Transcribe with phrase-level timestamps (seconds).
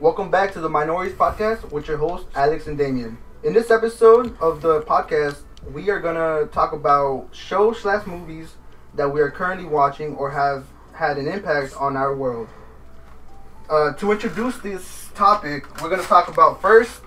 [0.00, 3.18] Welcome back to the Minorities Podcast with your hosts, Alex and Damien.
[3.42, 5.38] In this episode of the podcast,
[5.72, 8.54] we are gonna talk about shows slash movies
[8.94, 12.48] that we are currently watching or have had an impact on our world.
[13.68, 17.00] Uh, to introduce this topic, we're gonna talk about first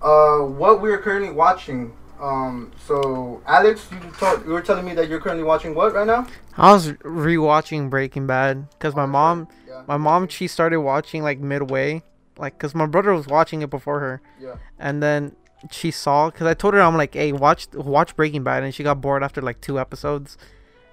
[0.00, 1.92] uh, what we are currently watching.
[2.20, 6.06] Um, so Alex, you, told, you were telling me that you're currently watching what right
[6.06, 6.26] now?
[6.56, 9.82] I was rewatching Breaking Bad because my mom, Yeah.
[9.86, 12.02] my mom, she started watching like midway,
[12.38, 14.54] like because my brother was watching it before her, Yeah.
[14.78, 15.36] and then
[15.70, 18.82] she saw because I told her I'm like, hey, watch watch Breaking Bad, and she
[18.82, 20.38] got bored after like two episodes,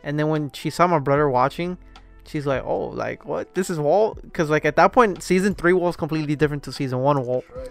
[0.04, 1.78] and then when she saw my brother watching,
[2.28, 3.54] she's like, oh, like what?
[3.56, 4.22] This is Walt?
[4.24, 7.70] Because like at that point, season three was completely different to season one Walt, Right.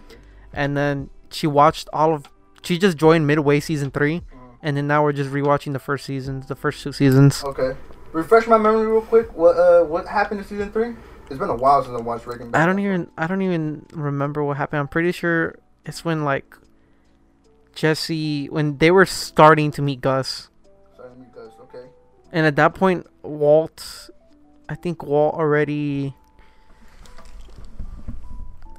[0.53, 2.27] and then she watched all of,
[2.63, 4.23] she just joined midway season three, Mhm.
[4.63, 7.43] and then now we're just rewatching the first seasons, the first two seasons.
[7.45, 7.77] Okay.
[8.13, 9.37] Refresh my memory real quick.
[9.37, 10.95] What uh what happened in season three?
[11.31, 12.63] It's been a while since I watched Breaking Bad.
[12.63, 14.81] I don't even I don't even remember what happened.
[14.81, 16.57] I'm pretty sure it's when like
[17.75, 20.49] Jesse when they were starting to meet Gus.
[20.97, 21.55] Sorry, let me guess.
[21.63, 21.87] Okay.
[22.33, 24.11] And at that point Walt
[24.69, 26.15] I think Walt already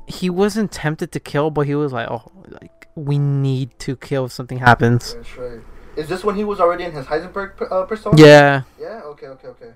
[0.07, 4.25] he wasn't tempted to kill, but he was like, "Oh, like we need to kill
[4.25, 5.59] if something happens." That's right.
[5.95, 8.21] Is this when he was already in his Heisenberg uh, persona?
[8.21, 8.63] Yeah.
[8.79, 9.01] Yeah.
[9.05, 9.27] Okay.
[9.27, 9.47] Okay.
[9.47, 9.71] Okay.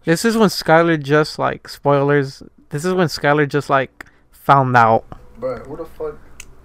[0.00, 2.42] Is This is when Skyler just like spoilers.
[2.70, 5.04] This is when Skyler just like found out.
[5.38, 6.16] bro, who the fuck?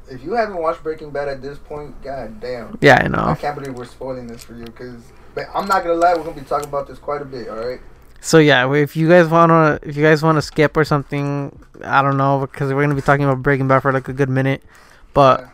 [0.10, 2.78] If you haven't watched Breaking Bad at this point, god damn.
[2.80, 3.26] Yeah, I know.
[3.26, 5.02] I can't believe we're spoiling this for you, cause
[5.34, 7.50] but I'm not gonna lie, we're gonna be talking about this quite a bit.
[7.50, 7.82] All right.
[8.22, 12.18] So yeah, if you guys wanna, if you guys wanna skip or something, I don't
[12.18, 14.64] know, because we're gonna be talking about Breaking Bad for like a good minute.
[15.14, 15.50] But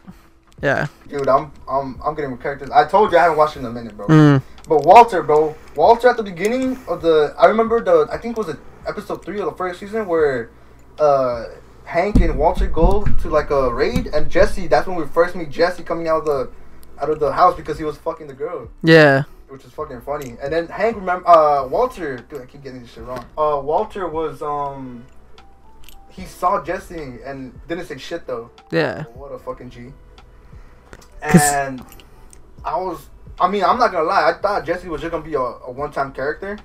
[0.61, 2.69] yeah, Dude, I'm I'm I'm getting characters.
[2.69, 4.07] I told you I haven't watched in a minute, bro.
[4.07, 8.37] mm, But Walter, bro, Walter at the beginning of the, I remember the, I think
[8.37, 10.49] it was it episode three of the first season where,
[10.99, 11.45] uh,
[11.85, 14.67] Hank and Walter go to like a raid, and Jesse.
[14.67, 16.51] That's when we first meet Jesse coming out of the,
[17.01, 20.37] out of the house because he was fucking the girl, yeah, which is fucking funny.
[20.41, 22.17] And then Hank remember, uh, Walter.
[22.17, 23.25] Dude, I keep getting this shit wrong.
[23.37, 25.03] Uh, Walter was um,
[26.09, 28.51] he saw Jesse and didn't say shit though.
[28.71, 29.91] yeah, What a fucking G.
[31.21, 31.83] And
[32.63, 33.09] I was,
[33.41, 34.29] I mean, I'm not gonna lie.
[34.29, 36.57] I thought Jesse was just gonna be a, a one-time character,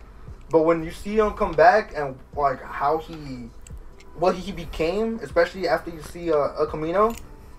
[0.50, 3.48] but when you see him come back and like how he,
[4.18, 7.14] what he became, especially after you see uh, El Camino,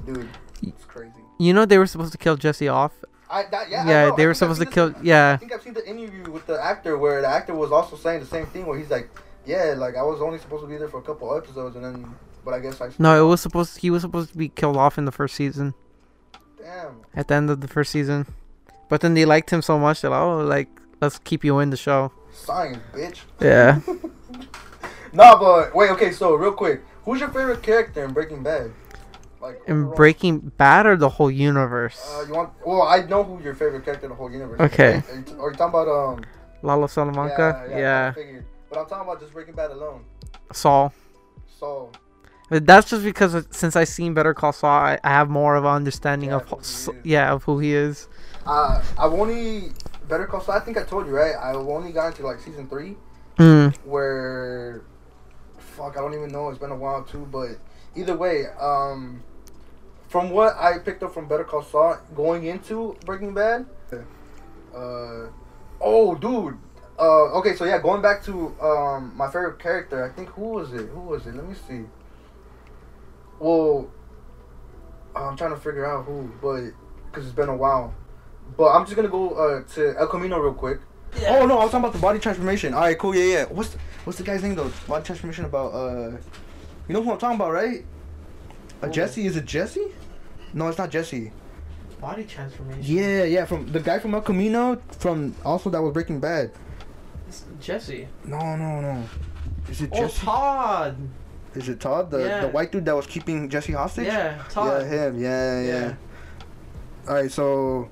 [0.06, 0.30] dude,
[0.62, 1.14] it's crazy.
[1.40, 2.94] you know they were supposed to kill Jesse off.
[3.30, 3.86] I that yeah.
[3.88, 4.16] Yeah, know.
[4.16, 4.90] they I were supposed to seen kill.
[4.92, 7.96] this- I think I've seen the interview with the actor where the actor was also
[7.98, 9.10] saying the same thing where he's like,
[9.46, 12.16] yeah, like I was only supposed to be there for a couple episodes and then,
[12.46, 12.90] but I guess I.
[13.00, 13.80] no, it was supposed.
[13.80, 15.74] He was supposed to be killed off in the first season,
[16.58, 17.02] Damn.
[17.16, 18.28] at the end of the first season.
[18.90, 20.70] But then they liked him so much that oh, like
[21.02, 22.12] let's keep you in the show.
[22.32, 23.20] Science, bitch.
[23.42, 23.80] Yeah.
[25.14, 26.12] Nah, but wait, okay.
[26.12, 28.72] So real quick, who's your favorite character in Breaking Bad?
[29.42, 29.90] Like In?
[29.96, 31.98] Breaking Bad or the whole universe?
[32.14, 32.52] Uh, you want?
[32.66, 34.60] Well, I know who your favorite character in the whole universe.
[34.60, 34.66] is.
[34.74, 35.02] Okay.
[35.10, 36.26] Are you, t- are you talking about um?
[36.62, 37.68] Lalo Salamanca.
[37.70, 38.08] Yeah, Yeah.
[38.12, 38.46] I figured.
[38.70, 40.04] But I'm talking about just Breaking Bad alone.
[40.52, 40.94] Saul.
[41.48, 41.92] So
[42.50, 45.56] But that's just because of- since I seen Better Call Saul, I, I have more
[45.56, 48.08] of an understanding Yeah, of who s- yeah of who he is.
[48.46, 49.72] uh, I've only
[50.08, 50.56] Better Call Saul.
[50.56, 51.36] I think I told you right.
[51.36, 52.96] I've only gotten to like season three
[53.38, 53.76] Mm.
[53.86, 54.82] where,
[55.60, 56.50] fuck, I don't even know.
[56.50, 57.28] It's been a while too.
[57.32, 57.58] But
[57.96, 59.22] either way, um,
[60.08, 63.66] from what I picked up from Better Call Saul going into Breaking Bad,
[64.74, 65.28] uh,
[65.82, 66.58] oh, dude.
[67.00, 70.74] Uh, okay, so yeah, going back to um my favorite character, I think who was
[70.74, 70.88] it?
[70.90, 71.36] Who was it?
[71.36, 71.84] Let me see.
[73.40, 73.90] Well,
[75.16, 76.72] I'm trying to figure out who, but
[77.10, 77.94] because it's been a while.
[78.56, 80.80] But I'm just gonna go uh, to El Camino real quick.
[81.28, 82.74] Oh no, I was talking about the body transformation.
[82.74, 83.46] All right, cool, yeah, yeah.
[83.46, 84.72] What's the, what's the guy's name though?
[84.88, 86.12] Body transformation about uh,
[86.88, 87.86] you know who I'm talking about, right?
[88.82, 88.90] Who?
[88.92, 89.26] Jesse?
[89.26, 89.88] Is it Jesse?
[90.54, 91.32] No, it's not Jesse.
[92.00, 92.84] Body transformation.
[92.84, 96.52] Yeah, yeah, from the guy from El Camino, from also that was Breaking Bad.
[97.60, 98.08] Jesse.
[98.24, 99.04] No, no, no.
[99.70, 100.26] Is it Oh, Jesse?
[100.26, 100.96] Todd.
[101.58, 102.42] Is it Todd, the Yeah.
[102.42, 104.06] the white dude that was keeping Jesse hostage?
[104.08, 104.84] Yeah, Todd.
[104.84, 105.20] Yeah, him.
[105.20, 105.68] Yeah, yeah.
[105.70, 105.94] Yeah.
[107.08, 107.90] All right, so.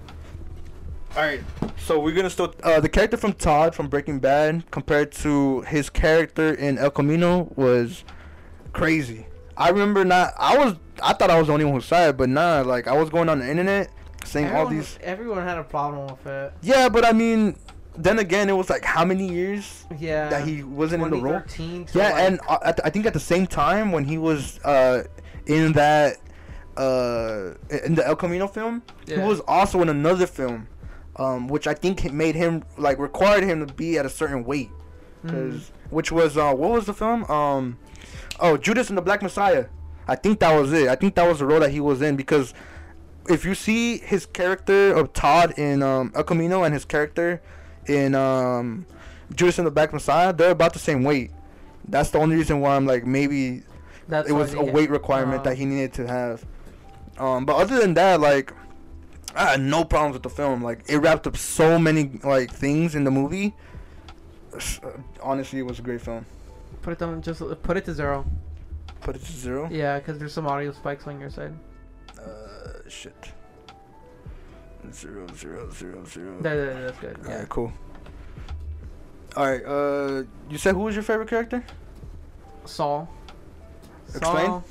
[1.17, 1.39] All right,
[1.77, 2.59] so we're gonna start.
[2.61, 7.51] Uh, the character from Todd from Breaking Bad compared to his character in El Camino
[7.55, 8.03] was
[8.73, 9.25] crazy.
[9.57, 10.33] I remember not.
[10.37, 10.75] I was.
[11.01, 12.61] I thought I was the only one who saw it, but nah.
[12.65, 13.89] Like I was going on the internet
[14.25, 14.99] saying all these.
[15.01, 16.51] everyone had a problem with it.
[16.61, 17.55] Yeah, but I mean,
[17.97, 20.29] then again, it was like how many years Yeah.
[20.29, 21.41] that he wasn't in the role.
[21.47, 24.17] 2013 Yeah, like- and uh, at the, I think at the same time when he
[24.17, 25.03] was uh,
[25.45, 26.17] in that
[26.77, 27.53] uh,
[27.85, 29.21] in the El Camino film, Yeah.
[29.21, 30.67] he was also in another film,
[31.15, 34.69] um, which I think made him like required him to be at a certain weight,
[35.25, 35.61] Mm.
[35.89, 37.23] which was uh, what was the film?
[37.25, 37.77] Um,
[38.37, 39.67] Oh, Judas and the Black Messiah.
[40.09, 40.89] I think that was it.
[40.89, 42.53] I think that was the role that he was in because
[43.29, 47.41] if you see his character of Todd in um, El Camino and his character
[47.87, 48.85] in um,
[49.33, 51.31] Judas and the Black Messiah, they're about the same weight.
[51.87, 53.63] That's the only reason why I'm like maybe
[54.07, 56.45] That's it was a weight requirement uh, that he needed to have.
[57.17, 58.53] Um, but other than that, like
[59.35, 60.63] I had no problems with the film.
[60.63, 63.53] Like it wrapped up so many like things in the movie.
[64.53, 64.89] Uh,
[65.21, 66.25] Honestly, it was a great film.
[66.81, 67.21] Put it down.
[67.21, 68.25] Just put it to zero.
[69.01, 69.67] Put it to zero.
[69.71, 71.53] Yeah, because there's some audio spikes on your side.
[72.19, 73.33] Uh, shit.
[74.93, 76.37] Zero, zero, zero, zero.
[76.41, 77.17] That, that- that's good.
[77.27, 77.45] Yeah.
[77.49, 77.71] cool.
[79.35, 81.63] Alright, uh, you said who was your favorite character?
[82.65, 83.09] Saul.
[84.09, 84.45] Explain.
[84.45, 84.63] Saul.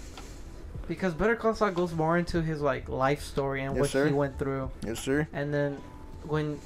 [0.89, 4.07] Because Better Call Saul goes more into his like life story and Yes, what sir.
[4.07, 5.27] he went through, Yes, sir.
[5.33, 5.79] and then
[6.27, 6.59] when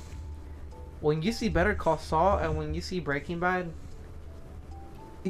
[1.01, 3.71] when you see Better Call Saul and when you see Breaking Bad,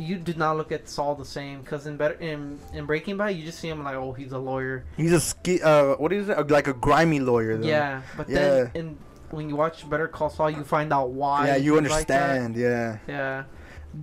[0.00, 1.60] you did not look at Saul the same.
[1.60, 4.38] Because in better in in Breaking Bad, you just see him like, oh, he's a
[4.38, 4.84] lawyer.
[4.96, 5.60] He's a ski.
[5.62, 6.38] Uh, what is it?
[6.38, 7.56] Uh, Like a grimy lawyer.
[7.58, 7.66] Though.
[7.68, 8.38] Yeah, but Yeah.
[8.38, 8.98] then in
[9.30, 11.48] when you watch Better Call Saul, you find out why.
[11.48, 12.56] Yeah, you he's like understand.
[12.56, 12.98] yeah.
[13.06, 13.44] yeah.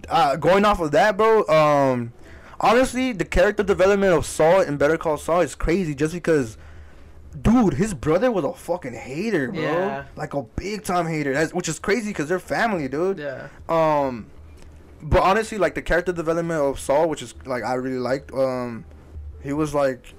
[0.10, 1.46] uh, going off of that, bro.
[1.48, 2.14] Um,
[2.60, 5.96] honestly, the character development of Saul in Better Call Saul is crazy.
[5.96, 6.58] Just because,
[7.42, 9.62] dude, his brother was a fucking hater, bro.
[9.62, 10.04] Yeah.
[10.16, 11.34] Like a big time hater.
[11.34, 13.18] That's, which is crazy because they're family, dude.
[13.18, 13.48] Yeah.
[13.68, 14.28] Um,
[15.02, 18.32] but honestly, like the character development of Saul, which is like I really liked.
[18.34, 18.86] Um,
[19.42, 20.14] he was like,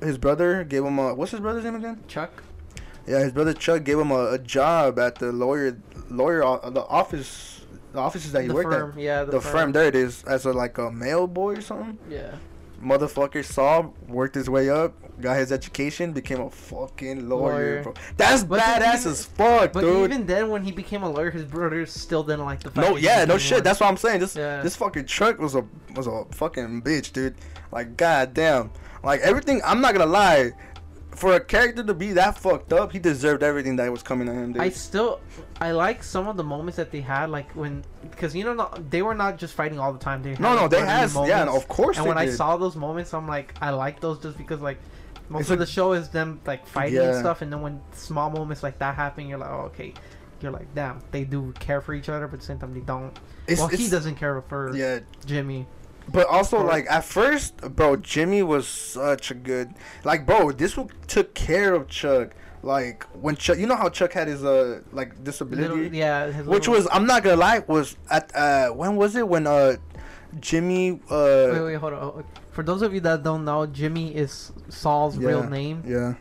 [0.00, 2.02] his brother gave him a what's his brother's name again?
[2.08, 2.42] Chuck.
[3.06, 5.78] Yeah, his brother Chuck gave him a, a job at the lawyer
[6.10, 8.90] lawyer o- the office the offices that he the worked firm.
[8.92, 8.98] at.
[8.98, 9.24] Yeah.
[9.24, 9.72] The, firm.
[9.72, 11.98] there it is, as a like a mail boy or something.
[12.10, 12.34] Yeah.
[12.82, 17.82] Motherfucker Saul worked his way up, got his education, became a fucking lawyer, Lawyer.
[17.82, 17.94] bro.
[18.16, 20.10] That's But badass even- as fuck, But dude.
[20.10, 22.88] even then, when he became a lawyer, his brothers still didn't like the fact.
[22.88, 23.64] no, yeah, no shit.
[23.64, 24.20] That's what I'm saying.
[24.20, 24.62] This Yeah.
[24.62, 25.64] this fucking Chuck was a
[25.94, 27.34] was a fucking bitch, dude.
[27.72, 28.70] Like goddamn,
[29.02, 29.60] like everything.
[29.64, 30.52] I'm not gonna lie.
[31.12, 34.34] For a character to be that fucked up, he deserved everything that was coming to
[34.34, 34.60] him, dude.
[34.60, 35.20] I still,
[35.62, 38.90] I like some of the moments that they had, like when, because you know, not,
[38.90, 40.22] they were not just fighting all the time.
[40.22, 41.56] They had, no, no, they funny has, yeah, moments.
[41.56, 44.60] of course And when I saw those moments, I'm like, I like those just because
[44.60, 44.76] like
[45.28, 47.80] most It's of a- the show is them like fighting and stuff, and then when
[47.92, 49.92] small moments like that happen, you're like, oh, okay.
[50.40, 52.80] You're like, damn, they do care for each other, but at the same time they
[52.80, 53.16] don't.
[53.46, 55.66] It's- well, he doesn't care for yeah, Jimmy.
[56.12, 59.74] But also, like at first, bro, Jimmy was such a good,
[60.04, 62.32] like, bro, this one took care of Chuck.
[62.62, 66.46] Like when Chuck, you know how Chuck had his uh like disability, Little, yeah, his
[66.46, 69.76] which little- was I'm not gonna lie was at uh when was it when uh
[70.40, 72.24] Jimmy uh Wait, wait, hold on.
[72.50, 76.14] For those of you that don't know, Jimmy is Saul's real name yeah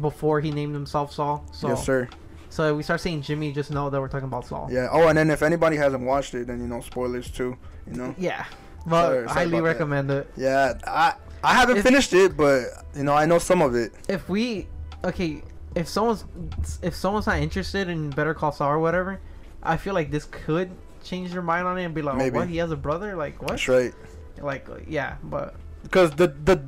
[0.00, 1.44] before he named himself Saul.
[1.52, 2.08] So, yes sir
[2.48, 4.68] so if we start saying Jimmy, just know that we're talking about Saul.
[4.70, 7.94] yeah oh and then if anybody hasn't watched it then you know spoilers too you
[7.94, 8.44] know Yeah.
[8.86, 9.72] But Sorry- sorry highly about that.
[9.72, 10.30] recommend it.
[10.36, 11.14] yeah I
[11.44, 12.64] I haven't If- finished it but
[12.94, 14.68] you know I know some of it If we
[15.04, 15.42] okay,
[15.74, 16.24] if someone's
[16.82, 19.20] if someone's not interested in Better Call Saul or whatever,
[19.62, 20.70] I feel like this could
[21.02, 22.36] change their mind on it and be like, Maybe.
[22.36, 22.48] oh, what?
[22.48, 23.16] He has a brother?
[23.16, 23.50] Like what?
[23.50, 23.92] that's right
[24.40, 26.62] Like yeah, but because the the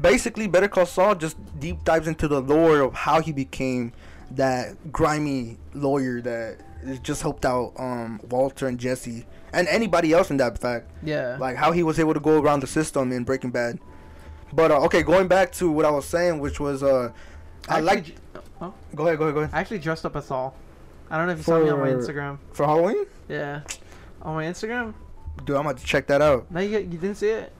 [0.00, 3.92] basically Better Call Saul just deep dives into the lore of how he became
[4.32, 6.58] that grimy lawyer that
[7.02, 11.36] just helped out um Walter and Jesse and anybody else in that fact yeah.
[11.40, 13.78] like how he was able to go around the system in Breaking Bad.
[14.52, 17.12] But uh, okay, going back to what I was saying, which was uh,
[17.68, 18.04] I like.
[18.04, 18.14] j-
[18.62, 19.54] Oh, Go ahead, go ahead, go ahead.
[19.54, 20.54] I actually dressed up as Saul.
[21.10, 22.38] I don't know if you saw me on my Instagram.
[22.52, 23.62] For Halloween, Yeah.
[24.22, 24.94] On my Instagram?
[25.44, 26.50] dude, I'm about to check that out.
[26.50, 27.52] No, you, you didn't see it?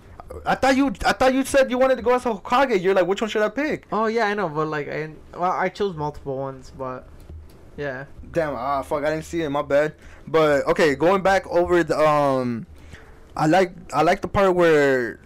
[0.47, 2.81] I thought you, I thought you said you wanted to go as a Hokage.
[2.83, 3.87] You're like, which one should I pick?
[3.91, 7.09] Oh yeah, I know, but like I well I chose multiple ones, but
[7.77, 8.05] yeah.
[8.31, 9.51] Damn, ah, fuck, I didn't see it.
[9.51, 9.95] My bad.
[10.29, 12.67] But okay, going back over the um,
[13.37, 15.19] I like I like the part where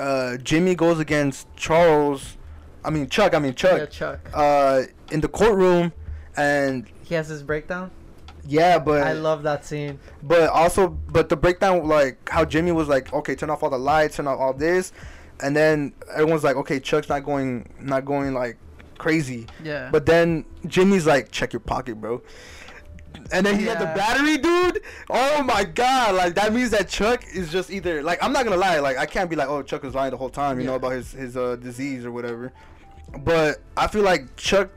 [0.00, 2.38] uh Jimmy goes against Charles.
[2.84, 3.34] I mean Chuck.
[3.34, 3.78] I mean Chuck.
[3.78, 4.24] Yeah, Chuck.
[4.24, 4.30] Chuck.
[4.32, 5.92] Uh, in the courtroom,
[6.38, 7.90] and He has his breakdown.
[8.48, 9.98] yeah, but I love that scene.
[10.22, 13.76] but also but the breakdown like how Jimmy was like, okay, turn off all the
[13.78, 14.94] lights, turn off all this,
[15.42, 18.56] and then everyone's like, okay, Chuck's not going not going like
[18.96, 19.46] crazy.
[19.62, 19.90] Yeah.
[19.92, 22.22] But then Jimmy's like, check your pocket, bro.
[23.30, 24.80] And then he had the battery, dude.
[25.10, 26.14] Oh my god!
[26.14, 29.04] Like that means that Chuck is just either like I'm not gonna lie, like I
[29.04, 31.36] can't be like, oh Chuck was lying the whole time, you know, about his his
[31.36, 32.54] uh, disease or whatever.
[33.18, 34.70] But I feel like Chuck,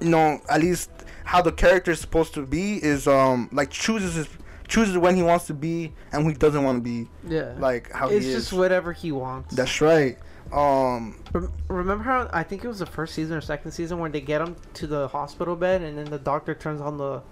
[0.00, 0.90] you know, at least
[1.24, 4.28] how the character is supposed to be is um like chooses his
[4.68, 7.54] chooses when he wants to be and when he doesn't want to be, yeah.
[7.58, 9.54] like how it's just whatever he wants.
[9.54, 10.16] That's right.
[10.52, 11.22] Um,
[11.68, 14.40] Remember how I think it was the first season or second season where they get
[14.40, 17.22] him to the hospital bed and then the doctor turns on the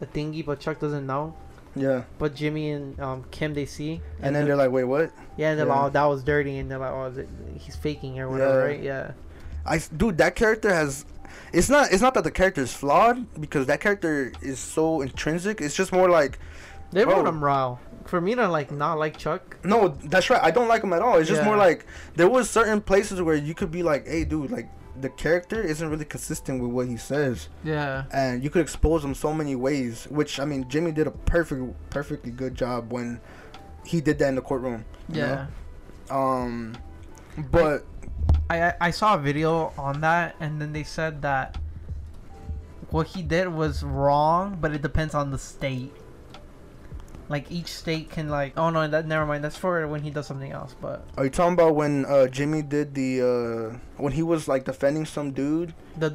[0.00, 1.34] the thingy, but Chuck doesn't know.
[1.74, 2.04] Yeah.
[2.18, 5.12] But Jimmy and um, Kim they see, And then they're like, wait, what?
[5.36, 7.28] yeah, and they're like, oh, that was dirty, and they're like, oh, is it,
[7.58, 8.66] he's faking or whatever, Yeah.
[8.66, 8.82] right?
[8.82, 9.12] Yeah.
[9.66, 11.04] I dude, that character has.
[11.52, 11.92] It's not.
[11.92, 15.60] It's not that the character is flawed because that character is so intrinsic.
[15.60, 16.38] It's just more like,
[16.92, 17.16] They Bro.
[17.16, 17.78] wrote him raw.
[18.06, 19.58] For me to like not like Chuck.
[19.64, 20.42] no, that's right.
[20.42, 21.18] I don't like him at all.
[21.18, 21.46] It's just Yeah.
[21.46, 21.84] more like
[22.16, 24.68] there was certain places where you could be like, hey, dude, like
[24.98, 28.04] the character isn't really consistent with what he says, Yeah.
[28.12, 30.06] and you could expose him so many ways.
[30.10, 33.20] Which I mean, Jimmy did a perfect, perfectly good job when
[33.84, 34.84] he did that in the courtroom.
[35.08, 35.46] Yeah.
[36.10, 36.16] know?
[36.16, 36.76] Um,
[37.50, 37.84] but
[38.50, 41.58] I I- saw a video on that, and then they said that
[42.90, 45.92] what he did was wrong, but it depends on the state.
[47.28, 49.44] Like each state can like, oh no, that never mind.
[49.44, 50.74] That's for when he does something else.
[50.80, 54.64] But are you talking about when uh, Jimmy did the uh, when he was like
[54.64, 55.74] defending some dude?
[55.98, 56.10] The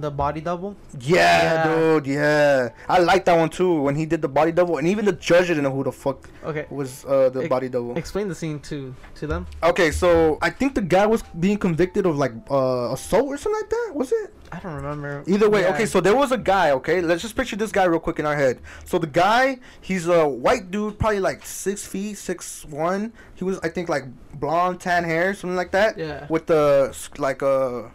[0.00, 0.76] the body double.
[1.00, 1.64] Yeah, Yeah.
[1.68, 2.06] dude.
[2.06, 3.80] Yeah, I like that one too.
[3.82, 6.28] When he did the body double, and even the judge didn't know who the fuck
[6.44, 7.96] Okay, was uh, the Ex- body double.
[7.98, 9.46] explain the scene to to them.
[9.62, 13.60] Okay, so I think the guy was being convicted of like uh, assault or something
[13.60, 13.90] like that.
[13.94, 14.34] Was it?
[14.50, 15.22] I don't remember.
[15.26, 15.74] Either way, Yeah.
[15.74, 15.84] okay.
[15.84, 16.70] So there was a guy.
[16.80, 18.60] Okay, let's just picture this guy real quick in our head.
[18.86, 23.12] So the guy, he's a white dude, probably like six feet, six one.
[23.34, 24.04] He was, I think, like
[24.40, 25.98] blonde, tan hair, something like that.
[25.98, 26.24] Yeah.
[26.30, 27.90] With the like a,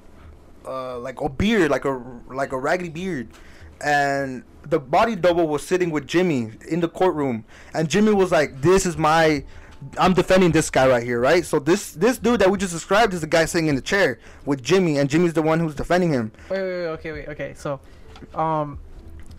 [0.65, 3.29] uh, like a beard, like a like a raggedy beard,
[3.83, 8.61] and the body double was sitting with Jimmy in the courtroom, and Jimmy was like,
[8.61, 9.43] "This is my."
[9.97, 11.45] I'm defending this guy right here, right?
[11.45, 14.19] So this this dude that we just described is the guy sitting in the chair
[14.45, 16.31] with Jimmy, and Jimmy's the one who's defending him.
[16.49, 17.53] Wait, wait, wait, okay, wait, okay.
[17.57, 17.81] So,
[18.33, 18.79] um,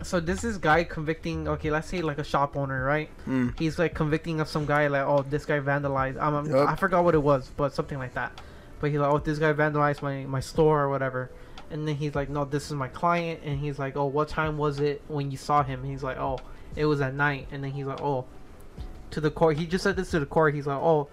[0.03, 1.47] so this is guy convicting.
[1.47, 3.09] Okay, let's say like a shop owner, right?
[3.27, 3.57] Mm.
[3.57, 6.21] He's like convicting of some guy, like, oh, this guy vandalized.
[6.21, 6.69] Um, Yup.
[6.69, 8.39] I forgot what it was, but something like that.
[8.79, 11.31] But he's like, oh, this guy vandalized my my store or whatever.
[11.71, 13.41] And then he's like, no, this is my client.
[13.43, 15.81] And he's like, oh, what time was it when you saw him?
[15.81, 16.39] And he's like, oh,
[16.75, 17.47] it was at night.
[17.51, 18.25] And then he's like, oh,
[19.11, 19.57] to the court.
[19.57, 20.53] He just said this to the court.
[20.53, 21.09] He's like, oh,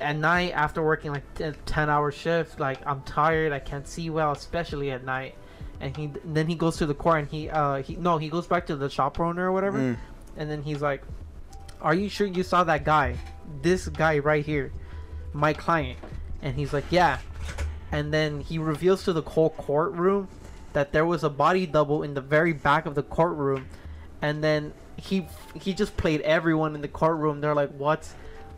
[0.00, 3.52] at night after working like a 10 hour shift, like I'm tired.
[3.52, 5.36] I can't see well, especially at night.
[5.80, 8.46] And he then he goes to the court and he uh he no he goes
[8.46, 9.78] back to the shop owner or whatever.
[9.78, 9.96] Mm.
[10.36, 11.02] And then he's like,
[11.80, 13.16] "Are you sure you saw that guy?
[13.62, 14.72] This guy right here,
[15.32, 15.98] my client?"
[16.42, 17.18] And he's like, "Yeah."
[17.90, 20.28] And then he reveals to the whole courtroom
[20.72, 23.66] that there was a body double in the very back of the courtroom,
[24.20, 27.40] and then he he just played everyone in the courtroom.
[27.40, 28.08] They're like, "What?"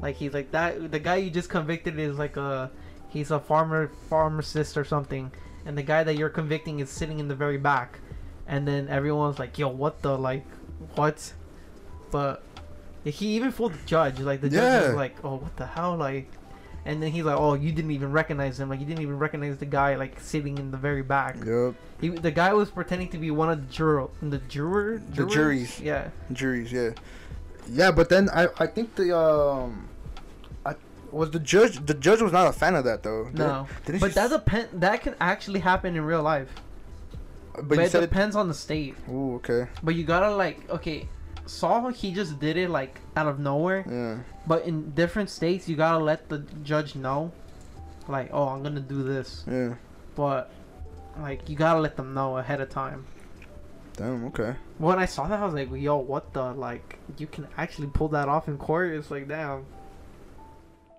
[0.03, 0.91] Like he's like that.
[0.91, 2.71] The guy you just convicted is like a
[3.09, 5.31] he's a farmer pharmacist or something,
[5.67, 7.99] and the guy that you're convicting is sitting in the very back.
[8.47, 10.45] And then everyone's like, "Yo, what the like,
[10.95, 11.33] what?"
[12.11, 12.43] But
[13.05, 14.21] he even fooled the judge.
[14.21, 14.87] Like the judge Yeah.
[14.89, 16.31] was like, "Oh, what the hell?" Like,
[16.85, 18.69] and then he's like, "Oh, you didn't even recognize him.
[18.69, 21.75] Like, you didn't even recognize the guy like sitting in the very back." Yep.
[22.01, 25.81] He, the guy was pretending to be one of the juror, the juror, The juries.
[25.81, 26.91] Yeah, Juries, yeah.
[27.71, 29.89] Yeah, but then I I think the um
[30.67, 30.75] I
[31.11, 33.31] was the judge the judge was not a fan of that though.
[33.33, 34.69] no, Didn't but she that s- depend.
[34.75, 36.51] That can actually happen in real life,
[37.55, 38.95] but, but, it said it depends on the state.
[39.09, 39.69] Ooh, okay.
[39.83, 41.09] But you gotta like, okay,
[41.47, 43.85] Saul he just did it like out of nowhere.
[43.89, 44.19] Yeah.
[44.47, 47.33] But in different states, you gotta let the judge know,
[48.09, 49.45] like, oh, I'm gonna do this.
[49.47, 49.75] Yeah.
[50.15, 50.51] But
[51.19, 53.07] like, you gotta let them know ahead of time.
[53.97, 54.57] Damn, okay.
[54.79, 56.99] When I saw that, I was like, yo, what the like?
[57.19, 58.93] You can actually pull that off in court.
[58.93, 59.67] It's like, damn.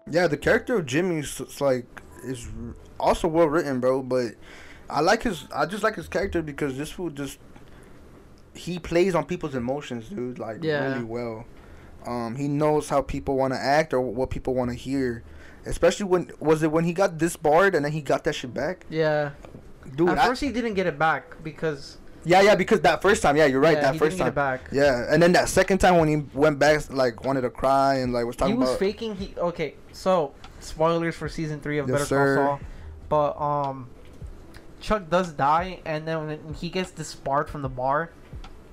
[0.10, 2.48] Yeah, the character of Jimmy is is, like is
[3.00, 4.34] also well written, bro, but
[4.90, 7.40] I like his I just like his character because this fool just
[8.56, 10.92] he plays on people's emotions, dude, like Yeah.
[10.94, 11.46] really well.
[12.06, 15.24] Um, he knows how people want to act or what people want to hear.
[15.66, 18.86] Especially when was it when he got disbarred and then he got that shit back,
[18.90, 19.32] Yeah.
[19.96, 20.10] dude.
[20.10, 23.36] At I- first, he didn't get it back because yeah, yeah, because that first time,
[23.38, 23.76] yeah, you're right.
[23.76, 24.70] yeah, that he first didn't time, get it back.
[24.72, 28.14] yeah, and then that second time when he went back, like wanted to cry and
[28.14, 28.54] like was talking.
[28.56, 29.16] He was about faking.
[29.16, 29.74] He okay.
[29.92, 32.36] So spoilers for season three of Yes, Better sir.
[32.36, 32.60] Call Saul,
[33.10, 33.88] but um,
[34.82, 38.12] Chuck does die, and then when he gets disbarred from the bar,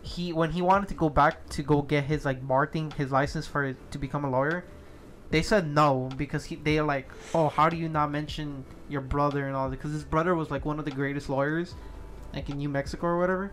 [0.02, 3.12] he when he wanted to go back to go get his like bar thing, his
[3.12, 4.64] license for to become a lawyer,
[5.30, 9.46] they said no because he they're like, oh, how do you not mention your brother
[9.46, 9.76] and all that?
[9.76, 11.74] Because his brother was like one of the greatest lawyers,
[12.34, 13.52] like in New Mexico or whatever.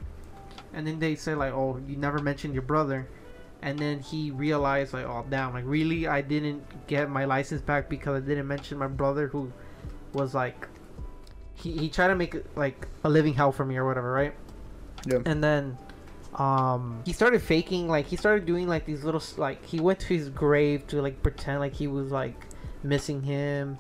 [0.74, 3.08] And then they say like, oh, you never mentioned your brother.
[3.62, 7.90] And then he realized like, oh damn, like really, I didn't get my license back
[7.90, 9.52] because I didn't mention my brother who
[10.14, 10.68] was like,
[11.54, 14.34] he he tried to make like a living hell for me or whatever, right?
[15.06, 15.20] Yeah.
[15.26, 15.78] And then,
[16.40, 20.08] um, he started faking like he started doing like these little like he went to
[20.08, 22.46] his grave to like pretend like he was like
[22.82, 23.78] missing him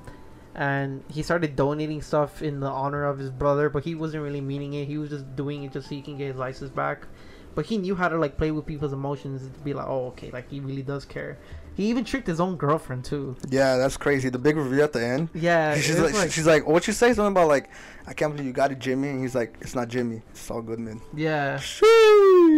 [0.55, 4.41] and he started donating stuff in the honor of his brother but he wasn't really
[4.41, 7.07] meaning it he was just doing it just so he can get his license back
[7.55, 10.31] but he knew how to like play with people's emotions to be like, oh, okay,
[10.31, 11.37] like he really does care.
[11.75, 13.35] He even tricked his own girlfriend too.
[13.49, 14.29] Yeah, that's crazy.
[14.29, 15.29] The big reveal at the end.
[15.33, 17.13] Yeah, she's it was like, she's like, what you say?
[17.13, 17.69] Something about like,
[18.07, 19.09] I can't believe you got it, Jimmy.
[19.09, 20.21] And he's like, it's not Jimmy.
[20.29, 21.01] It's Saul Goodman.
[21.15, 21.57] yeah.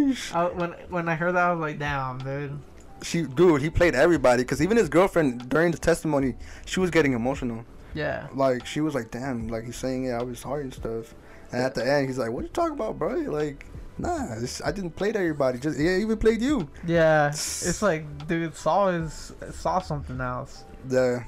[0.01, 0.34] Sheesh.
[0.36, 2.60] I, when when I heard that, I was like, damn, dude.
[3.03, 4.43] She, dude, he played everybody.
[4.43, 7.65] Cause even his girlfriend during the testimony, she was getting emotional.
[7.93, 8.27] Yeah.
[8.34, 11.15] Like she was like, damn, like he's saying it I was heart and stuff.
[11.51, 13.10] And at the end, he's like, what you talking about, bro?
[13.15, 13.65] Like,
[13.98, 15.60] nah, I didn't play to everybody.
[15.60, 16.70] Just yeah, even played you.
[16.86, 17.29] Yeah.
[17.29, 20.63] It's like, dude, Saul is saw something else.
[20.89, 21.24] Yeah.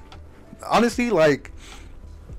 [0.65, 1.51] honestly like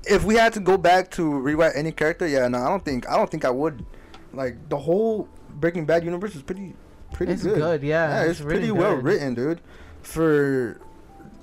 [0.05, 3.07] if we had to go back to rewrite any character yeah no i don't think
[3.09, 3.85] i don't think i would
[4.33, 5.27] like the whole
[5.59, 6.75] breaking bad universe is pretty
[7.13, 9.61] pretty It's good, good, yeah, it's, it's really pretty well written dude
[10.01, 10.79] for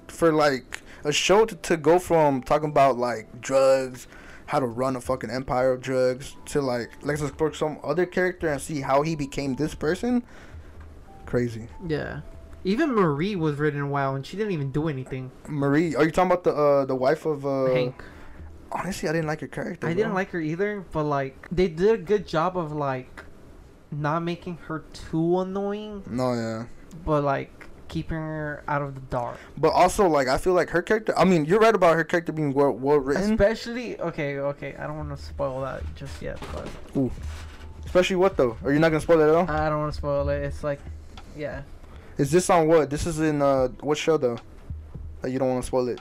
[0.09, 4.07] for like a show to, to go from talking about like drugs
[4.47, 8.49] how to run a fucking empire of drugs to like let's explore some other character
[8.49, 10.23] and see how he became this person
[11.27, 12.21] crazy Yeah.
[12.65, 15.33] Even Marie was written well, and she didn't even do anything.
[15.49, 18.05] marie are you talking about the uh the wife of uh Hank.
[18.71, 21.91] honestly i didn't like her character I didn't like her either, but like they did
[21.91, 23.25] a good job of like
[23.93, 26.65] not making her too annoying, No, yeah.
[27.05, 27.51] but like
[27.89, 29.37] keeping her out of the dark.
[29.59, 31.17] But also, like, I feel like her character.
[31.19, 33.33] I mean, you're right about her character being well, well written.
[33.33, 34.75] Especially okay, okay.
[34.79, 37.11] I don't want to spoil that just yet, but Ooh.
[37.85, 38.57] Especially what though?
[38.65, 39.51] Are you not gonna spoil it at all?
[39.51, 40.39] I don't want to spoil it.
[40.43, 40.81] It's like,
[41.37, 41.63] yeah,
[42.17, 42.89] Is this on what?
[42.89, 44.39] This is in uh what show though?
[45.21, 46.01] That you don't want to spoil it.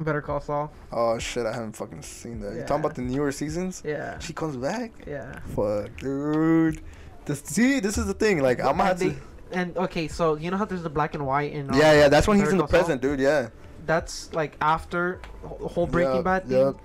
[0.00, 0.70] Better Call Saul.
[0.92, 2.54] Oh shit, I haven't fucking seen that.
[2.54, 3.82] You talking about the newer seasons?
[3.84, 4.92] Yeah, She comes back.
[5.06, 5.40] yeah.
[5.56, 6.80] Fuck, dude.
[7.24, 8.40] This, see, this is the thing.
[8.40, 9.22] Like, I'm gonna have and, to.
[9.58, 11.74] and okay, so you know how there's the black and white and.
[11.74, 12.08] Yeah, yeah.
[12.08, 12.80] That's when he's Better in the Call Saul?
[12.80, 13.20] present, dude.
[13.20, 13.48] Yeah.
[13.86, 16.80] That's like after the whole Breaking Yup, Bad thing, yup.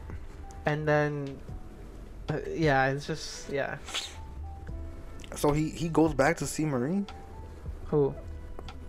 [0.65, 1.38] and then
[2.29, 3.77] uh, yeah, it's just yeah.
[5.36, 7.05] So he he goes back to see Marie,
[7.88, 8.13] Who?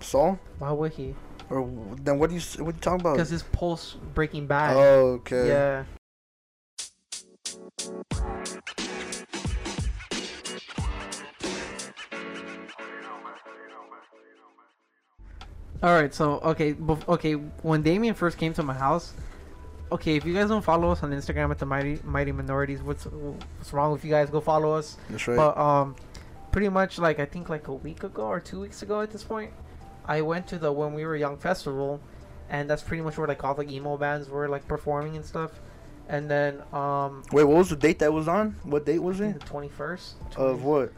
[0.01, 1.15] Saul, Why would he?
[1.51, 1.69] Or
[2.03, 3.15] then what do you what you talking about?
[3.15, 4.77] Because his pulse Breaking Bad.
[4.77, 5.49] Oh, okay.
[5.49, 5.85] Yeah.
[15.83, 16.75] All right, so okay,
[17.09, 17.35] okay.
[17.35, 19.13] When Damien first came to my house,
[19.93, 23.05] okay, if you guys don't follow us on Instagram at the Mighty Mighty Minorities, what's
[23.05, 24.31] what's wrong with you guys?
[24.31, 24.97] Go follow us.
[25.11, 25.37] That's right.
[25.37, 25.95] But um,
[26.53, 29.23] pretty much like I think like a week ago or two weeks ago at this
[29.23, 29.53] point,
[30.07, 32.01] I went to the When We Were Young festival,
[32.51, 35.53] and that's pretty much where like all the emo bands were like performing and stuff.
[36.09, 38.57] And then um, Wait, what was the date that was on?
[38.65, 39.33] What date was it?
[39.41, 40.93] the twenty first Of what?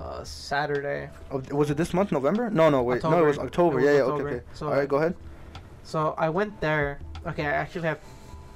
[0.00, 1.10] uh Saturday.
[1.30, 2.50] Of, was it this month, November?
[2.50, 3.02] No, no, wait.
[3.02, 3.78] No, it was October.
[3.80, 4.02] It was yeah, yeah.
[4.02, 4.44] Okay, okay.
[4.54, 5.14] So- All right, go ahead.
[5.84, 7.00] So I went there.
[7.26, 7.98] Okay, I actually have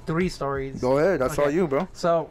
[0.05, 0.79] three stories.
[0.79, 1.19] Go ahead.
[1.21, 1.87] That's all you, bro.
[1.93, 2.29] So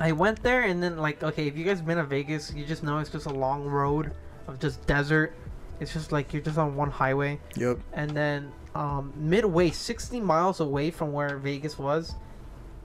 [0.00, 2.82] I went there and then like okay, if you guys been to Vegas, you just
[2.82, 4.12] know it's just a long road
[4.48, 5.34] of just desert.
[5.82, 7.40] It's just like you're just on one highway.
[7.56, 7.80] Yep.
[7.92, 12.14] And then um, midway, 60 miles away from where Vegas was,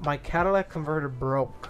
[0.01, 1.69] my catalytic converter broke.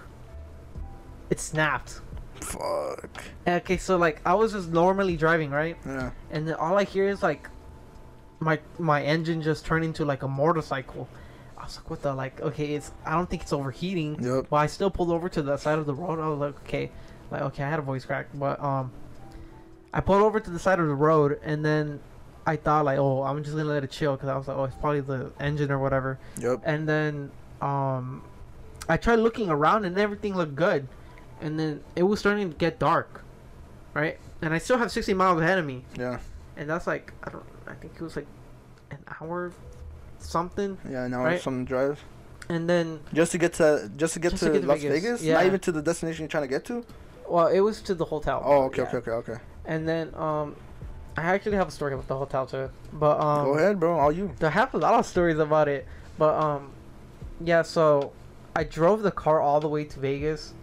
[1.30, 2.00] It snapped.
[2.40, 3.24] Fuck.
[3.46, 5.76] Okay, so like I was just normally driving, right?
[5.84, 6.10] Yeah.
[6.30, 7.48] And then all I hear is like
[8.40, 11.08] my my engine just turned into like a motorcycle.
[11.58, 12.40] I was like, what the like?
[12.40, 14.22] Okay, it's I don't think it's overheating.
[14.22, 14.46] Yep.
[14.48, 16.20] But I still pulled over to the side of the road.
[16.20, 16.90] I was like, okay,
[17.30, 18.92] like okay, I had a voice crack, but um,
[19.92, 22.00] I pulled over to the side of the road, and then
[22.46, 24.64] I thought like, oh, I'm just gonna let it chill because I was like, oh,
[24.64, 26.18] it's probably the engine or whatever.
[26.40, 26.60] Yep.
[26.64, 28.22] And then um,
[28.88, 30.88] I tried looking around, and everything looked good,
[31.40, 33.22] and then it was starting to get dark,
[33.94, 34.18] right?
[34.42, 36.18] And I still have 60 miles ahead of me, Yeah.
[36.56, 38.26] and that's like I don't, I think it was like
[38.90, 39.52] an hour,
[40.18, 41.06] something, Yeah.
[41.08, 41.34] Now Right.
[41.34, 42.02] it's some drive.
[42.48, 44.80] and then Just to get to just to get Just to, to get to Las
[44.82, 45.22] Vegas, Vegas.
[45.22, 45.34] yeah.
[45.34, 46.84] Not even to the destination you're trying to get to.
[47.28, 48.42] well, it was to the hotel.
[48.44, 48.88] Oh, okay, yeah.
[48.88, 49.42] okay, okay, okay.
[49.68, 50.56] And then um,
[51.16, 52.70] I actually have a story about the hotel too.
[52.92, 53.98] But um, Go ahead, bro.
[53.98, 54.32] All you.
[54.40, 55.86] I have a lot of stories about it.
[56.16, 56.72] But um,
[57.44, 57.62] yeah.
[57.62, 58.12] So
[58.56, 60.54] I drove the car all the way to Vegas,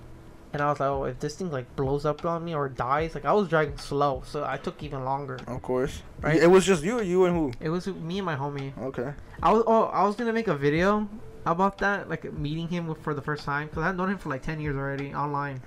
[0.54, 3.14] and I was like, oh, if this thing like blows up on me or dies,
[3.14, 5.40] like I was driving slow, so I took even longer.
[5.46, 6.02] Of course.
[6.22, 6.42] Right.
[6.42, 7.54] It was just you, you and who?
[7.62, 8.76] It was me and my homie.
[8.80, 9.14] Okay.
[9.44, 11.08] I was oh I was gonna make a video
[11.46, 14.42] about that, like meeting him for the first time, because I've known him for like
[14.42, 15.62] ten years already online.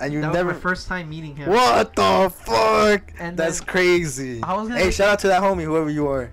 [0.00, 0.48] And you that never.
[0.48, 1.48] was my first time meeting him.
[1.50, 3.12] What the fuck?
[3.18, 4.42] And That's crazy.
[4.42, 6.30] I was gonna Hey, make- shout out to that homie, whoever you are.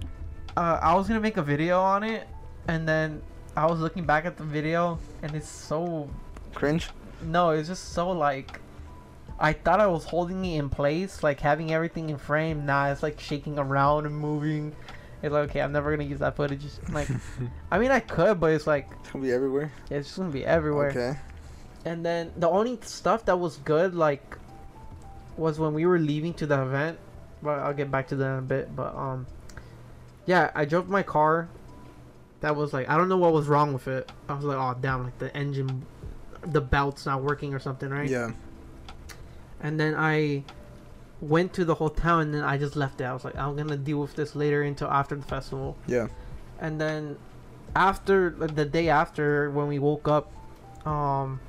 [0.58, 2.28] uh, I was gonna make a video on it,
[2.68, 3.22] and then
[3.58, 6.10] I was looking back at the video, and it's so
[6.54, 6.90] Cringe.
[7.24, 8.60] no, it's just so like.
[9.38, 12.66] I thought I was holding it in place, like having everything in frame.
[12.66, 14.74] Nah, it's like shaking around and moving.
[15.22, 16.64] It's like okay, I'm never gonna use that footage.
[16.90, 17.10] Like,
[17.72, 19.72] I mean, I could, but it's like It's gonna be everywhere.
[19.90, 20.90] Yeah, it's just gonna be everywhere.
[20.92, 21.20] Okay.
[21.86, 24.38] And then the only stuff that was good, like
[25.38, 26.98] was when we were leaving to the event.
[27.42, 28.76] But I'll get back to that in a bit.
[28.76, 29.28] But um,
[30.26, 31.48] yeah, I drove my car.
[32.42, 34.12] That was like I don't know what was wrong with it.
[34.28, 35.86] I was like, oh damn, like the engine,
[36.42, 38.10] the belt's not working or something, right?
[38.10, 38.32] Yeah.
[39.62, 40.44] And then I
[41.22, 43.06] went to the hotel and then I just left it.
[43.06, 45.78] I was like, I'm gonna deal with this later until after the festival.
[45.88, 46.08] Yeah.
[46.60, 47.18] And then
[47.76, 50.32] after like, the day after when we woke up,
[50.86, 51.40] um,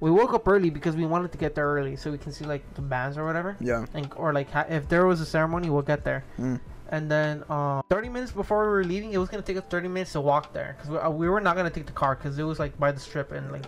[0.00, 2.44] we woke up early because we wanted to get there early so we can see
[2.44, 3.56] like the bands or whatever.
[3.60, 3.84] Yeah.
[3.94, 6.24] And or like ha- if there was a ceremony, we'll get there.
[6.38, 6.60] Mm.
[6.88, 9.88] And then um, 30 minutes before we were leaving, it was gonna take us 30
[9.88, 12.38] minutes to walk there because we, uh, we were not gonna take the car because
[12.38, 13.66] it was like by the strip and like.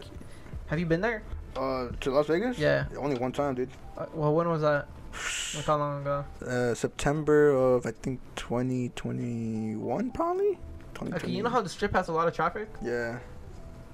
[0.67, 1.23] Have you been there?
[1.55, 2.59] Uh, to Las Vegas?
[2.59, 2.87] Yeah.
[2.97, 3.69] Only one time, dude.
[3.99, 4.89] Uh, well, when was that?
[5.55, 6.25] Like how long ago?
[6.41, 10.59] Uh, September of I think 2021, probably.
[10.95, 11.15] 2020.
[11.17, 12.69] Okay, you know how the strip has a lot of traffic?
[12.83, 13.19] Yeah.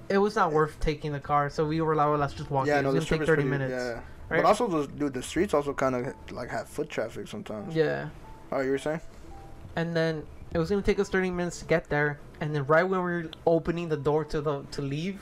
[0.09, 2.67] It was not worth taking the car, so we were like, well, let's just walk.
[2.67, 3.71] Yeah, it no, was gonna take 30 pretty, minutes.
[3.71, 4.01] Yeah.
[4.29, 4.41] right?
[4.41, 7.75] But also, the, dude, the streets also kind of like have foot traffic sometimes.
[7.75, 8.09] Yeah.
[8.51, 9.01] Oh, you were saying?
[9.75, 12.83] And then it was gonna take us 30 minutes to get there, and then right
[12.83, 15.21] when we were opening the door to the to leave,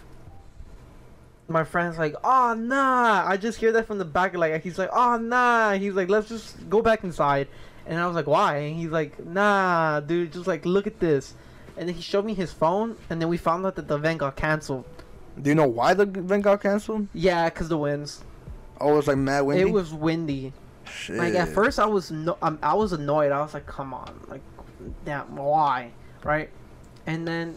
[1.49, 4.89] my friend's like, "Oh nah!" I just hear that from the back, like he's like,
[4.93, 7.47] "Oh nah!" He's like, "Let's just go back inside,"
[7.85, 11.33] and I was like, "Why?" And he's like, "Nah, dude, just like look at this,"
[11.77, 14.19] and then he showed me his phone, and then we found out that the event
[14.19, 14.85] got canceled.
[15.41, 17.07] Do you know why the event got canceled?
[17.13, 18.23] Yeah, cause the winds.
[18.79, 19.61] Oh, it was like mad windy.
[19.63, 20.53] It was windy.
[20.85, 21.17] Shit.
[21.17, 23.31] Like at first, I was no, um, I was annoyed.
[23.31, 24.41] I was like, "Come on, like,
[25.05, 25.91] damn, why?"
[26.23, 26.49] Right?
[27.05, 27.55] And then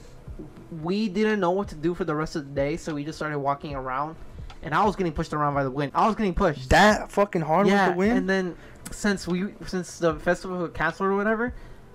[0.82, 3.18] we didn't know what to do for the rest of the day, so we just
[3.18, 4.16] started walking around.
[4.62, 5.92] And I was getting pushed around by the wind.
[5.94, 6.68] I was getting pushed.
[6.68, 7.88] that fucking hard yeah.
[7.88, 8.18] with the wind.
[8.18, 8.56] And then
[8.90, 11.54] since we since the festival got canceled or whatever,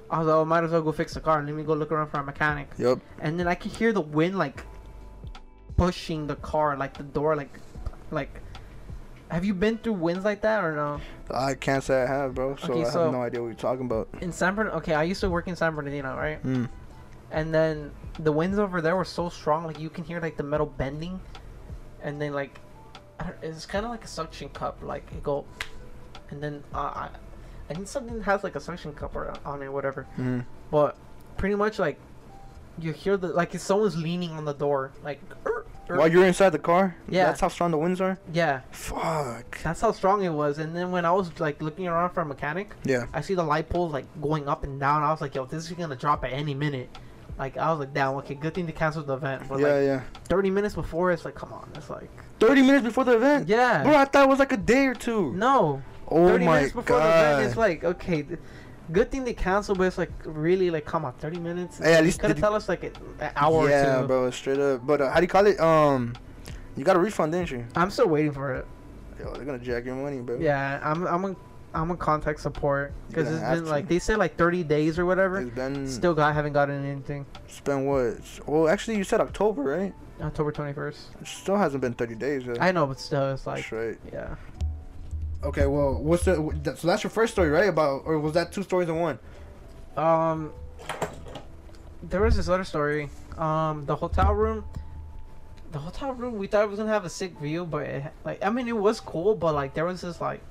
[0.09, 1.41] I was like, "Oh, might as well go fix the car.
[1.41, 2.99] Let me go look around for a mechanic." Yep.
[3.19, 4.63] And then I could hear the wind like
[5.77, 7.59] pushing the car, like the door, like
[8.11, 8.41] like.
[9.31, 11.01] Have you been through winds like that or no?
[11.31, 12.55] I can't say I have, bro.
[12.57, 14.07] So Okay, I so- have no idea what you're talking about.
[14.21, 16.41] in San Bernardino, okay, I used to work in San Bernardino, right?
[16.43, 16.69] Mm.
[17.31, 20.43] And then the winds over there were so strong, like you can hear like the
[20.43, 21.19] metal bending,
[22.03, 22.59] and then like
[23.41, 25.43] it's kind of like a suction cup, like it go,
[26.29, 27.09] and then uh, I,
[27.69, 30.05] I think something has like a suction cup or, on it, whatever.
[30.17, 30.45] Mm.
[30.71, 30.95] But
[31.37, 31.97] pretty much like
[32.77, 36.25] you hear the like if someone's leaning on the door, like "Er, er." While you're
[36.25, 36.95] inside the car.
[37.09, 37.25] Yeah.
[37.25, 38.17] That's how strong the winds are.
[38.33, 39.59] yeah, Fuck.
[39.63, 40.57] that's how strong it was.
[40.59, 43.05] And then when I was like looking around for a mechanic, Yeah.
[43.13, 45.03] I see the light poles like going up and down.
[45.03, 46.89] I was like, yo, this is gonna drop at any minute.
[47.37, 49.43] Like I was like, damn, okay, good thing to cancel the event.
[49.49, 50.01] But yeah, like yeah.
[50.25, 53.47] 30 minutes before, it's like, come on, it's like, 30 minutes before the event.
[53.49, 55.33] yeah, Bro, I thought it was like a day or two.
[55.33, 57.05] no, oh 30 my minutes before god.
[57.05, 58.25] the event, it's like, okay,
[58.91, 61.77] good thing they canceled, but it's like, really, like, come on, 30 minutes.
[61.79, 62.93] Hey, at least could tell us like an
[63.35, 64.07] hour yeah, or two.
[64.07, 64.85] bro, straight up.
[64.85, 65.59] But uh, how do you call it?
[65.59, 66.13] Um,
[66.77, 67.65] you got a refund, didn't you?
[67.75, 68.67] I'm still waiting for it.
[69.19, 70.37] Yo, they're gonna jack your money, bro.
[70.37, 71.35] Yeah, I'm, I'm gonna,
[71.73, 73.69] I'm gonna contact support because it's been to.
[73.69, 75.39] like they said like 30 days or whatever.
[75.41, 77.25] It's been Still got haven't gotten anything.
[77.47, 78.17] spent what?
[78.45, 79.93] Well, actually, you said October, right?
[80.21, 80.95] October 21st.
[81.21, 82.61] It still hasn't been 30 days yet.
[82.61, 83.97] I know, but still, it's like, Straight.
[84.13, 84.35] yeah.
[85.45, 86.35] Okay, well, what's the?
[86.75, 87.69] So that's your first story, right?
[87.69, 89.19] About or was that two stories in one?
[89.95, 90.51] Um,
[92.01, 93.09] there was this other story.
[93.37, 94.65] Um, the hotel room.
[95.71, 96.37] The hotel room.
[96.39, 98.75] We thought it was gonna have a sick view, but it, like, I mean, it
[98.75, 100.41] was cool, but like, there was this like,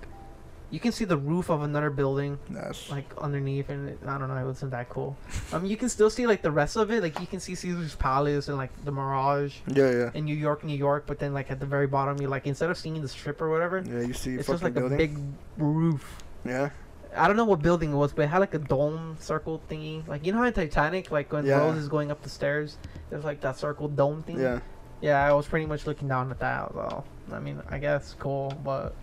[0.74, 4.28] you can see the roof of another building That's like underneath, and it, I don't
[4.28, 5.16] know, it wasn't that cool.
[5.52, 7.00] I mean, you can still see like the rest of it.
[7.00, 10.64] Like, you can see Caesar's Palace and like the Mirage yeah, yeah, in New York,
[10.64, 11.04] New York.
[11.06, 13.48] But then like at the very bottom, you like instead of seeing the strip or
[13.50, 14.00] whatever, yeah.
[14.00, 14.94] You see, it's just like building.
[14.94, 15.18] a big
[15.58, 16.22] roof.
[16.44, 16.70] yeah,
[17.16, 20.06] I don't know what building it was, but it had like a dome circle thingy.
[20.08, 21.58] Like you know how in Titanic, like when Yeah.
[21.58, 22.78] Rose is going up the stairs,
[23.10, 24.40] there's like that circle dome thing.
[24.40, 24.58] yeah.
[25.00, 26.74] Yeah, I was pretty much looking down at that.
[26.74, 28.94] Well, I mean, I guess cool, but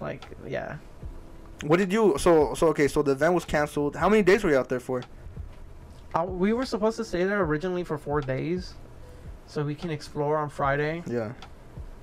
[0.00, 0.76] like, yeah.
[1.62, 2.16] What did you?
[2.18, 2.86] So, so okay.
[2.88, 3.96] So the event was canceled.
[3.96, 5.02] How many days were you out there for?
[6.14, 8.74] Uh, we were supposed to stay there originally for four days,
[9.46, 11.02] so we can explore on Friday.
[11.06, 11.32] Yeah,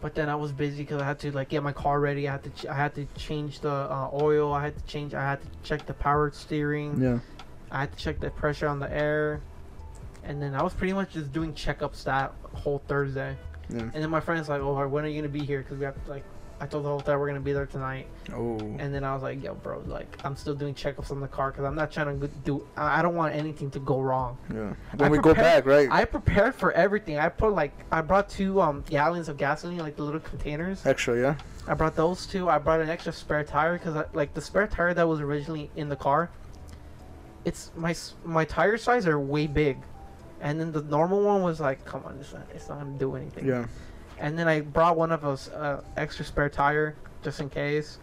[0.02, 2.28] But then I was busy because I had to like get my car ready.
[2.28, 4.54] I had to ch- I had to change the uh, oil.
[4.54, 5.14] I had to change.
[5.14, 7.00] I had to check the power steering.
[7.02, 7.20] yeah.
[7.72, 9.40] I had to check the pressure on the air,
[10.24, 13.36] and then I was pretty much just doing checkups that whole Thursday.
[13.70, 13.82] Yeah.
[13.82, 15.96] And then my friend's like, "Oh, when are you gonna be here?" Because we have
[16.08, 16.24] like,
[16.60, 18.08] I told the hotel we're gonna be there tonight.
[18.34, 18.58] Oh.
[18.80, 21.52] And then I was like, "Yo, bro, like I'm still doing checkups on the car
[21.52, 22.66] because I'm not trying to do.
[22.78, 24.74] I I don't want anything to go wrong." Yeah.
[24.92, 25.90] I When we go back, right?
[25.92, 27.18] I prepared for everything.
[27.18, 30.86] I put like I brought two um gallons of gasoline, like the little containers.
[30.86, 31.36] Extra, yeah.
[31.68, 32.50] I brought those two.
[32.50, 35.90] I brought an extra spare tire because like the spare tire that was originally in
[35.90, 36.30] the car.
[37.46, 39.78] It's my my tire size are way big,
[40.40, 43.16] and then the normal one was like, come on, it's not, it's not gonna do
[43.16, 43.46] anything.
[43.48, 43.66] Yeah.
[44.20, 48.00] And then I brought one of those uh, extra spare tire just in case.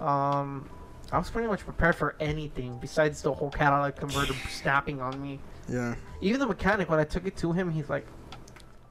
[0.00, 0.68] Um,
[1.12, 5.38] I was pretty much prepared for anything besides the whole catalytic converter snapping on me.
[5.68, 5.94] Yeah.
[6.20, 8.06] Even the mechanic, when I took it to him, he's like,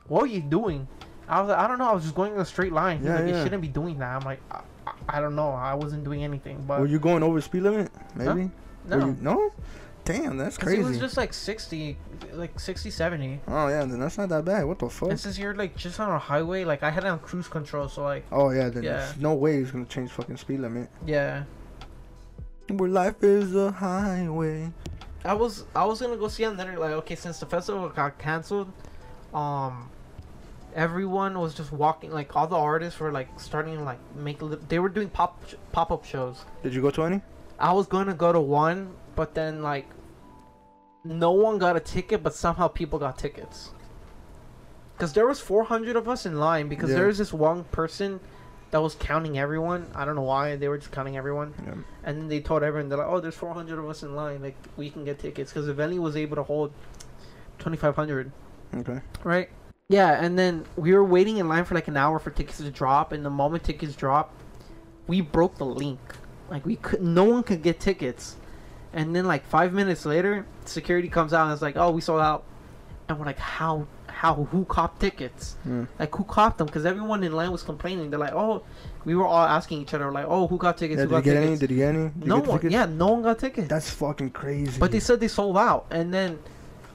[0.07, 0.87] "What are you doing?"
[1.27, 1.89] I was like, "I don't know.
[1.89, 3.97] I was just going in a straight line." He's Yeah, like, "You shouldn't be doing
[3.99, 5.49] that." I'm like, I, I, "I don't know.
[5.51, 7.91] I wasn't doing anything." But Were you going over speed limit?
[8.15, 8.49] Maybe.
[8.87, 9.51] no, you, no.
[10.05, 10.81] Damn, that's crazy.
[10.81, 11.97] it was just like 60,
[12.33, 13.39] like 60, 70.
[13.47, 14.63] oh yeah, then that's not that bad.
[14.65, 15.09] What the fuck?
[15.09, 17.89] And since you're like just on a highway, like I had it on cruise control,
[17.89, 18.97] so like, Oh yeah, then Yeah.
[18.97, 20.89] there's no way he's gonna change fucking speed limit.
[21.05, 21.43] yeah.
[22.69, 24.71] Where life is a highway.
[25.23, 28.17] I was I was gonna go see him then like okay since the festival got
[28.19, 28.71] canceled,
[29.33, 29.89] um,
[30.75, 34.57] everyone was just walking like all the artists were like starting to like make li-
[34.67, 36.43] they were doing pop pop up shows.
[36.63, 37.21] Did you go to any?
[37.59, 39.87] I was gonna go to one, but then like
[41.05, 43.69] no one got a ticket, but somehow people got tickets.
[44.97, 46.97] Cause there was 400 of us in line because Yeah.
[46.97, 48.19] there was this one person
[48.71, 49.87] that was counting everyone.
[49.93, 51.53] I don't know why they were just counting everyone.
[51.65, 51.73] Yeah.
[52.03, 54.41] And then they told everyone, they're like, oh, there's 400 of us in line.
[54.41, 55.51] Like, we can get tickets.
[55.51, 56.71] Because the venue was able to hold
[57.59, 58.31] 2,500,
[58.77, 59.01] Okay.
[59.23, 59.49] right?
[59.89, 62.71] Yeah, and then we were waiting in line for like an hour for tickets to
[62.71, 63.11] drop.
[63.11, 64.33] And the moment tickets dropped,
[65.07, 65.99] we broke the link.
[66.49, 68.37] Like, we could, no one could get tickets.
[68.95, 72.21] And then, like, five minutes later, security comes out and it's like, oh, we sold
[72.21, 72.43] out.
[73.07, 75.57] And we're like, how, how, who copped tickets?
[75.67, 75.87] Mm.
[75.99, 76.65] Like, who copped them?
[76.65, 78.09] Because everyone in line was complaining.
[78.09, 78.63] They're like, oh,
[79.03, 80.99] we were all asking each other, like, oh, who got tickets?
[80.99, 81.47] Yeah, who did you get tickets?
[81.47, 81.57] any?
[81.59, 82.09] Did you get any?
[82.09, 82.73] Did no get one, tickets?
[82.73, 83.67] yeah, no one got tickets.
[83.67, 84.79] That's fucking crazy.
[84.79, 86.39] but they said they sold out, and then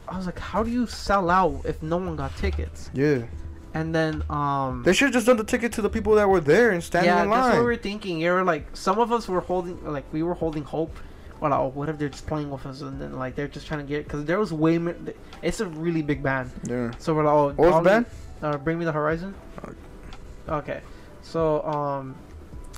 [0.09, 2.91] I was like, how do you sell out if no one got tickets?
[2.93, 3.23] Yeah.
[3.73, 6.41] And then, um, They should have just done the ticket to the people that were
[6.41, 8.19] there and standing yeah, in that's what we were thinking.
[8.21, 10.97] You were like, some of us were holding, like, we were holding hope.
[11.41, 13.81] Well, oh, what if they're just playing with us, and then like they're just trying
[13.81, 14.05] to get?
[14.05, 14.95] Because there was way, more,
[15.43, 16.51] it's a really big band.
[16.65, 16.95] yeah.
[16.99, 18.07] So we're like, oh, What was band?
[18.43, 19.35] Uh, Bring Me the Horizon.
[20.49, 20.81] Okay,
[21.23, 22.17] so um,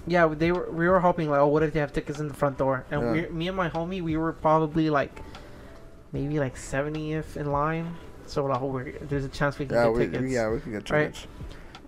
[0.06, 2.34] yeah, they were we were hoping like, oh, what if they have tickets in the
[2.34, 2.84] front door?
[2.90, 3.12] And Yeah.
[3.12, 5.22] we, me and my homie, we were probably like,
[6.12, 7.96] maybe like 70th in line.
[8.26, 10.32] So we're like, oh, we're, there's a chance we can Yeah, get we, tickets.
[10.32, 10.90] yeah, we could get tickets.
[10.90, 11.14] Right.
[11.14, 11.26] tickets.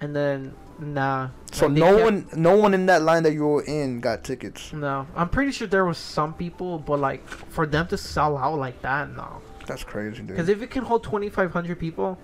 [0.00, 1.30] And then nah.
[1.52, 4.72] So Like, no one, no one in that line that you were in got tickets.
[4.72, 8.58] No, I'm pretty sure there was some people, but like for them to sell out
[8.58, 9.40] like that, no.
[9.66, 10.28] That's crazy, dude.
[10.28, 12.18] Because if it can hold 2,500 people,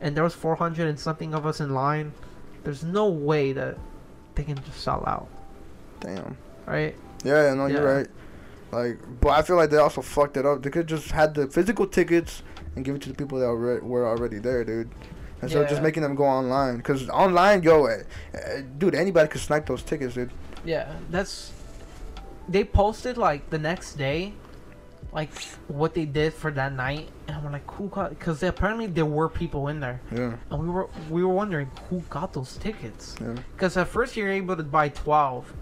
[0.00, 2.12] and there was 400 and something of us in line,
[2.64, 3.78] there's no way that
[4.34, 5.28] they can just sell out,
[6.00, 6.36] Damn.
[6.66, 6.94] right?
[7.24, 8.08] Yeah, yeah, no, you're right.
[8.72, 10.62] Like, but I feel like they also fucked it up.
[10.62, 12.42] They could just had the physical tickets
[12.74, 13.46] and give it to the people that
[13.84, 14.90] were already there, dude.
[15.44, 16.76] Instead of just making them go online.
[16.78, 18.02] Because online, yo, eh,
[18.78, 20.30] dude, anybody could snipe those tickets, dude.
[20.64, 21.52] Yeah, that's.
[22.48, 24.34] They posted like the next day,
[25.12, 25.30] like
[25.68, 28.10] what they did for that night, and we're like, who got?
[28.10, 32.00] Because apparently there were people in there, Yeah, and we were we were wondering who
[32.10, 33.14] got those tickets.
[33.20, 33.34] yeah.
[33.54, 35.52] Because at first you're able to buy 12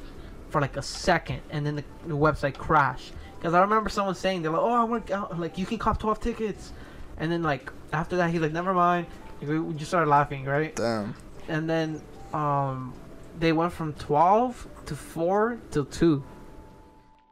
[0.51, 3.13] for like a second, and then the, the website crashed.
[3.39, 5.99] Because I remember someone saying they're like, "Oh, I want uh, like you can cop
[6.01, 6.73] 12 tickets,"
[7.19, 9.07] and then like after that he's like, "Never mind."
[9.43, 10.75] We, we just started laughing, right?
[10.75, 11.15] Damn.
[11.49, 12.03] And then
[12.33, 12.95] um,
[13.39, 16.25] they went from 12 to 4 to 2.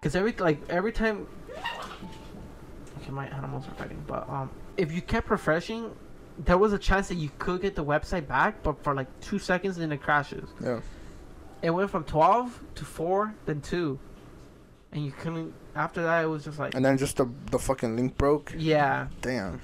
[0.01, 1.27] Because every like every time,
[3.03, 5.95] okay, my animals are fighting, but um, if you kept refreshing,
[6.39, 9.39] there was a chance that you could get the website back, but for like two
[9.39, 10.49] seconds, then it crashes.
[10.63, 10.81] Yeah.
[11.61, 13.99] It went from 12 to 4, then 2.
[14.93, 15.53] And you couldn't.
[15.77, 16.75] After that, it was just like.
[16.75, 18.53] And then just the the fucking link broke.
[18.57, 19.07] Yeah.
[19.21, 19.61] Damn.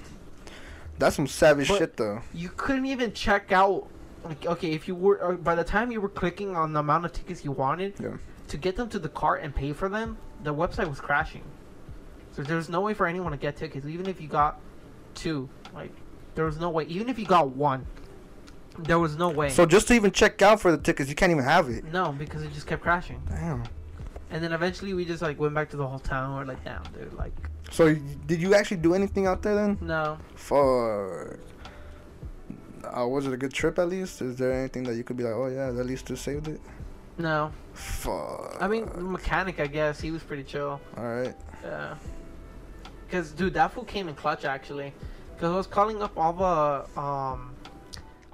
[0.98, 2.20] That's some savage But- shit, though.
[2.32, 3.86] You couldn't even check out.
[4.24, 5.16] Like, okay, if you were.
[5.22, 8.14] Or by the time you were clicking on the amount of tickets you wanted, Yeah.
[8.48, 11.42] to get them to the cart and pay for them, the website was crashing.
[12.32, 14.58] So there's no way for anyone to get tickets, even if you got
[15.14, 15.48] two.
[15.74, 15.92] Like,
[16.34, 16.84] there was no way.
[16.84, 17.86] Even if you got one,
[18.78, 19.48] there was no way.
[19.48, 21.84] So just to even check out for the tickets, you can't even have it.
[21.92, 23.22] no, because it just kept crashing.
[23.28, 23.62] Damn.
[24.30, 26.36] And then eventually we just like went back to the whole town.
[26.36, 27.32] we're like, damn, dude, like,
[27.70, 29.78] So y- did you actually do anything out there then?
[29.80, 30.18] no.
[30.34, 31.38] Fuck.
[32.96, 34.22] Uh, was it a good trip at least?
[34.22, 36.60] Is there anything that you could be like, oh yeah, at least this saved it?
[37.18, 37.50] No.
[37.72, 38.56] Fuck.
[38.60, 40.80] I mean, mechanic, I guess, he was pretty chill.
[40.96, 41.34] all right.
[41.64, 41.94] Yeah.
[43.06, 44.92] Because, dude, that fool came in clutch, actually.
[45.34, 47.54] Because I was calling up all the, um,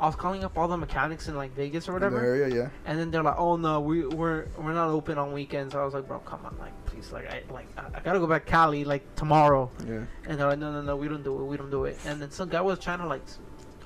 [0.03, 2.19] I was calling up all the mechanics in, like, Vegas or whatever.
[2.19, 2.69] area, yeah.
[2.87, 5.95] And then they're like, "Oh no, we we're we're not open on weekends." I was
[5.95, 8.85] like, "Bro, come on, like, please, like, I like I, I gotta go back Cali
[8.85, 10.03] like tomorrow." Yeah.
[10.27, 12.21] And they're like, "No, no, no, we don't do it, we don't do it." And
[12.21, 13.23] then some guy was trying to like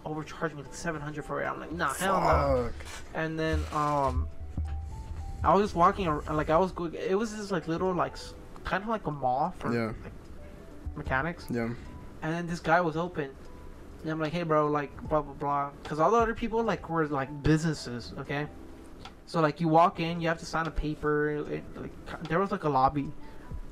[0.06, 1.46] overcharge me like seven hundred for it.
[1.46, 2.74] I'm like, "Nah, hell no." Fuck.
[3.14, 4.26] And then um,
[5.44, 6.94] I was just walking around, like I was going.
[6.94, 8.16] It was this like little like
[8.64, 9.92] kind of like a mall for Yeah.
[10.02, 10.12] like,
[10.96, 11.46] mechanics.
[11.50, 11.68] Yeah.
[12.22, 13.30] And then this guy was open,
[14.06, 15.70] And I'm like, hey, bro, like, blah blah blah.
[15.82, 18.46] Because all the other people like were like businesses, okay.
[19.26, 21.44] So like you walk in, you have to sign a paper.
[21.50, 23.10] It, like there was like a lobby,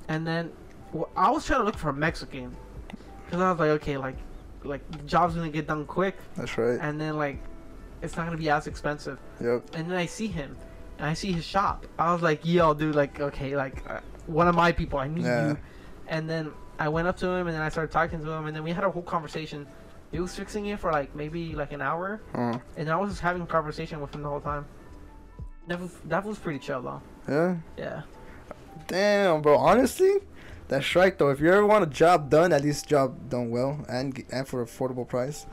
[0.09, 0.51] and then
[0.93, 2.51] well, I was trying to look for a Mexican,
[3.25, 4.17] because I was like, okay, like,
[4.65, 6.81] like the job's gonna get done quick, That's right.
[6.81, 7.39] and then like
[8.03, 9.21] it's not gonna be as expensive.
[9.41, 9.77] Yep.
[9.77, 10.57] And then I see him,
[10.99, 11.87] and I see his shop.
[11.97, 15.27] I was like, yo, dude, like, okay, like uh, one of my people, I need
[15.27, 15.51] Yeah.
[15.51, 15.59] you.
[16.09, 18.57] And then I went up to him, and then I started talking to him, and
[18.57, 19.65] then we had a whole conversation.
[20.15, 23.21] He was fixing it for like maybe like an hour, Uh, and I was just
[23.21, 24.65] having a conversation with him the whole time.
[25.67, 27.03] That was that was pretty chill though.
[27.29, 27.57] yeah.
[27.77, 28.03] Yeah.
[28.87, 29.57] Damn, bro.
[29.57, 30.13] Honestly,
[30.69, 31.31] that's right though.
[31.31, 34.65] If you ever want a job done, at least job done well and and for
[34.65, 35.47] affordable price.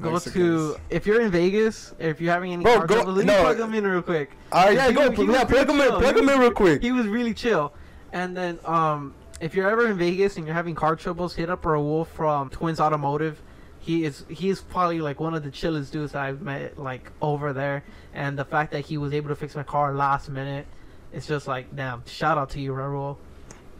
[0.00, 0.74] Go Mexicans.
[0.74, 3.32] to if you're in Vegas, if you're having any Bro, car go- trouble, let me
[3.32, 3.40] no.
[3.42, 4.30] plug him in real quick.
[4.52, 5.10] All right, yeah, He go.
[5.10, 5.88] he yeah, plug him in.
[5.88, 6.82] Plug him in real quick.
[6.82, 7.72] He was really chill.
[8.12, 11.62] And then um if you're ever in Vegas and you're having car troubles, hit up
[11.62, 13.40] Raul from Twins Automotive.
[13.84, 17.52] He is he is probably like one of the chillest dudes I've met like over
[17.52, 17.84] there.
[18.14, 20.66] And the fact that he was able to fix my car last minute,
[21.12, 22.02] it's just like damn.
[22.06, 23.18] Shout out to you, Raul.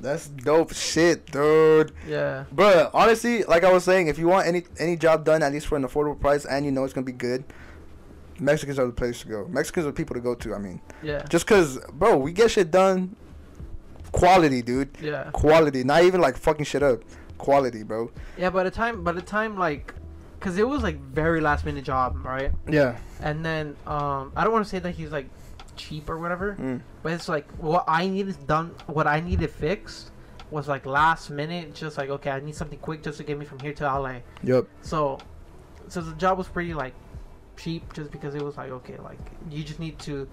[0.02, 1.92] That's dope shit, dude.
[2.06, 2.44] Yeah.
[2.54, 5.68] Bruh, honestly, like I was saying, if you want any any job done at least
[5.68, 7.42] for an affordable price and you know it's gonna be good,
[8.38, 9.46] Mexicans are the place to go.
[9.48, 10.54] Mexicans are the people to go to.
[10.54, 11.22] I mean, Yeah.
[11.30, 13.16] just cause, bro, we get shit done.
[14.12, 14.90] Quality, dude.
[15.00, 15.30] Yeah.
[15.32, 17.00] Quality, not even like fucking shit up.
[17.38, 18.10] Quality, bro.
[18.38, 18.50] Yeah.
[18.50, 19.94] By the time by the time like,
[20.40, 22.52] cause it was like very last minute job, right?
[22.68, 22.96] Yeah.
[23.20, 25.26] And then um I don't want to say that he's like
[25.76, 26.56] cheap or whatever.
[26.58, 26.80] Mm.
[27.02, 30.10] But it's like what I needed done, what I needed fixed
[30.50, 31.74] was like last minute.
[31.74, 34.16] Just like okay, I need something quick just to get me from here to LA.
[34.42, 34.66] Yep.
[34.82, 35.18] So,
[35.88, 36.94] so the job was pretty like
[37.56, 39.18] cheap, just because it was like okay, like
[39.50, 40.28] you just need to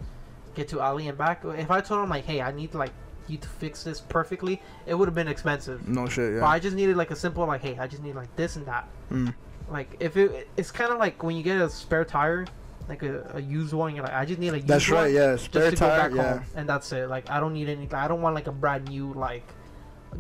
[0.56, 1.44] get to LA and back.
[1.44, 2.92] If I told him like, hey, I need like
[3.32, 5.88] you to fix this perfectly, it would have been expensive.
[5.88, 6.40] No shit.
[6.40, 8.66] But I just needed like a simple like, hey, I just need like this and
[8.68, 8.88] that.
[9.12, 9.34] Mm.
[9.70, 12.46] Like if it, it's kind of like when you get a spare tire.
[12.90, 15.14] Like a, a used one, you're like, I just need a used That's one right.
[15.14, 15.34] Yeah.
[15.34, 16.10] just Spare tire.
[16.10, 16.34] back Yeah.
[16.40, 17.08] home, and that's it.
[17.08, 17.94] Like I don't need anything.
[17.94, 19.44] I don't want like a brand new like.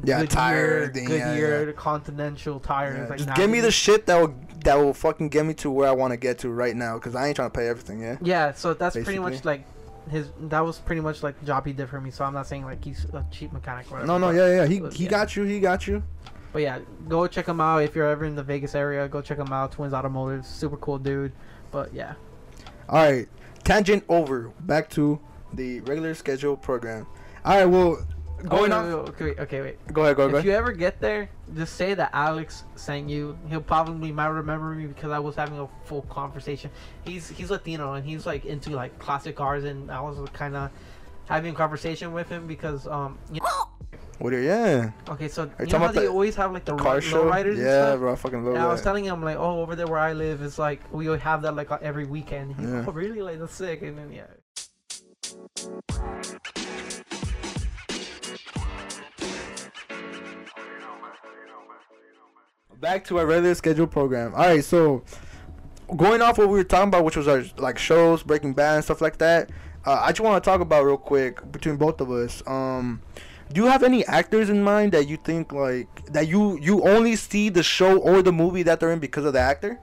[0.06, 2.98] Yeah, Goodyear, tire thing, yeah, Goodyear Continental tires.
[2.98, 5.70] Yeah, Like, just give me the shit that will that will fucking get me to
[5.72, 8.00] where I want to get to right now, cause I ain't trying to pay everything.
[8.00, 8.18] Yeah.
[8.22, 9.66] Yeah, so that's pretty much like
[10.10, 10.32] his.
[10.42, 12.12] That was pretty much like the job he did for me.
[12.12, 14.08] So I'm not saying like he's a cheap mechanic or whatever.
[14.08, 14.68] No, no, yeah, yeah.
[14.68, 15.10] He but he yeah.
[15.10, 15.44] got you.
[15.44, 16.04] He got you.
[16.54, 19.08] But yeah, go check him out if you're ever in the Vegas area.
[19.08, 19.72] Go check him out.
[19.72, 21.32] Twins Automotive, super cool dude.
[21.72, 22.16] But yeah,
[22.90, 23.30] All right,
[23.64, 24.52] tangent over.
[24.62, 25.20] Back to
[25.54, 27.08] the regular schedule program.
[27.46, 28.06] All right, well,
[28.48, 28.86] going oh, on.
[28.88, 29.94] wait, okay, wait, okay, wait.
[29.94, 30.46] Go ahead, go ahead, if ahead.
[30.46, 33.38] you ever get there, just say that Alex sent you.
[33.50, 36.72] He'll probably might remember me because I was having a full conversation.
[37.06, 40.72] He's he's Latino and he's like into like classic cars, and I was kind of
[41.28, 43.70] having a conversation with him because um you know,
[44.20, 44.34] What?
[44.34, 47.26] Are, yeah, okay so you you know how they always have like the car show.
[47.26, 49.88] riders Yeah, bro, I fucking love And I was telling him like, oh, over there
[49.88, 52.56] where I live, it's like we have that like uh, every weekend.
[52.56, 52.80] He's Yeah.
[52.80, 53.22] like, oh, really?
[53.22, 53.82] Like that's sick.
[53.82, 54.28] And then yeah,
[62.82, 64.34] Back to our regular schedule program.
[64.34, 65.04] All right, so
[65.96, 68.84] going off what we were talking about, which was our like shows, Breaking Bad, and
[68.84, 69.52] stuff like that.
[69.86, 72.42] Uh, I just want to talk about real quick between both of us.
[72.48, 73.02] Um,
[73.54, 77.16] do you have any actors in mind that you think like that you you only
[77.16, 79.80] see the show or the movie that they're in because of the actor?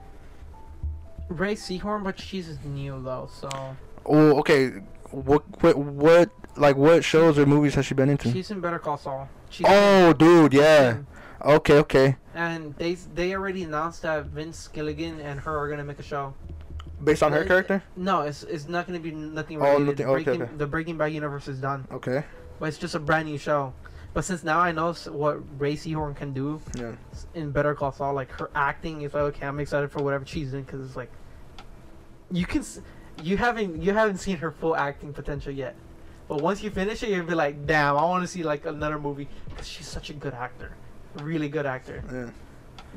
[1.29, 3.49] Rhea Seehorn, but she's new though, so
[4.05, 4.69] Oh, okay.
[5.11, 8.31] What what what like what shows or movies has she been into?
[8.31, 9.29] she's in Better Call Saul.
[9.49, 10.97] She's Oh, dude, yeah.
[11.43, 12.15] Okay, okay.
[12.35, 16.33] And they they already announced that Vince Gilligan and her are gonna make a show.
[17.03, 17.83] Based on her Uh, character?
[17.95, 19.75] No, it's it's not gonna be nothing related.
[19.75, 20.51] Oh, nothing- okay, Breaking, okay.
[20.57, 22.23] The Breaking Bad universe is done, Okay.
[22.59, 23.73] but it's just a brand new show.
[24.13, 26.93] But since now I know what Rhea Seehorn can do Yeah.
[27.33, 30.53] in Better Call Saul, like her acting is like okay, I'm excited for whatever she's
[30.53, 31.11] in because it's like
[32.31, 32.81] you can s-
[33.23, 35.75] you haven't you haven't seen her full acting potential yet.
[36.27, 38.99] But once you finish it, you'll be like, damn, I want to see like another
[38.99, 40.71] movie because she's such a good actor,
[41.15, 42.03] really good actor.
[42.11, 42.29] Yeah.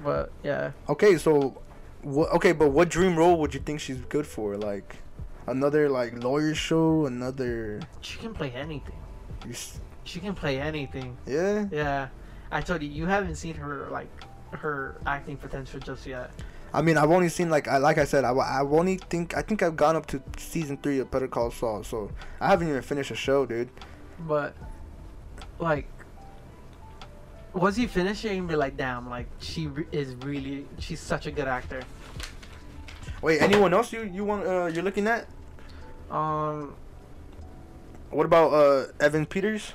[0.05, 1.61] But yeah, Okay, so
[2.03, 4.57] what okay, but what dream role would you think she's good for?
[4.57, 4.97] Like
[5.47, 8.97] another like lawyer show, another she can play anything.
[9.51, 11.17] s- She can play anything.
[11.27, 11.67] Yeah.
[11.71, 12.09] Yeah,
[12.51, 14.09] I told you, you haven't seen her like
[14.53, 16.31] her acting potential just yet.
[16.75, 19.43] I mean, I've only seen like I like I said, I I've only think I
[19.43, 22.11] think I've gone up to season 3 of Better Call Saul, so
[22.41, 23.69] I haven't even finished the show, dude.
[24.27, 24.57] But
[25.59, 25.87] like,
[27.55, 31.27] once you finish it, you be like, damn, like she re- is really, she's such
[31.27, 31.83] a good actor.
[33.21, 35.27] Wait, anyone else you you want uh you're looking at?
[36.11, 36.75] Um,
[38.11, 39.73] What about uh Evan Peters?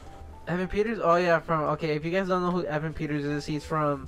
[0.48, 1.00] Evan Peters.
[1.02, 1.96] Oh yeah, from okay.
[1.96, 4.08] If you guys don't know who Evan Peters is, he's from,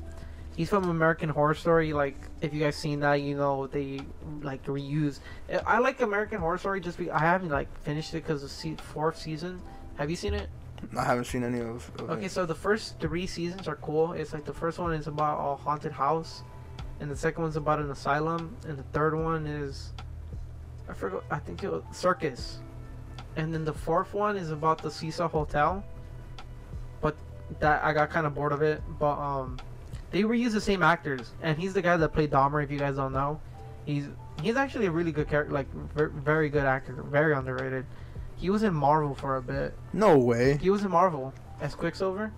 [0.56, 1.94] He's from American Horror Story.
[1.94, 4.02] Like, if you guys seen that, you know they
[4.42, 5.20] like reuse.
[5.66, 9.18] I like American Horror Story just because I haven't like finished it because the fourth
[9.18, 9.62] season.
[9.96, 10.50] Have you seen it?
[10.98, 11.90] I haven't seen any of.
[12.00, 12.32] of Okay, it.
[12.32, 14.14] so the first three seasons are cool.
[14.14, 16.44] It's like the first one is about a haunted house,
[17.00, 19.94] and the second one's about an asylum, and the third one is,
[20.90, 21.24] I forgot.
[21.30, 22.60] I think it was circus,
[23.36, 25.84] and then the fourth one is about the Seesaw Hotel.
[27.02, 27.16] But
[27.60, 28.82] that I got kind of bored of it.
[29.00, 29.58] But um,
[30.12, 32.64] they reuse the same actors, and he's the guy that played Dahmer.
[32.64, 33.40] If you guys don't know,
[33.86, 34.08] he's
[34.42, 37.86] he's actually a really good character, like very good actor, very underrated.
[38.40, 39.74] He was in Marvel for a bit.
[39.94, 40.58] no way.
[40.58, 42.32] He was in Marvel as Quicksilver.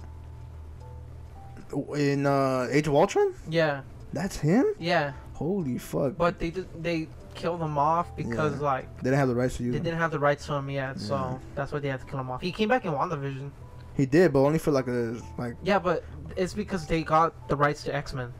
[1.95, 3.81] In uh, Age of Ultron, Yeah,
[4.11, 4.65] that's him.
[4.77, 6.17] yeah, Holy fuck!
[6.17, 8.65] but they did, they killed him off because Yeah.
[8.65, 10.69] like they didn't have the rights to use they didn't have the rights to him
[10.69, 11.01] yet, Yeah.
[11.01, 12.41] so that's why they had to kill him off.
[12.41, 13.51] He came back in WandaVision.
[13.95, 15.55] He did, but only for like a like.
[15.63, 16.03] Yeah, but
[16.35, 18.33] it's because they got the rights to X Men.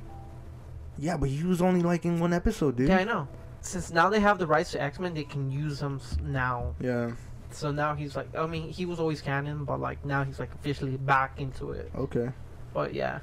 [0.97, 2.89] Yeah, but he was only like in one episode, dude.
[2.89, 3.29] Yeah, I know.
[3.61, 6.75] Since now they have the rights to X Men, they can use him now.
[6.81, 7.11] Yeah.
[7.53, 10.53] So now he's like, I mean, he was always canon, but like now he's like
[10.53, 11.91] officially back into it.
[11.95, 12.29] Okay.
[12.73, 13.19] But yeah.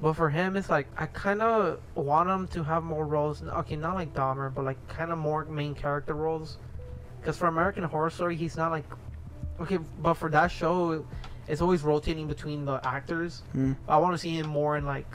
[0.00, 3.42] But for him, it's like I kind of want him to have more roles.
[3.42, 6.58] Okay, not like Dahmer, but like kind of more main character roles.
[7.20, 8.84] Because for American Horror Story, he's not like
[9.60, 9.78] okay.
[10.00, 11.04] But for that show,
[11.48, 13.42] it's always rotating between the actors.
[13.52, 13.72] Hmm.
[13.88, 15.06] I want to see him more in like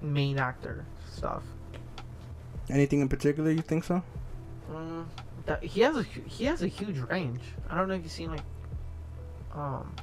[0.00, 1.42] main actor stuff.
[2.70, 4.02] Anything in particular you think so?
[4.70, 5.04] Mm,
[5.46, 7.40] that he has a he has a huge range.
[7.68, 8.42] I don't know if you've seen like
[9.54, 9.94] um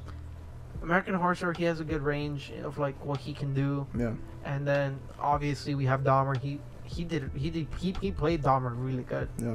[0.82, 1.56] American Horror Story.
[1.58, 3.86] He has a good range of like what he can do.
[3.98, 4.14] Yeah.
[4.46, 6.38] And then obviously we have Dahmer.
[6.38, 9.30] He he did he did he, he played Dahmer really good.
[9.38, 9.54] Yeah.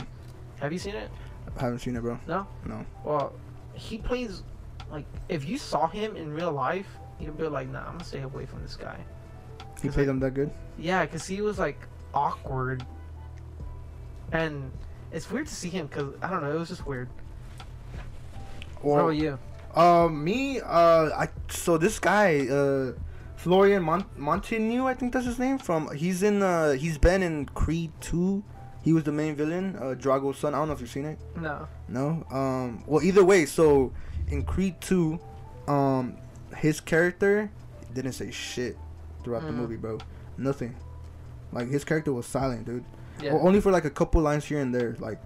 [0.60, 1.10] Have you seen it?
[1.58, 2.18] I haven't seen it, bro.
[2.26, 2.46] No.
[2.66, 2.84] No.
[3.04, 3.32] Well,
[3.74, 4.42] he plays
[4.90, 6.86] like if you saw him in real life,
[7.20, 8.98] you'd be like, nah, I'm gonna stay away from this guy.
[9.82, 10.50] He played it- him that good.
[10.78, 11.78] Yeah, cause he was like
[12.14, 12.84] awkward,
[14.32, 14.70] and
[15.14, 15.88] it's weird to see him.
[15.88, 17.08] Cause I don't know, it was just weird.
[18.82, 19.38] what about you?
[19.74, 22.92] Um, me, uh, I so this guy, uh,
[23.36, 25.58] Florian Mont- Montigny, I think that's his name.
[25.58, 28.44] From he's in, uh, he's been in Creed two.
[28.82, 30.54] He was the main villain, uh, Drago's son.
[30.54, 31.18] I don't know if you've seen it.
[31.36, 31.66] No.
[31.88, 32.24] No.
[32.30, 32.84] Um.
[32.86, 33.92] Well, either way, so
[34.28, 35.18] in Creed two,
[35.66, 36.16] um,
[36.56, 37.50] his character
[37.94, 38.76] didn't say shit
[39.24, 39.56] throughout the Mm.
[39.56, 39.98] movie, bro.
[40.36, 40.76] Nothing.
[41.50, 42.84] Like his character was silent, dude.
[43.24, 43.32] Yeah.
[43.32, 45.18] Only for like a couple lines here and there, like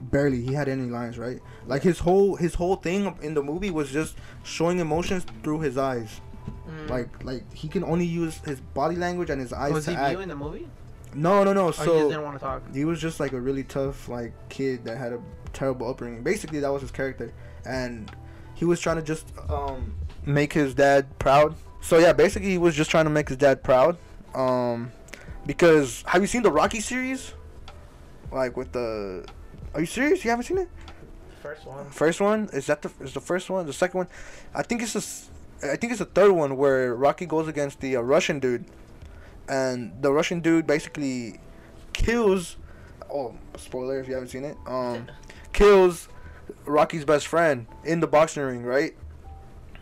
[0.00, 1.40] barely he had any lines, right?
[1.66, 5.78] Like his whole his whole thing in the movie was just showing emotions through his
[5.78, 6.20] eyes.
[6.68, 6.90] Mm.
[6.90, 10.10] Like like he can only use his body language and his eyes was he act.
[10.10, 10.68] viewing the movie?
[11.14, 11.66] No, no, no.
[11.66, 12.62] Or just So didn't want to talk?
[12.74, 15.20] he was just like a really tough like kid that had a
[15.52, 16.22] terrible upbringing.
[16.22, 17.32] Basically, that was his character,
[17.66, 18.10] and
[18.54, 19.94] he was trying to just um
[20.26, 21.54] make his dad proud.
[21.80, 23.98] So yeah, basically he was just trying to make his dad proud.
[24.34, 24.92] Um,
[25.46, 27.34] because have you seen the Rocky series?
[28.30, 29.26] Like with the,
[29.74, 30.24] are you serious?
[30.24, 30.68] You haven't seen it?
[31.42, 31.90] First one.
[31.90, 33.66] First one is that the is the first one?
[33.66, 34.08] The second one,
[34.54, 37.96] I think it's the, I think it's the third one where Rocky goes against the
[37.96, 38.64] uh, Russian dude,
[39.48, 41.40] and the Russian dude basically
[41.92, 42.56] kills.
[43.12, 44.56] Oh, spoiler if you haven't seen it.
[44.66, 45.08] Um,
[45.52, 46.08] kills
[46.64, 48.94] Rocky's best friend in the boxing ring, right?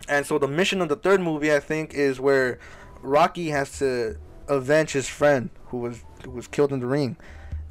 [0.09, 2.59] And so the mission of the third movie, I think, is where
[3.03, 7.17] Rocky has to avenge his friend who was who was killed in the ring,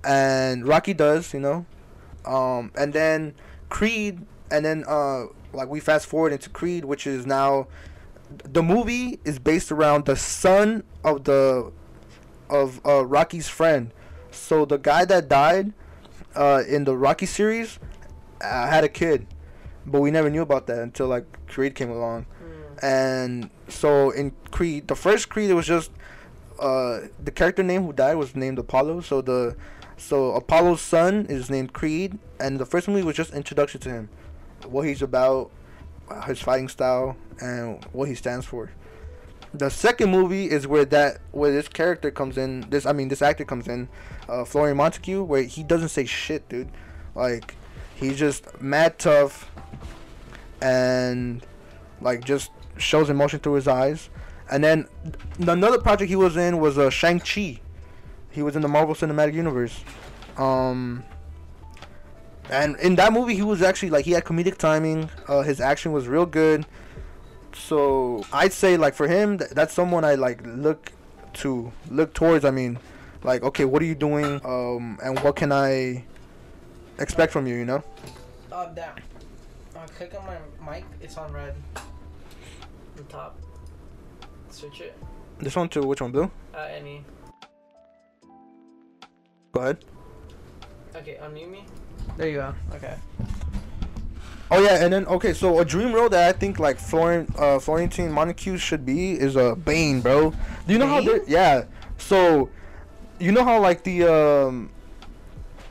[0.04, 1.66] and Rocky does, you know,
[2.24, 3.34] um, and then
[3.68, 7.68] Creed, and then uh, like we fast forward into Creed, which is now
[8.44, 11.72] the movie is based around the son of the
[12.48, 13.92] of uh, Rocky's friend.
[14.30, 15.72] So the guy that died
[16.34, 17.78] uh, in the Rocky series
[18.40, 19.26] uh, had a kid,
[19.86, 22.26] but we never knew about that until like Creed came along.
[22.42, 22.82] Mm.
[22.82, 25.90] And so in Creed, the first Creed, it was just
[26.60, 29.00] uh, the character name who died was named Apollo.
[29.00, 29.56] So the
[29.96, 34.08] so Apollo's son is named Creed, and the first movie was just introduction to him,
[34.66, 35.50] what he's about,
[36.26, 38.70] his fighting style, and what he stands for.
[39.52, 42.68] The second movie is where that where this character comes in.
[42.70, 43.88] This I mean this actor comes in,
[44.28, 46.68] uh, Florian Montague, where he doesn't say shit, dude.
[47.14, 47.56] Like
[47.94, 49.50] he's just mad tough,
[50.62, 51.44] and
[52.00, 54.08] like just shows emotion through his eyes.
[54.50, 54.88] And then
[55.38, 57.60] another project he was in was uh, Shang Chi.
[58.30, 59.84] He was in the Marvel Cinematic Universe.
[60.36, 61.04] Um,
[62.50, 65.08] and in that movie, he was actually like he had comedic timing.
[65.28, 66.66] Uh, his action was real good.
[67.52, 70.92] So I'd say like for him, th- that's someone I like look
[71.34, 72.44] to look towards.
[72.44, 72.78] I mean,
[73.22, 74.40] like okay, what are you doing?
[74.44, 76.04] Um, and what can I
[76.98, 77.54] expect from you?
[77.54, 77.84] You know?
[78.52, 78.96] Oh, damn.
[79.76, 80.84] Uh, click on my mic.
[81.00, 81.54] It's on red.
[82.96, 83.38] The top.
[84.60, 84.96] Switch it.
[85.38, 86.30] This one to which one, Blue?
[86.54, 87.02] Uh, any.
[89.52, 89.78] Go ahead.
[90.94, 91.64] Okay, unmute me.
[92.18, 92.54] There you go.
[92.74, 92.94] Okay.
[94.50, 97.58] Oh yeah, and then okay, so a dream role that I think like Florent, uh,
[97.58, 100.30] Florentine Montague should be is a uh, Bane, bro.
[100.66, 101.00] Do you know how?
[101.00, 101.20] Bane?
[101.24, 101.64] they Yeah.
[101.96, 102.50] So,
[103.18, 104.70] you know how like the um,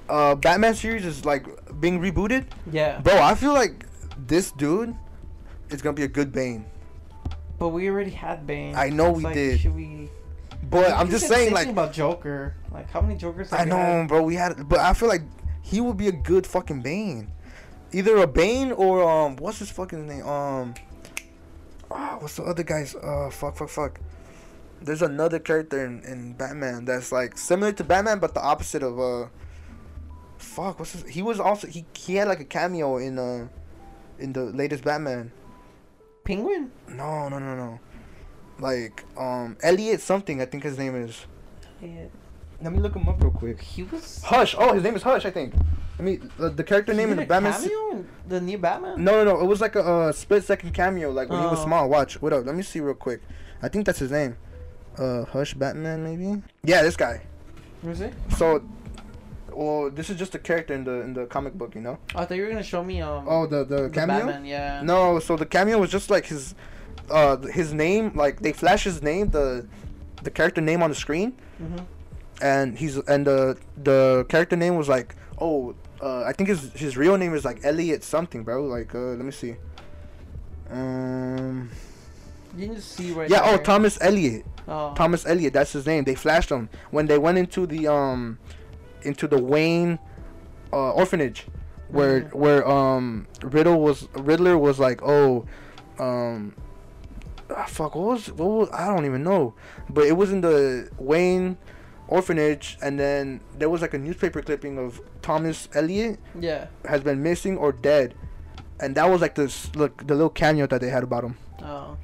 [0.10, 1.46] uh, Batman series is like
[1.80, 3.02] being rebooted, Yeah.
[3.02, 3.22] bro.
[3.22, 3.86] I feel like
[4.26, 4.96] this dude
[5.70, 6.66] is gonna be a good Bane.
[7.60, 8.76] But we already had Bane.
[8.76, 9.60] I know we like, did.
[9.60, 10.10] Should we?
[10.70, 12.56] But I'm just saying, like, about Joker.
[12.72, 13.50] Like, how many Jokers?
[13.52, 14.08] Have I know, had?
[14.08, 14.22] bro.
[14.24, 15.24] We had, but I feel like
[15.62, 17.32] he would be a good fucking Bane.
[17.92, 20.26] Either a Bane or um, what's his fucking name?
[20.26, 20.74] Um,
[21.92, 22.96] ah, what's the other guy's?
[22.96, 24.00] Uh, fuck, fuck, fuck.
[24.82, 29.00] There's another character in, in Batman that's like similar to Batman, but the opposite of
[29.00, 29.28] uh.
[30.38, 31.06] Fuck, what's his?
[31.06, 33.50] He was also he he had like a cameo in uh,
[34.20, 35.32] in the latest Batman.
[36.30, 36.72] Penguin.
[36.88, 37.80] No, no, no, no.
[38.60, 40.40] Like um, Elliot something.
[40.42, 41.26] I think his name is.
[41.82, 42.06] Yeah.
[42.62, 43.60] Let me look him up real quick.
[43.62, 44.22] He was.
[44.24, 44.54] Hush.
[44.58, 45.26] Oh, his name is Hush.
[45.26, 45.56] I think.
[45.98, 47.54] I mean, the, the character name in the did a Batman.
[47.54, 49.04] cameo in the new Batman.
[49.04, 49.42] No, no, no.
[49.42, 51.66] It was like a uh, split second cameo, like when he was Oh.
[51.66, 51.90] small.
[51.90, 52.22] Watch.
[52.22, 52.46] What up?
[52.46, 53.22] Let me see real quick.
[53.64, 54.38] I think that's his name.
[55.00, 56.44] Uh, Hush Batman, maybe.
[56.64, 57.22] Yeah, this guy.
[57.82, 58.14] Was it?
[58.38, 58.64] So,
[59.60, 61.98] well, this is just a character in the in the comic book, you know.
[62.16, 63.26] I thought you were gonna show me um.
[63.28, 64.18] Oh, the the, the cameo.
[64.26, 64.46] Batman.
[64.46, 64.82] Yeah.
[64.84, 66.56] No, so the cameo was just like his,
[67.12, 68.06] uh, his name.
[68.24, 69.68] Like they flash his name, the,
[70.24, 71.30] the character name on the screen,
[71.62, 71.86] Mhm.
[72.42, 73.58] and he's and the
[73.90, 77.60] the character name was like oh uh, I think his his real name is like
[77.66, 79.56] Elliot something bro like uh, let me see
[80.72, 81.70] um
[82.58, 83.58] You can see right yeah oh.
[83.58, 84.94] Thomas Elliot Oh.
[84.96, 88.38] Thomas Elliot that's his name they flashed him when they went into the um
[89.04, 90.00] into the Wayne
[90.74, 91.48] uh, orphanage
[91.90, 92.34] where Mhm.
[92.36, 95.46] where um Riddle was Riddler was like oh
[95.98, 96.54] um
[97.50, 99.54] ah, fuck what was what was I don't even know
[99.90, 101.58] but it was in the Wayne
[102.08, 106.68] orphanage and then there was like a newspaper clipping of Thomas Elliot Yeah.
[106.86, 108.14] has been missing or dead
[108.80, 111.98] and that was like this look the little cameo that they had about him Oh.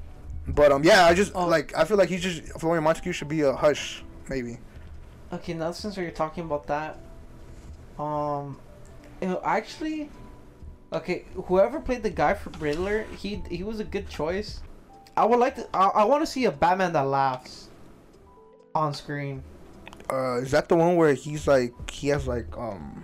[0.48, 1.46] but um yeah I just Oh.
[1.48, 4.58] like I feel like he just Florian Montague should be a hush maybe
[5.36, 6.98] Okay, now since we're talking about that,
[8.00, 8.58] um,
[9.44, 10.10] actually,
[10.94, 14.62] okay, whoever played the guy for Riddler, he he was a good choice.
[15.18, 15.68] I would like to.
[15.74, 17.70] I, I want to see a Batman that laughs
[18.74, 19.44] on screen.
[20.10, 23.04] uh is that the one where he's like he has like um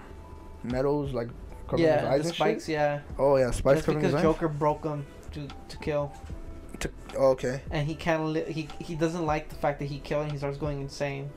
[0.63, 1.29] medals like
[1.67, 2.65] covering his yeah, eyes the and spikes.
[2.65, 2.73] shit?
[2.73, 6.11] Yeah, oh yeah spikes that's covering his because eyes Joker broke them to to kill,
[6.79, 8.25] To- oh, okay and he can't.
[8.25, 11.29] Li- he he doesn't like the fact that he killed, and he starts going insane.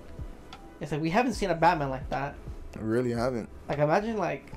[0.80, 2.34] It's like we haven't seen a Batman like that.
[2.76, 4.52] I really haven't Like imagine like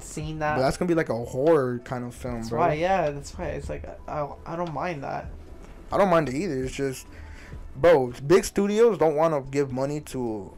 [0.00, 0.56] seeing that.
[0.56, 3.36] but that's gonna be like a horror kind of film That's bro why, yeah, that's
[3.36, 3.46] why.
[3.46, 5.26] It's like I, I don't mind that.
[5.92, 6.62] I don't mind it either.
[6.64, 7.06] It's just,
[7.76, 10.52] bro, big studios don't want to give money to,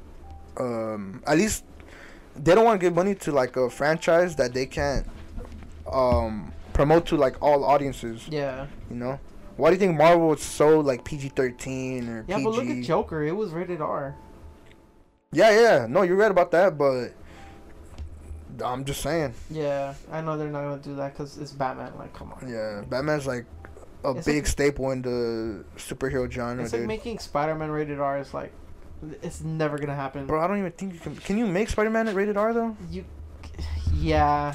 [0.58, 1.64] um, at least
[2.36, 5.06] they don't want to give money to like a franchise that they can't,
[5.90, 8.26] um, promote to like all audiences.
[8.28, 9.20] Yeah, You know,
[9.56, 12.30] why do you think Marvel is so like PG thirteen or PG?
[12.30, 12.44] yeah, PG?
[12.44, 13.22] but look at Joker.
[13.24, 14.14] It was rated R.
[15.32, 17.10] Yeah, yeah, no, you're right about that, but
[18.64, 21.92] I'm just saying, Yeah, I know they're not gonna do that because it's Batman.
[21.96, 22.48] Like, come on.
[22.48, 23.46] yeah, Batman's like
[24.04, 26.80] a It's big like- staple in the superhero genre, It's dude.
[26.80, 28.18] like making Spider-Man rated R.
[28.18, 28.50] Is like,
[29.22, 30.26] it's never gonna happen.
[30.26, 31.14] Bro, I don't even think you can.
[31.14, 32.76] Can you make Spider-Man rated R though?
[32.90, 33.04] You,
[33.94, 34.52] yeah,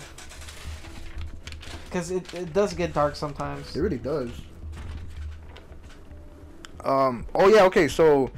[1.85, 3.73] because it it does get dark sometimes.
[3.73, 4.29] It really does.
[6.83, 7.25] Um.
[7.33, 7.63] Oh yeah.
[7.63, 7.87] Okay.
[7.87, 8.29] So,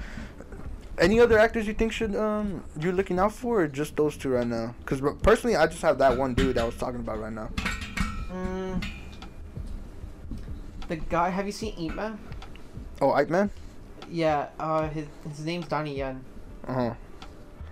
[0.97, 4.29] any other actors you think should um you're looking out for, or just those two
[4.29, 4.75] right now?
[4.79, 7.49] Because personally, I just have that one dude that I was talking about right now.
[8.31, 8.83] Mm,
[10.87, 11.29] the guy.
[11.29, 12.19] Have you seen Ip Man?
[13.01, 13.49] Oh, Ip Man.
[14.09, 14.47] Yeah.
[14.59, 16.23] Uh, his his name's Donnie Yen.
[16.67, 16.93] Uh huh.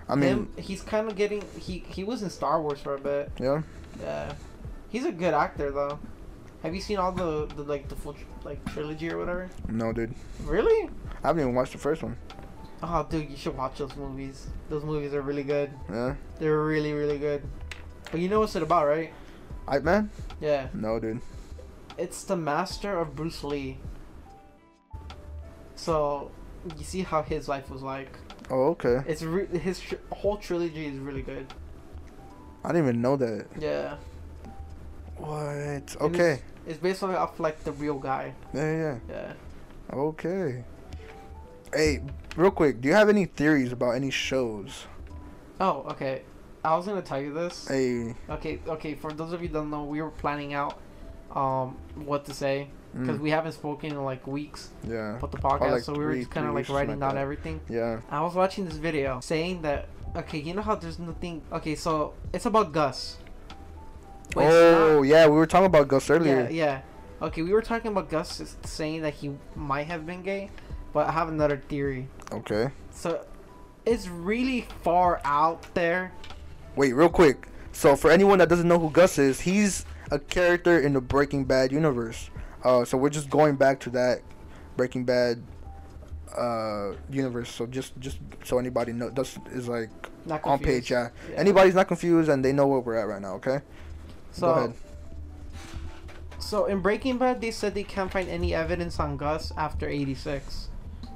[0.08, 1.44] I mean, Him, he's kind of getting.
[1.60, 3.32] He he was in Star Wars for a bit.
[3.40, 3.62] yeah.
[4.02, 4.34] Yeah,
[4.90, 5.98] he's a good actor though.
[6.64, 9.50] Have you seen all the, the like the full tr- like trilogy or whatever?
[9.70, 10.14] No, dude.
[10.44, 10.90] Really?
[11.24, 12.18] I haven't even watched the first one.
[12.84, 14.48] Oh, dude, you should watch those movies.
[14.70, 15.72] Those movies are really good.
[15.90, 16.16] Yeah.
[16.40, 17.42] They're really really good.
[18.12, 19.12] But you know what's it about, right?
[19.74, 20.10] Ip Man.
[20.40, 21.22] Yeah, No, dude.
[21.98, 23.78] it's the master of Bruce Lee.
[25.76, 26.32] So
[26.78, 28.10] you see how his life was like.
[28.50, 29.02] Oh, okay.
[29.08, 31.48] It's re- his tr- whole trilogy is really good.
[32.64, 33.48] I didn't even know that.
[33.60, 33.96] Yeah.
[35.18, 35.96] What?
[36.02, 36.42] Okay.
[36.68, 38.34] It's based on off like the real guy.
[38.54, 38.98] Yeah, yeah.
[39.10, 39.34] Yeah.
[39.94, 40.64] Okay.
[41.74, 42.02] Hey,
[42.36, 44.86] real quick, do you have any theories about any shows?
[45.60, 46.22] Oh, okay.
[46.64, 47.68] I was gonna tell you this.
[47.68, 48.16] Hey.
[48.30, 48.96] Okay, okay.
[48.96, 50.80] For those of you don't know, we were planning out,
[51.36, 53.22] um, what to say, because Mm.
[53.22, 55.18] we haven't spoken in like weeks Yeah.
[55.18, 57.60] about the podcast, like so we were just kind of like writing down like everything.
[57.70, 58.00] Yeah.
[58.10, 61.42] I was watching this video saying that okay, you know how there's nothing.
[61.52, 63.18] Okay, so it's about Gus.
[64.34, 66.48] But oh yeah, we were talking about Gus earlier.
[66.50, 66.82] yeah, yeah.
[67.22, 70.50] Okay, we were talking about Gus saying that he might have been gay,
[70.96, 72.08] but I have another theory.
[72.32, 72.70] Okay.
[72.90, 73.26] So
[73.86, 76.14] it's really far out there.
[76.78, 77.50] Wait, real quick.
[77.74, 81.44] So for anyone that doesn't know who Gus is, he's a character in the Breaking
[81.44, 82.30] Bad universe.
[82.64, 84.22] Uh, so we're just going back to that
[84.78, 85.44] Breaking Bad
[86.34, 87.52] uh universe.
[87.52, 89.90] So just just so anybody know, this is like
[90.26, 90.92] Not on page.
[90.92, 91.10] Yeah.
[91.30, 91.36] Yeah.
[91.36, 93.34] Anybody's not confused and they know where we're at right now.
[93.34, 93.60] Okay.
[94.32, 94.74] So Go ahead.
[96.40, 100.70] So in Breaking Bad, they said they can't find any evidence on Gus after 86,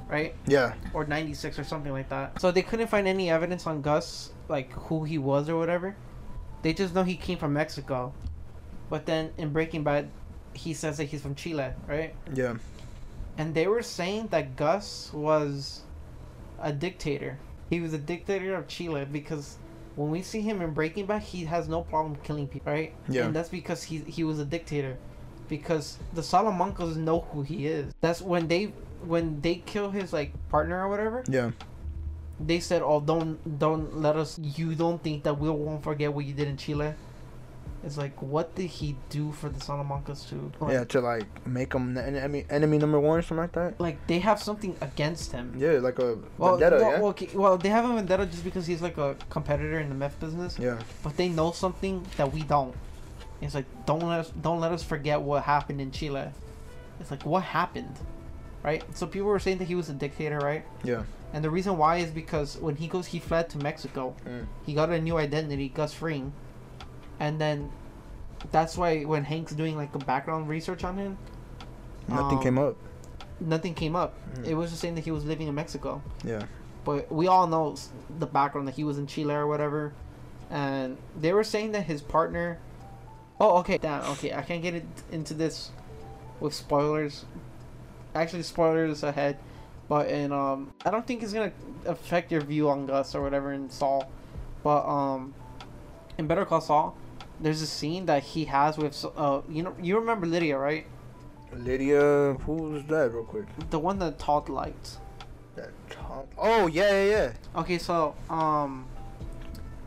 [0.09, 0.35] right?
[0.47, 0.73] Yeah.
[0.93, 2.41] Or 96 or something like that.
[2.41, 5.95] So they couldn't find any evidence on Gus, like who he was or whatever.
[6.61, 8.13] They just know he came from Mexico.
[8.89, 10.09] But then in Breaking Bad,
[10.53, 12.13] he says that he's from Chile, right?
[12.33, 12.55] Yeah.
[13.37, 15.83] And they were saying that Gus was
[16.59, 17.37] a dictator.
[17.69, 19.57] He was a dictator of Chile because
[19.95, 22.93] when we see him in Breaking Bad, he has no problem killing people, right?
[23.07, 23.25] Yeah.
[23.25, 24.97] And that's because he he was a dictator.
[25.47, 27.93] Because the Salamancas know who he is.
[28.01, 28.73] That's when they
[29.05, 31.23] when they kill his like partner or whatever.
[31.27, 31.51] Yeah.
[32.39, 34.39] They said, "Oh, don't don't let us.
[34.39, 36.93] You don't think that we won't forget what you did in Chile."
[37.81, 40.51] It's like, what did he do for the Salamancas to?
[40.59, 40.83] Like, Yeah.
[40.83, 43.79] To like make them en- enemy enemy number one or something like that.
[43.79, 45.53] Like they have something against him.
[45.57, 46.75] Yeah, like a Well, vendetta.
[46.83, 46.99] well, yeah.
[46.99, 49.95] well, okay, well, they have a vendetta just because he's like a competitor in the
[49.95, 50.77] meth business, yeah.
[51.03, 52.75] but they know something that we don't.
[53.41, 56.27] It's like don't let us don't let us forget what happened in Chile.
[56.99, 57.95] It's like what happened,
[58.63, 58.83] right?
[58.95, 60.65] So people were saying that he was a dictator, right?
[60.83, 61.03] Yeah.
[61.33, 64.15] And the reason why is because when he goes, he fled to Mexico.
[64.25, 64.47] Mm.
[64.65, 66.33] He got a new identity, Gus Fring,
[67.19, 67.71] and then
[68.51, 71.17] that's why when Hank's doing like a background research on him,
[72.07, 72.75] Nothing um, came up.
[73.39, 74.15] nothing came up.
[74.35, 74.47] Mm.
[74.47, 76.01] It was just saying that he was living in Mexico.
[76.23, 76.43] Yeah.
[76.85, 77.75] but we all know
[78.17, 79.93] the background that he was in Chile or whatever,
[80.49, 82.57] and they were saying that his partner.
[83.39, 85.69] Oh, okay, damn, okay, I can't get it into this
[86.39, 87.25] with spoilers.
[88.19, 89.39] Actually, spoilers ahead,
[89.87, 91.53] but in um, I don't think it's gonna
[91.85, 94.11] affect your view on Gus or whatever in Saul,
[94.61, 95.33] but um,
[96.17, 96.97] in Better Call Saul,
[97.39, 100.85] there's a scene that he has with uh, you know, you remember Lydia, right?
[101.53, 103.13] Lydia, who's that?
[103.13, 103.45] Real quick.
[103.69, 104.97] The one that Todd liked.
[105.55, 106.25] That Tom.
[106.37, 107.31] Oh yeah, yeah, yeah.
[107.55, 108.85] Okay, so um,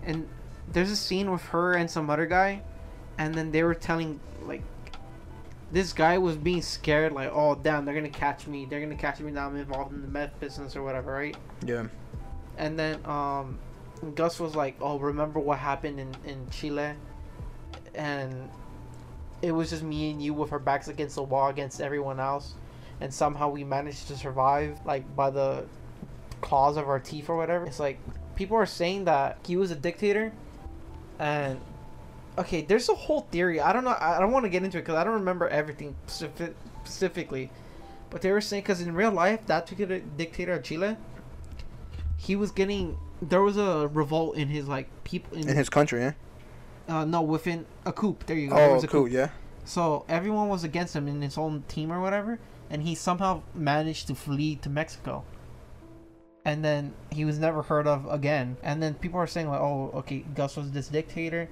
[0.04, 0.26] and
[0.72, 2.62] there's a scene with her and some other guy,
[3.18, 4.20] and then they were telling
[5.72, 9.20] this guy was being scared, like, oh damn, they're gonna catch me, they're gonna catch
[9.20, 9.48] me now.
[9.48, 11.36] I'm involved in the meth business or whatever, right?
[11.64, 11.86] Yeah.
[12.58, 13.58] And then um,
[14.14, 16.92] Gus was like, oh, remember what happened in in Chile,
[17.94, 18.50] and
[19.40, 22.54] it was just me and you with our backs against the wall against everyone else,
[23.00, 25.64] and somehow we managed to survive, like by the
[26.42, 27.64] claws of our teeth or whatever.
[27.64, 27.98] It's like
[28.36, 30.32] people are saying that he was a dictator,
[31.18, 31.58] and
[32.38, 33.60] okay, there's a whole theory.
[33.60, 33.96] I don't know.
[33.98, 36.54] I don't want to get into it because I don't remember everything specific,
[36.84, 37.50] specifically,
[38.10, 40.96] but they were saying because in real life, that particular dictator of Chile,
[42.16, 46.02] he was getting there was a revolt in his like people in, In his country,
[46.02, 46.12] eh?
[46.88, 48.16] uh no within a coup.
[48.26, 48.56] There you go.
[48.56, 49.04] There Oh, was a cool.
[49.04, 49.10] coup.
[49.10, 49.28] Yeah.
[49.64, 52.38] So everyone was against him in his own team or whatever,
[52.70, 55.24] and he somehow managed to flee to Mexico.
[56.44, 58.56] And then he was never heard of again.
[58.64, 61.48] And then people are saying like, "Oh, okay, Gus was this dictator,"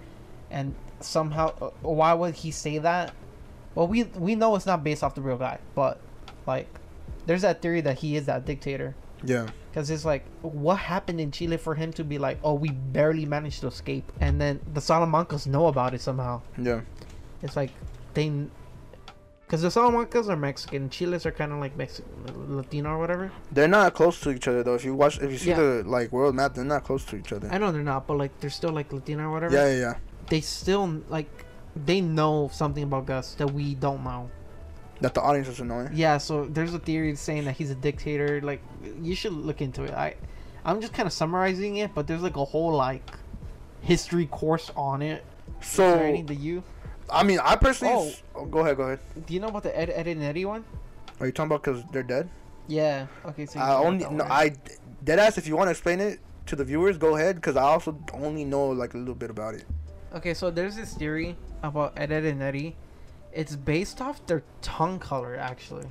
[0.50, 3.12] and somehow, uh, why would he say that?
[3.74, 6.00] Well, we we know it's not based off the real guy, but
[6.46, 6.68] like,
[7.26, 8.94] there's that theory that he is that dictator.
[9.22, 9.48] Yeah.
[9.70, 13.24] Because it's like, what happened in Chile for him to be like, oh, we barely
[13.24, 16.42] managed to escape, and then the Salamancas know about it somehow.
[16.58, 16.80] Yeah.
[17.42, 17.70] It's like
[18.14, 18.32] they,
[19.46, 22.10] because the Salamancas are Mexican, Chiles are kind of like Mexican,
[22.56, 23.30] Latino or whatever.
[23.52, 24.74] They're not close to each other though.
[24.74, 25.56] If you watch, if you see Yeah.
[25.60, 27.48] the like world map, they're not close to each other.
[27.52, 29.54] I know they're not, but like they're still like Latino or whatever.
[29.54, 29.94] Yeah, yeah, yeah.
[30.30, 31.28] They still like,
[31.76, 34.30] they know something about Gus that we don't know.
[35.02, 35.88] That the audience doesn't know.
[35.92, 38.40] Yeah, so there's a theory saying that he's a dictator.
[38.40, 38.62] Like,
[39.02, 39.92] you should look into it.
[39.92, 40.14] I,
[40.64, 43.02] I'm just kind of summarizing it, but there's like a whole like
[43.82, 45.24] history course on it.
[45.62, 46.62] So any that you
[47.10, 47.94] I mean, I personally.
[47.94, 48.06] Oh.
[48.08, 48.44] s- Oh.
[48.44, 49.00] go ahead, go ahead.
[49.26, 50.64] do you know about the Ed, Edd n Eddy one?
[51.18, 52.28] Are you talking about because they're dead?
[52.68, 53.06] Yeah.
[53.26, 53.46] Okay.
[53.46, 54.24] So you I only no.
[54.24, 54.52] I
[55.04, 55.36] dead ass.
[55.38, 57.36] If you want to explain it to the viewers, go ahead.
[57.36, 59.64] Because I also only know like a little bit about it.
[60.12, 62.76] Okay, so there's this theory about Ed, Edd n Eddy.
[63.32, 65.86] It's based off their tongue color, actually.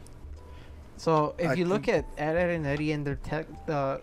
[0.97, 4.01] So if I you look at Ed, Edd n Eddy and their tech, the,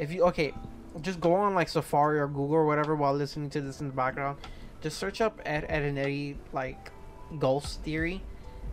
[0.00, 0.52] if you okay,
[1.00, 3.92] just go on like Safari or Google or whatever while listening to this in the
[3.92, 4.38] background.
[4.80, 6.90] Just search up Ed, Edd n Eddy like
[7.38, 8.22] ghost theory,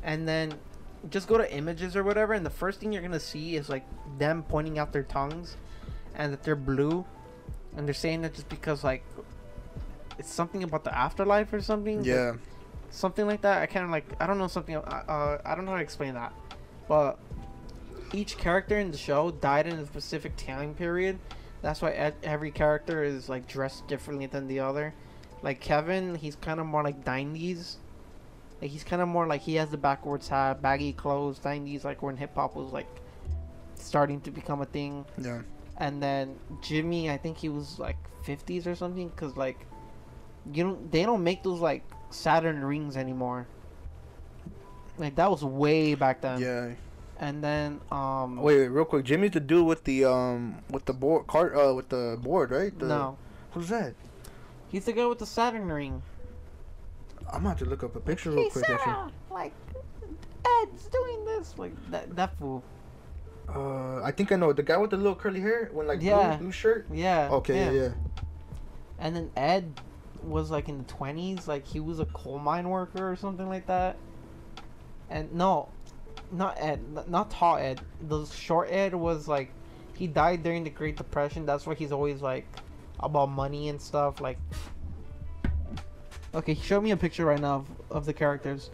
[0.02, 0.54] and then
[1.10, 3.86] just go to images or whatever, and the first thing you're gonna see is like
[4.18, 5.56] them pointing out their tongues,
[6.16, 7.06] and that they're blue,
[7.78, 9.04] and they're saying that just because like
[10.20, 11.98] it's something about the afterlife or something.
[12.00, 12.34] like, Yeah.
[12.92, 13.62] something like that.
[13.62, 14.76] I kind of like I don't know something.
[14.76, 16.34] Uh, uh, I don't know how to explain that,
[16.88, 17.18] but
[18.14, 21.18] each character in the show died in a specific time period.
[21.62, 24.94] That's why every character is like dressed differently than the other.
[25.42, 27.78] Like Kevin, he's kind of more like 90s.
[28.62, 32.02] Like he's kind of more like he has the backwards hat, baggy clothes, 90s, like
[32.04, 32.88] when hip hop was like
[33.76, 35.06] starting to become a thing.
[35.18, 35.42] Yeah.
[35.78, 39.66] And then Jimmy, I think he was like 50s or something, cause like
[40.52, 43.48] you don't they don't make those like Saturn rings anymore.
[44.98, 46.40] Like that was way back then.
[46.42, 46.72] Yeah.
[47.20, 49.06] And then um Wait, wait, real quick.
[49.06, 52.78] Jimmy's the dude with the um with the board cart uh with the board, right?
[52.78, 53.18] The, no,
[53.52, 53.94] Who's that?
[54.70, 56.02] he's the guy with the Saturn ring.
[57.28, 58.70] I'm gonna have to look up a picture real quick.
[58.70, 59.14] Actually.
[59.32, 59.54] like
[60.62, 62.64] Ed's doing this, like that that fool.
[63.48, 66.36] Uh, I think I know the guy with the little curly hair, when like Yeah.
[66.36, 66.86] blue, blue shirt.
[66.92, 67.30] Yeah.
[67.32, 67.90] Okay, yeah, yeah.
[69.00, 69.82] And then Ed
[70.24, 73.68] was like in the twenties, like he was a coal mine worker or something like
[73.68, 73.98] that.
[75.10, 75.70] And no,
[76.32, 77.82] not Ed, not tall Ed.
[78.08, 79.52] The short Ed was like
[79.96, 81.46] he died during the Great Depression.
[81.46, 82.46] That's why he's always like
[83.00, 84.22] about money and stuff.
[84.22, 84.38] Like,
[86.34, 88.72] okay, show me a picture right now of, of the characters.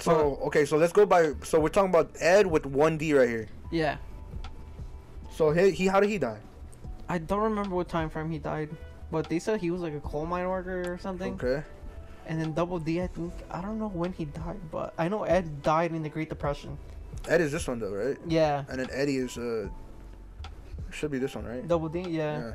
[0.00, 1.32] So okay, so let's go by.
[1.44, 3.48] So we're talking about Ed with one D right here.
[3.70, 3.98] Yeah,
[5.30, 6.40] So he, he how did he die?
[7.08, 8.68] I don't remember what time frame he died,
[9.10, 11.34] but they said he was like a coal mine worker or something.
[11.34, 11.62] Okay.
[12.26, 15.24] And then Double D, I think I don't know when he died, but I know
[15.24, 16.78] Ed died in the Great Depression.
[17.28, 18.16] Ed is this one though, right?
[18.26, 19.68] Yeah, And then Eddy is uh
[20.90, 21.66] should be this one, right?
[21.66, 22.06] Double D, yeah.
[22.40, 22.52] yeah.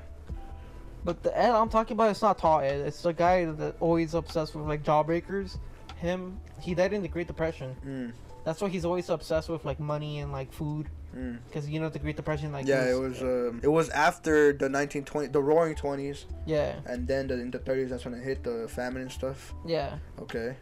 [1.03, 2.81] But the Ed I'm talking about, it's not tall Ed.
[2.81, 5.57] It's the guy that always obsessed with like jawbreakers.
[5.97, 7.75] Him, he died in the Great Depression.
[7.85, 8.11] Mm,
[8.45, 10.87] That's why he's always obsessed with like money and like food.
[11.15, 11.37] mm.
[11.51, 14.69] Cause you know the Great Depression, like yeah, it was um, it was after the
[14.69, 18.43] 1920 the Roaring Twenties, yeah, and then the, in the 30s that's when it hit
[18.43, 19.53] the famine and stuff.
[19.65, 19.97] yeah.
[20.21, 20.55] Okay,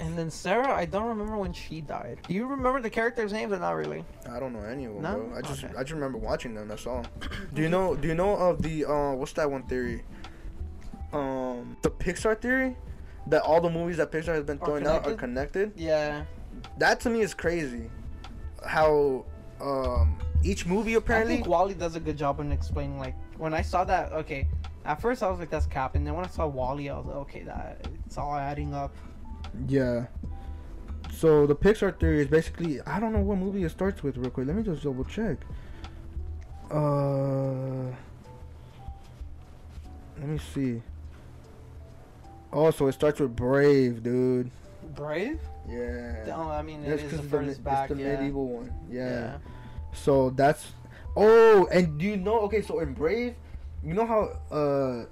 [0.00, 2.20] And then Sarah, I don't remember when she died.
[2.26, 4.02] Do you remember the characters' names or not really?
[4.30, 5.14] I don't know any of them, No?
[5.20, 5.36] bro.
[5.36, 5.74] I just Okay.
[5.76, 6.68] I just remember watching them.
[6.68, 7.04] That's all.
[7.52, 10.02] do you know Do you know of the uh what's that one theory?
[11.12, 12.76] Um, the Pixar theory
[13.26, 15.72] that all the movies that Pixar has been throwing out are connected.
[15.76, 16.24] Yeah.
[16.78, 17.90] That to me is crazy.
[18.66, 19.24] How
[19.60, 21.34] um each movie apparently.
[21.34, 22.98] I think WALL-E does a good job in explaining.
[22.98, 24.48] Like when I saw that, okay,
[24.84, 27.06] at first I was like, "That's Cap," and then when I saw WALL-E, I was
[27.06, 28.94] like, "Okay, that it's all adding up."
[29.68, 30.06] Yeah.
[31.12, 34.30] So the Pixar theory is basically I don't know what movie it starts with real
[34.30, 34.46] quick.
[34.46, 35.38] Let me just double check.
[36.70, 37.90] Uh
[40.18, 40.82] Let me see.
[42.52, 44.50] Oh, so it starts with Brave, dude.
[44.94, 45.40] Brave?
[45.70, 46.34] Yeah.
[46.36, 47.90] Oh, I mean, That's it is the it's the, furthest me- back.
[47.90, 48.16] it's the yeah.
[48.16, 48.72] medieval one.
[48.90, 49.08] Yeah.
[49.08, 49.38] yeah.
[49.92, 50.66] So that's
[51.16, 53.34] Oh, and do you know okay, so in Brave,
[53.84, 54.20] you know how
[54.56, 55.06] uh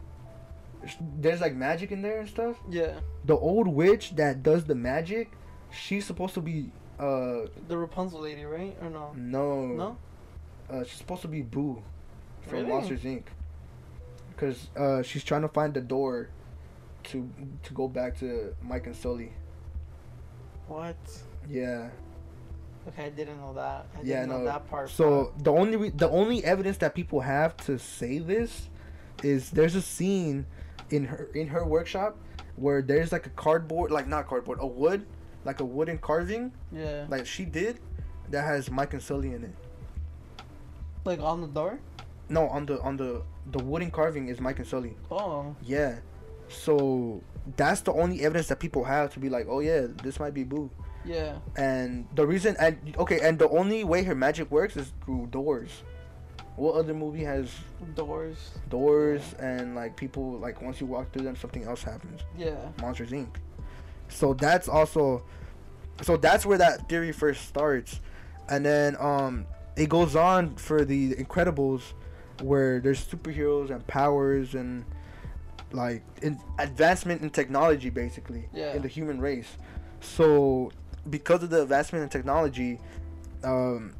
[1.19, 2.57] there's like magic in there and stuff?
[2.71, 3.01] Yeah.
[3.25, 5.31] the old witch that does the magic,
[5.71, 8.77] she's supposed to be uh The Rapunzel lady, right?
[8.83, 9.13] Or no?
[9.17, 9.97] no No.
[10.71, 11.83] uh she's supposed to be Boo
[12.43, 12.69] from Really?
[12.69, 13.25] Monsters Inc.
[14.37, 16.29] Cause uh she's trying to find the door
[17.05, 17.29] to
[17.65, 19.33] to go back to Mike and Sully.
[20.69, 20.97] What?
[21.49, 21.89] Yeah.
[22.89, 23.87] Okay, I didn't know that.
[23.97, 24.45] I Yeah, didn't know no.
[24.45, 24.91] that part.
[24.91, 28.69] So the only re- the only evidence that people have to say this
[29.23, 30.47] is there's a scene
[30.91, 32.17] in her in her workshop
[32.57, 35.07] where there's like a cardboard like not cardboard a wood
[35.45, 37.07] like a wooden carving yeah.
[37.09, 37.79] like she did
[38.31, 39.55] that has Mike and Sully in it.
[41.05, 41.81] Like on the door?
[42.29, 44.97] No, on the on the the wooden carving is Mike and Sully.
[45.11, 45.55] Oh.
[45.63, 45.99] Yeah.
[46.49, 47.23] So
[47.57, 50.45] that's the only evidence that people have to be like, oh yeah, this might be
[50.45, 50.71] Boo.
[51.05, 51.39] Yeah.
[51.57, 55.71] And the reason and okay, and the only way her magic works is through doors.
[56.57, 57.51] What other movie has
[57.95, 58.51] Doors.
[58.69, 62.21] doors and like people like once you walk through them something else happens?
[62.37, 62.57] Yeah.
[62.81, 63.29] Monsters Inc.
[64.09, 65.25] So that's also
[66.03, 68.01] so that's where that theory first starts.
[68.49, 69.47] And then um
[69.77, 71.83] it goes on for the Incredibles
[72.43, 74.85] where there's superheroes and powers and
[75.73, 78.75] like in advancement in technology basically Yeah.
[78.75, 79.49] in the human race.
[80.01, 80.73] So
[81.11, 82.79] because of the advancement in technology,
[83.45, 83.95] um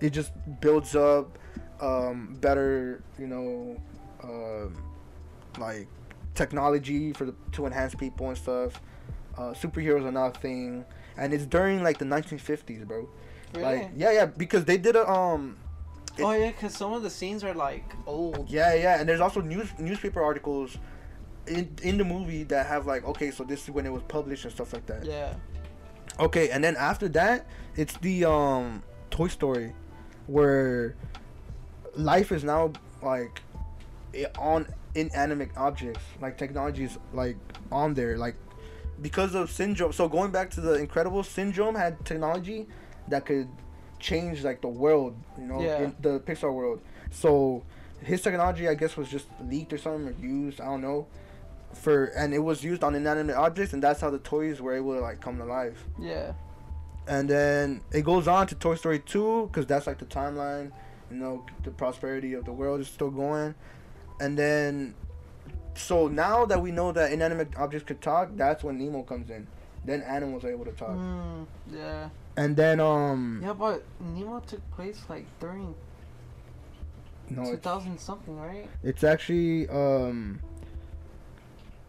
[0.00, 1.38] it just builds up
[1.80, 3.76] um better, you know,
[4.22, 4.76] um
[5.58, 5.86] like
[6.34, 8.80] technology for the, to enhance people and stuff.
[9.38, 10.84] Uh, superheroes are not a thing,
[11.16, 13.08] and it's during like the 1950s, bro.
[13.54, 13.64] Really?
[13.78, 15.56] Like, yeah, yeah, because they did a um,
[16.16, 18.48] it- oh yeah, cause some of the scenes are like old.
[18.50, 20.76] yeah, yeah, and there's also news newspaper articles
[21.46, 24.44] in in the movie that have like, okay, so this is when it was published
[24.44, 25.04] and stuff like that.
[25.04, 25.34] Yeah.
[26.20, 29.72] Okay, and then after that, it's the um Toy Story,
[30.26, 30.96] where
[31.96, 32.72] life is now
[33.02, 33.42] like
[34.38, 36.02] on inanimate objects.
[36.20, 37.36] Like technology is like
[37.72, 38.36] on there, like
[39.02, 39.92] because of syndrome.
[39.92, 42.66] So going back to the Incredible syndrome had technology
[43.08, 43.48] that could
[43.98, 45.82] change like the world, you know, Yeah.
[45.82, 46.80] in the Pixar world.
[47.10, 47.62] So
[48.02, 50.60] his technology, I guess, was just leaked or something or used.
[50.60, 51.06] I don't know.
[51.74, 54.94] For and it was used on inanimate objects, and that's how the toys were able
[54.94, 55.84] to like come to life.
[55.98, 56.32] Yeah.
[57.06, 60.72] And then it goes on to Toy Story 2 because that's like the timeline.
[61.10, 63.54] You know, the prosperity of the world is still going.
[64.20, 64.94] And then,
[65.74, 69.46] so now that we know that inanimate objects could talk, that's when Nemo comes in.
[69.84, 70.96] Then animals are able to talk.
[70.96, 72.08] Mm, yeah.
[72.36, 75.74] And then, um, Yeah, but Nemo took place like during
[77.28, 78.68] no, it's, 2000 something, right?
[78.82, 80.40] it's actually, um,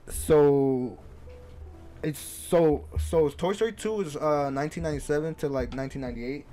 [0.10, 0.97] so
[2.03, 6.45] it's so so Toy Story 2 is uh 1997 to like 1998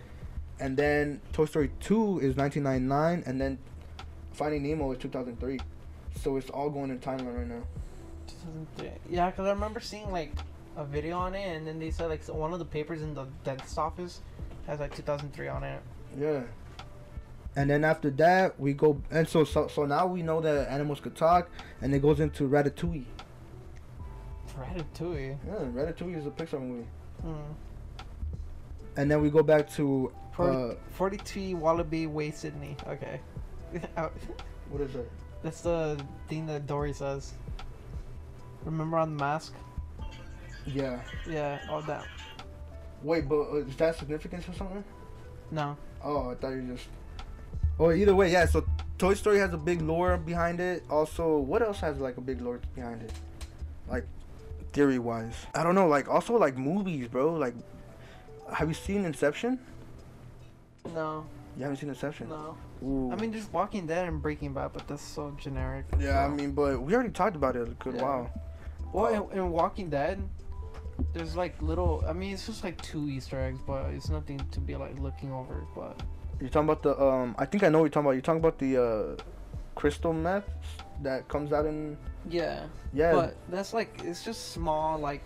[0.60, 3.58] and then Toy Story 2 is 1999 and then
[4.32, 5.58] Finding Nemo is 2003
[6.20, 7.62] so it's all going in timeline right now.
[8.26, 8.90] 2003.
[9.10, 10.32] Yeah, because I remember seeing like
[10.76, 13.14] a video on it, and then they said like so one of the papers in
[13.14, 14.20] the dentist office
[14.66, 15.82] has like 2003 on it.
[16.18, 16.42] yeah.
[17.54, 21.00] And then after that we go and so so, so now we know that animals
[21.00, 21.50] could talk
[21.82, 23.04] and it goes into Ratatouille
[24.58, 25.36] Ratatouille.
[25.46, 26.86] yeah Ratatouille is a Pixar movie
[27.22, 27.34] Hmm.
[28.96, 32.76] and then we go back to Forty- uh 42 Wallaby Way, Sydney.
[32.88, 33.20] Okay.
[34.70, 35.08] What is that?
[35.42, 37.32] That's the thing that Dory says.
[38.64, 39.52] Remember on the mask?
[40.66, 42.06] yeah Yeah, all that.
[43.02, 44.84] wait but uh, is that significance or something
[45.50, 45.76] No.
[46.04, 46.88] Oh, I thought you just.
[47.78, 48.46] Oh, either way, yeah.
[48.46, 48.64] So
[48.98, 50.82] Toy Story has a big lore behind it.
[50.90, 53.12] Also, what else has like a big lore behind it?
[53.88, 54.04] Like
[54.72, 55.88] theory wise, I don't know.
[55.88, 57.34] Like also like movies, bro.
[57.34, 57.54] Like,
[58.52, 59.58] have you seen Inception?
[60.94, 61.24] No.
[61.56, 62.28] You haven't seen Inception?
[62.28, 62.56] No.
[62.82, 63.12] Ooh.
[63.12, 65.84] I mean, just Walking Dead and Breaking Bad, but that's so generic.
[66.00, 66.24] yeah.
[66.24, 68.02] I mean, but we already talked about it a good Yeah.
[68.02, 68.30] while.
[68.92, 70.22] Well, in, in Walking Dead,
[71.14, 72.02] there's like little.
[72.08, 75.32] I mean, it's just like two Easter eggs, but it's nothing to be like looking
[75.32, 75.64] over.
[75.74, 76.00] But
[76.40, 77.34] You're talking about the um.
[77.38, 78.12] I think I know what you're talking about.
[78.12, 78.82] You're talking about the
[79.18, 79.22] uh,
[79.74, 80.48] crystal meth
[81.02, 81.96] that comes out in.
[82.28, 83.12] yeah, Yeah.
[83.12, 84.98] but that's like it's just small.
[84.98, 85.22] Like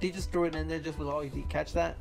[0.00, 1.96] they just threw it in there just with oh, you catch that.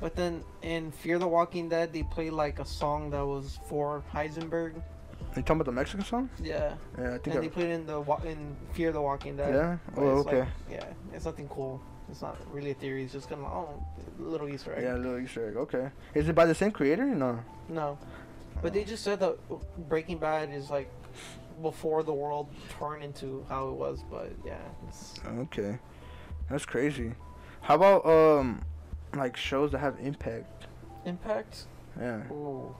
[0.00, 4.02] But then in Fear the Walking Dead, they played like a song that was for
[4.12, 4.74] Heisenberg.
[4.74, 6.28] you talking about the Mexican song?
[6.42, 7.26] Yeah, Yeah, I think.
[7.28, 9.54] and they I, played in the wa- in Fear the Walking Dead.
[9.54, 9.76] yeah.
[9.96, 10.40] Oh, it's okay.
[10.40, 11.80] like- yeah, it's nothing cool.
[12.10, 13.04] It's not really a theory.
[13.04, 13.82] It's just kind of oh,
[14.18, 14.82] little Easter egg.
[14.82, 15.56] Yeah, a little Easter egg.
[15.56, 15.88] Okay.
[16.14, 17.04] Is it by the same creator?
[17.04, 17.40] Or no.
[17.68, 17.98] No,
[18.60, 19.38] but they just said that
[19.88, 20.90] Breaking Bad is like
[21.62, 22.48] before the world
[22.78, 24.02] turned into how it was.
[24.10, 25.78] But yeah, it's, Okay.
[26.50, 27.12] That's crazy.
[27.62, 28.62] How about um
[29.14, 30.66] like shows that have impact?
[31.04, 31.64] Impact.
[31.98, 32.22] Yeah.
[32.32, 32.74] Ooh.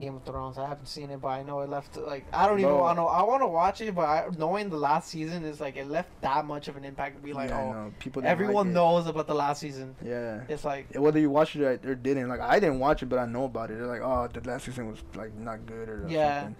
[0.00, 0.58] Game of Thrones.
[0.58, 3.02] I haven't seen it, but I know it left like I don't even want to.
[3.02, 6.08] I want to watch it, but I, knowing the last season is like it left
[6.22, 7.16] that much of an impact.
[7.16, 7.92] To be like, yeah, oh, know.
[8.00, 9.94] People everyone like knows about the last season.
[10.04, 10.42] Yeah.
[10.48, 13.26] It's like Whether you watched it or didn't, like I didn't watch it, but I
[13.26, 13.78] know about it.
[13.78, 16.40] They're like, oh, the last season was like not good or Yeah.
[16.40, 16.56] something.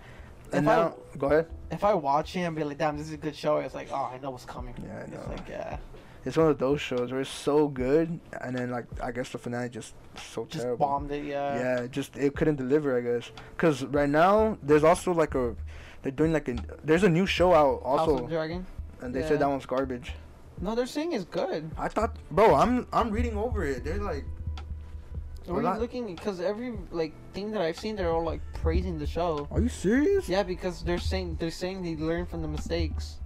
[0.55, 1.47] If And I- now, go ahead.
[1.71, 3.59] if I watch it and be like, damn, this is a good show.
[3.59, 4.75] It's like, oh, I know what's coming.
[4.85, 5.27] Yeah, I It's know.
[5.29, 5.79] like, yeah,
[6.25, 9.39] It's one of those shows where it's so good, and then like I guess the
[9.39, 10.87] finale just so just terrible.
[10.87, 11.25] bombed it.
[11.25, 11.59] Yeah.
[11.81, 13.31] yeah, just it couldn't deliver, I guess.
[13.59, 15.55] Cause right now there's also like a
[16.03, 18.65] they're doing like a there's a new show out House also, of Dragon.
[19.03, 19.29] and they Yeah.
[19.29, 20.15] said that one's garbage.
[20.61, 21.69] No, they're saying it's good.
[21.77, 23.85] I thought, bro, I'm I'm reading over it.
[23.85, 24.25] They're like,
[25.49, 26.07] Are you lot- looking?
[26.15, 29.47] Because every like thing that I've seen, they're all like praising the show.
[29.51, 30.29] are you serious?
[30.29, 33.19] Yeah, because they're saying they're saying they learned from the mistakes.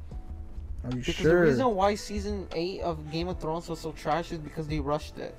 [0.85, 1.41] Are you Because sure?
[1.45, 4.81] the reason why season eight of Game of Thrones was so trash is because they
[4.81, 5.37] rushed it.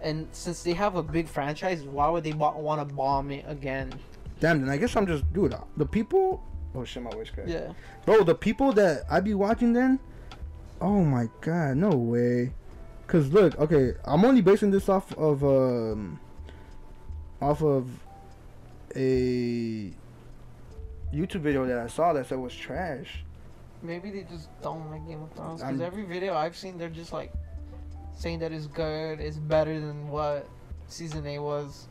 [0.00, 3.92] And since they have a big franchise, why would they want to bomb it again?
[4.40, 5.54] Damn, then I guess I'm just dude.
[5.54, 6.42] Uh, the people.
[6.74, 7.48] Oh shit, my voice cracked.
[7.48, 7.72] Yeah.
[8.06, 9.98] Bro, the people that I be watching then.
[10.80, 12.52] Oh my god, no way.
[13.08, 16.20] Cause look, okay, I'm only basing this off of um,
[17.40, 17.88] off of
[18.94, 19.90] a
[21.12, 23.24] YouTube video that I saw that said was trash.
[23.82, 25.62] Maybe they just don't like Game of Thrones.
[25.62, 27.32] Because every video I've seen, they're just like
[28.14, 30.46] saying that it's good, it's better than what
[30.88, 31.88] season eight was.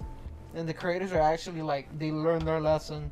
[0.54, 3.10] And the creators are actually like, they learned their lesson.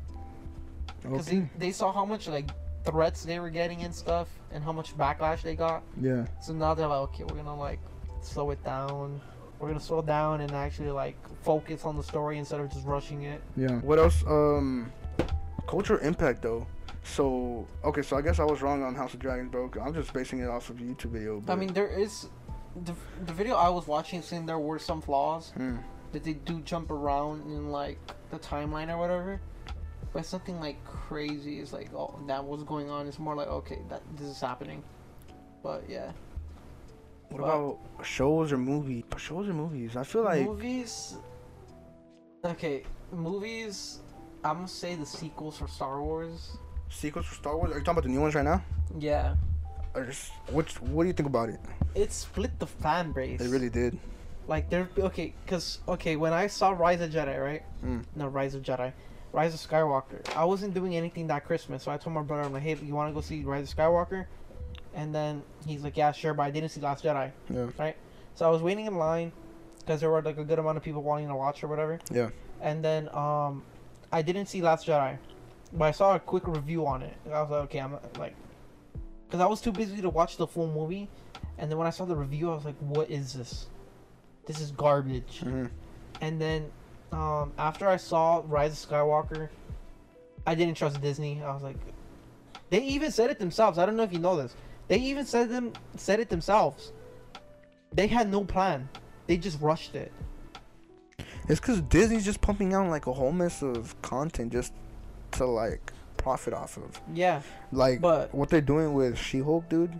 [1.01, 1.39] Because Okay.
[1.57, 2.49] they, they saw how much like
[2.83, 5.81] threats they were getting and stuff, and how much backlash they got.
[5.99, 6.27] Yeah.
[6.39, 7.79] So now they're like, okay, we're gonna like
[8.25, 9.21] slow it down.
[9.59, 13.23] We're gonna slow down and actually like focus on the story instead of just rushing
[13.23, 13.41] it.
[13.55, 13.79] Yeah.
[13.79, 14.23] What else?
[14.27, 14.91] Um,
[15.67, 16.67] cultural impact though.
[17.03, 19.69] So okay, so I guess I was wrong on House of Dragons, bro.
[19.69, 21.39] 'cause I'm just basing it off of YouTube video.
[21.39, 22.27] But I mean, there is
[22.83, 22.93] the
[23.25, 25.77] the video I was watching saying there were some flaws Hmm.
[26.11, 27.97] that they do jump around in like
[28.31, 29.39] the timeline or whatever.
[30.11, 31.59] But it's nothing like crazy.
[31.59, 33.07] It's like oh that was going on.
[33.07, 34.83] It's more like okay that this is happening.
[35.63, 36.11] But yeah.
[37.29, 39.03] What about shows or movies?
[39.17, 39.95] Shows or movies?
[39.95, 41.17] I feel like movies.
[42.43, 43.99] Okay, movies.
[44.43, 46.57] I'm gonna say the sequels for Star Wars.
[46.89, 47.71] sequels for Star Wars.
[47.71, 48.63] Are you talking about the new ones right now?
[48.99, 49.35] Yeah,
[49.95, 50.79] Or just, which?
[50.81, 51.59] What do you think about it?
[51.95, 53.39] it split the fan base.
[53.39, 53.97] They really did.
[54.47, 55.33] like they're okay.
[55.47, 57.63] Cause okay, when I saw Rise of Jedi, right?
[57.83, 58.03] Mm.
[58.15, 58.93] No, Rise of Jedi,
[59.33, 60.21] Rise of Skywalker.
[60.35, 62.93] I wasn't doing anything that Christmas, so I told my brother, I'm like, hey, you
[62.93, 64.27] want to go see Rise of Skywalker?
[64.95, 67.31] And then he's like, yeah, sure, but I didn't see Last Jedi.
[67.49, 67.67] Yeah.
[67.77, 67.97] Right?
[68.33, 69.31] So I was waiting in line
[69.79, 71.99] because there were like a good amount of people wanting to watch or whatever.
[72.11, 72.29] Yeah.
[72.61, 73.63] And then um,
[74.11, 75.17] I didn't see Last Jedi,
[75.73, 77.13] but I saw a quick review on it.
[77.27, 78.35] I was like, okay, I'm like,
[79.27, 81.09] because I was too busy to watch the full movie.
[81.57, 83.67] And then when I saw the review, I was like, what is this?
[84.45, 85.39] This is garbage.
[85.39, 85.65] hmm
[86.21, 86.71] And then
[87.11, 89.49] um, after I saw Rise of Skywalker,
[90.47, 91.41] I didn't trust Disney.
[91.43, 91.77] I was like,
[92.69, 93.77] they even said it themselves.
[93.77, 94.55] I don't know if you know this.
[94.87, 96.91] They even said them said it themselves.
[97.93, 98.89] They had no plan.
[99.27, 100.11] They just rushed it.
[101.47, 104.73] It's because Disney's just pumping out like a whole mess of content just
[105.33, 106.99] to like profit off of.
[107.13, 107.41] Yeah.
[107.71, 109.99] Like But- what they're doing with She-Hulk, dude.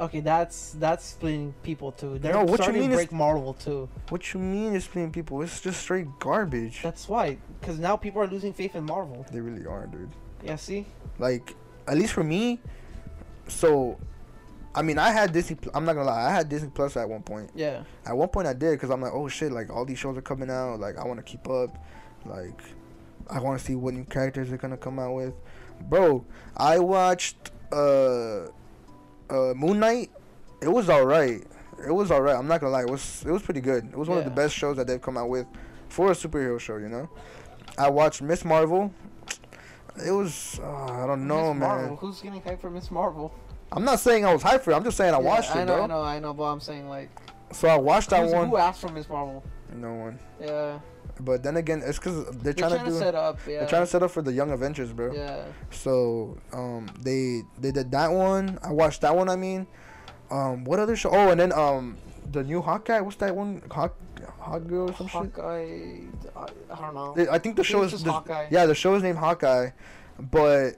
[0.00, 2.20] Okay, that's that's splitting people too.
[2.20, 3.88] They're No, what you starting mean to is- break Marvel too.
[4.10, 5.42] What you mean is paying people?
[5.42, 6.82] It's just straight garbage.
[6.84, 9.26] That's why, because now people are losing faith in Marvel.
[9.32, 10.10] They really are, dude.
[10.44, 10.86] Yeah, see.
[11.18, 11.56] Like
[11.88, 12.60] at least for me.
[13.48, 13.98] So,
[14.74, 15.56] I mean, I had Disney.
[15.74, 16.26] I'm not gonna lie.
[16.26, 17.50] I had Disney Plus at one point.
[17.54, 17.82] Yeah.
[18.06, 20.22] At one point, I did because I'm like, oh shit, like all these shows are
[20.22, 20.80] coming out.
[20.80, 21.76] Like I want to keep up.
[22.24, 22.62] Like
[23.30, 25.34] I want to see what new characters they're gonna come out with.
[25.88, 26.24] Bro,
[26.56, 28.46] I watched uh
[29.30, 30.10] uh Moon Knight.
[30.60, 31.44] It was alright.
[31.86, 32.36] It was alright.
[32.36, 32.82] I'm not gonna lie.
[32.82, 33.84] It was it was pretty good.
[33.84, 35.46] It was one of the best shows that they've come out with
[35.88, 36.76] for a superhero show.
[36.76, 37.08] You know.
[37.76, 38.92] I watched Miss Marvel.
[40.00, 41.68] It was uh, I don't know, Miss man.
[41.68, 41.96] Marvel.
[41.96, 43.32] Who's getting hyped for Miss Marvel?
[43.72, 44.76] I'm not saying I was hyped for it.
[44.76, 45.84] I'm just saying I Yeah, watched I it, know, bro.
[45.84, 47.10] I know, I know, but I'm saying like,
[47.52, 48.48] So I watched that one.
[48.48, 49.42] who asked for Miss Marvel?
[49.74, 50.18] No one.
[50.40, 50.78] Yeah.
[51.20, 52.98] But then again, it's because they're They're trying, trying, to do.
[52.98, 53.38] set up.
[53.46, 53.58] Yeah.
[53.60, 55.12] They're trying to set up for the Young Avengers, bro.
[55.12, 55.44] Yeah.
[55.70, 58.58] So um, they they did that one.
[58.62, 59.28] I watched that one.
[59.28, 59.66] I mean,
[60.30, 61.10] um, what other show?
[61.10, 61.96] Oh, and then um,
[62.30, 63.00] the new Hawkeye.
[63.00, 63.62] What's that one?
[63.70, 63.96] Hawk
[64.38, 65.12] Hawk Girl or some shit.
[65.12, 66.00] Hawkeye.
[66.36, 67.26] I, I don't know.
[67.30, 68.48] I think the I show think is the- Hawkeye.
[68.50, 69.70] yeah, the show is named Hawkeye,
[70.18, 70.72] but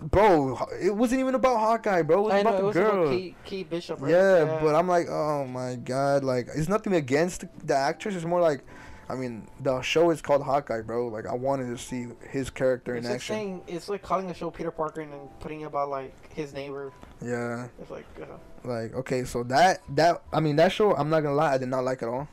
[0.00, 2.20] bro, it wasn't even about Hawkeye, bro.
[2.20, 3.02] It was I about know it the was girl.
[3.04, 4.00] about Kate, Kate Bishop.
[4.00, 4.10] Right?
[4.12, 8.14] Yeah, but I'm like, oh my god, like it's nothing against the actress.
[8.14, 8.62] It's more like,
[9.08, 11.08] I mean, the show is called Hawkeye, bro.
[11.08, 13.34] Like I wanted to see his character It's in like action.
[13.34, 16.52] saying it's like calling the show Peter Parker and then putting it about like his
[16.52, 16.92] neighbor.
[17.24, 18.26] Yeah, It's like uh,
[18.68, 21.68] like okay, so that that I mean that show, I'm not gonna lie, I did
[21.68, 22.28] not like at all.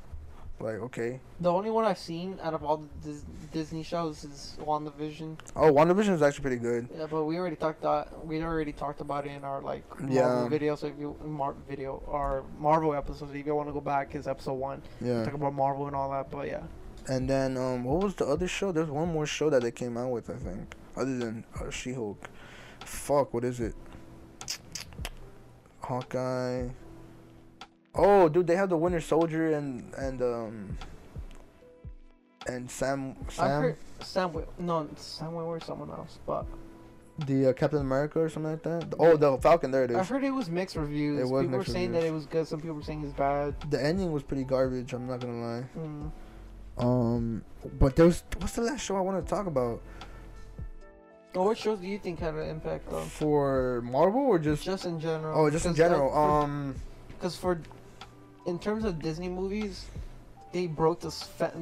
[0.58, 4.58] Like okay, the only one I've seen out of all the Dis- Disney shows is
[4.62, 5.38] WandaVision.
[5.56, 6.88] oh, WandaVision is actually pretty good.
[6.98, 10.16] Yeah, but we already talked that we already talked about it in our like Marvel
[10.16, 10.48] Yeah.
[10.48, 10.76] video.
[10.78, 14.28] So if you Mar- video or Marvel episodes, if you want to go back, is
[14.30, 14.82] episode one.
[15.02, 16.32] Yeah, Talk about Marvel and all that.
[16.32, 16.64] But yeah,
[17.10, 18.72] and then um, what was the other show?
[18.72, 22.30] There's one more show that they came out with, I think, other than uh, She-Hulk.
[22.86, 23.76] Fuck, what is it?
[25.82, 26.70] Hawkeye.
[27.96, 30.78] Oh, dude, they have the Winter Soldier and and um
[32.48, 34.44] and Sam I've Sam heard Sam.
[34.60, 36.20] No, Sam Witwer, someone else.
[36.26, 36.46] But
[37.26, 38.94] the uh, Captain America or something like that.
[39.00, 39.72] Oh, the Falcon.
[39.72, 39.98] There it is.
[39.98, 41.20] I've heard it was mixed reviews.
[41.20, 42.46] It was people were mixed saying that it was good.
[42.48, 43.56] Some people were saying it's bad.
[43.72, 44.94] The ending was pretty garbage.
[44.94, 45.64] I'm not gonna lie.
[45.78, 46.12] Mm.
[46.78, 47.42] Um,
[47.80, 49.82] but there was what's the last show I want to talk about
[51.34, 53.00] Well, what shows do you think had an impact though?
[53.00, 55.40] for Marvel or just Just in general.
[55.40, 56.08] oh just in general.
[56.10, 56.76] like, Um,
[57.08, 57.62] Because for,
[58.46, 59.86] in terms of Disney movies,
[60.52, 61.10] they broke the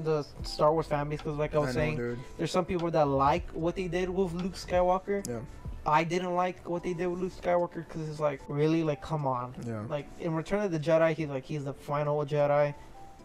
[0.03, 1.19] the Star Wars fan base.
[1.19, 2.19] Because like I was I know, saying, dude.
[2.37, 5.27] there's some people that like what they did with Luke Skywalker.
[5.27, 5.39] Yeah.
[5.85, 9.25] I didn't like what they did with Luke Skywalker because it's like really like come
[9.27, 9.53] on.
[9.65, 9.83] Yeah.
[9.89, 12.73] Like in Return of the Jedi, he's like he's the final Jedi.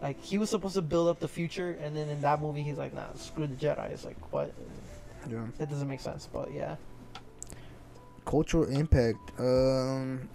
[0.01, 2.77] Like he was supposed to build up the future, and then in that movie, he's
[2.77, 3.91] like, nah, screw the Jedi.
[3.91, 4.53] It's like what?
[5.29, 5.45] Yeah.
[5.57, 6.27] That doesn't make sense.
[6.31, 6.75] But yeah,
[8.25, 9.17] Cultural impact.
[9.39, 10.29] Um.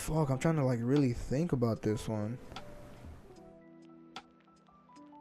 [0.00, 2.38] Fuck, I'm trying to like really think about this one.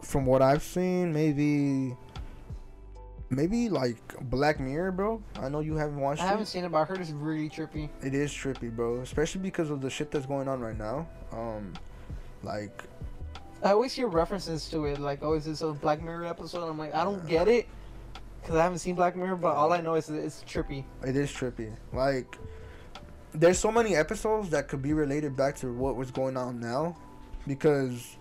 [0.01, 1.95] From what I've seen, maybe.
[3.29, 3.97] Maybe like
[4.29, 5.23] Black Mirror, bro.
[5.39, 6.25] I know you haven't watched it.
[6.25, 6.47] I haven't it.
[6.47, 7.89] seen it, but I heard it's really trippy.
[8.01, 9.01] It is trippy, bro.
[9.01, 11.07] Especially because of the shit that's going on right now.
[11.31, 11.73] Um,
[12.41, 12.83] like
[13.61, 16.67] I always hear references to it, like, oh, is this a Black Mirror episode?
[16.67, 17.67] I'm like, I don't get it,
[18.41, 20.85] because I haven't seen Black Mirror, but all I know is it's trippy.
[21.05, 21.75] It is trippy.
[21.91, 22.37] Like,
[23.33, 26.95] there's so many episodes that could be related back to what was going on now,
[27.47, 28.17] because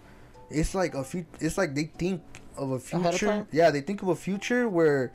[0.51, 1.27] it's like a few.
[1.41, 2.23] It's like they think
[2.57, 3.47] of a Ahead of future.
[3.53, 5.13] Yeah, they think of a future where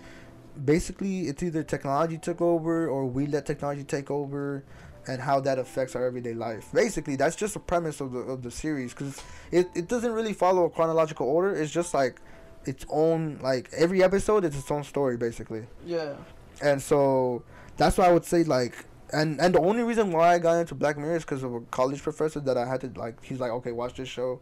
[0.66, 4.64] basically it's either technology took over or we let technology take over.
[5.06, 6.70] And how that affects our everyday life.
[6.74, 9.22] Basically, that's just the premise of the of the series, because
[9.52, 11.54] it, it doesn't really follow a chronological order.
[11.54, 12.22] It's just like
[12.64, 16.14] its own like every episode is its own story, basically Yeah.
[16.62, 17.44] and so
[17.76, 20.76] that's why I would say like and and the only reason why I got into
[20.76, 23.52] Black Mirror is because of a college professor that I had to like he's like
[23.52, 24.40] okay watch this show.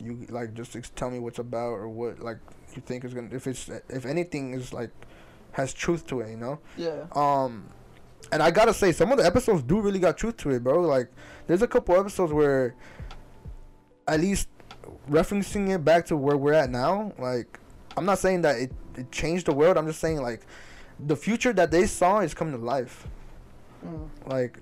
[0.00, 2.38] You like just tell me what's about or what like
[2.74, 4.90] you think is gonna if it's if anything is like
[5.52, 6.58] has truth to it you know?
[6.76, 7.06] Yeah.
[7.12, 7.68] um
[8.30, 10.80] and I gotta say some of the episodes do really got truth to it bro.
[10.80, 11.10] Like
[11.46, 12.74] there's a couple episodes where
[14.06, 14.48] at least
[15.10, 17.58] referencing it back to where we're at now like
[17.96, 19.76] I'm not saying that it, it changed the world.
[19.76, 20.42] I'm just saying like
[21.00, 23.06] the future that they saw is coming to life
[23.86, 24.08] Mm.
[24.26, 24.58] like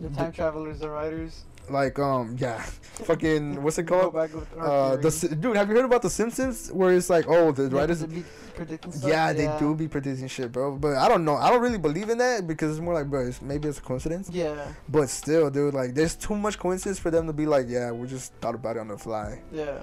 [0.00, 1.44] The time travelers, the writers.
[1.68, 2.60] like um yeah
[3.08, 6.70] fucking what's it called back with uh the dude have you heard about the simpsons
[6.72, 8.24] where it's like oh the Yeah, writers does it be
[8.56, 9.10] predicting stuff?
[9.10, 12.08] yeah they do be predicting shit bro but i don't know i don't really believe
[12.10, 14.66] in that because it's more like bro it's, maybe it's a coincidence Yeah.
[14.88, 18.06] but still dude like there's too much coincidence for them to be like yeah we
[18.08, 19.78] just thought about it on the fly Yeah.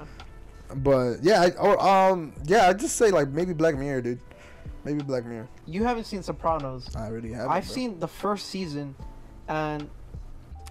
[0.76, 4.20] but yeah I, or um yeah i just say like maybe black mirror dude
[4.88, 6.96] maybe black mirror You haven't seen Sopranos.
[6.96, 8.96] i really have I've seen the first season,
[9.48, 9.90] and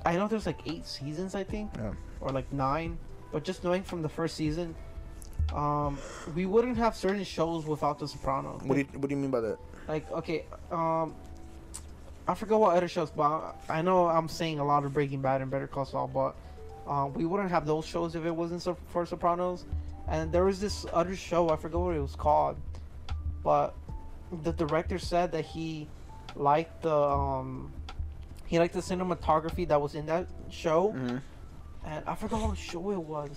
[0.05, 1.93] I know there's like eight seasons, I think, Yeah.
[2.21, 2.99] or like nine.
[3.33, 4.75] But just knowing from the first season,
[5.55, 5.99] um,
[6.35, 8.63] we wouldn't have certain shows without The Sopranos.
[8.63, 9.59] what do you what do you mean by that
[9.89, 11.15] like okay, um,
[12.27, 15.43] I forgot what other shows, but I know I'm saying a lot of Breaking Bad
[15.43, 16.35] and Better Call Saul, but
[16.91, 19.65] um, we wouldn't have those shows if it wasn't for Sopranos.
[20.09, 22.57] And there was this other show, I forgot what it was called,
[23.43, 23.75] but
[24.43, 25.89] the director said that he
[26.35, 27.73] liked the um,
[28.47, 31.17] he liked the cinematography that was in that show, mm-hmm.
[31.85, 33.31] and I forgot what show it was,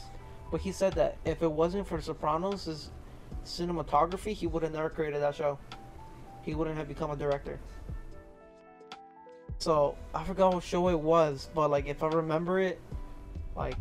[0.52, 2.92] but he said that if it wasn't for Sopranos'
[3.46, 5.58] cinematography, he would have never created that show.
[6.44, 7.60] He wouldn't have become a director.
[9.58, 12.80] So I forgot what show it was, but like if I remember it,
[13.56, 13.76] like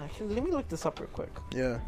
[0.00, 1.30] actually, let me look this up real quick.
[1.52, 1.78] Yeah.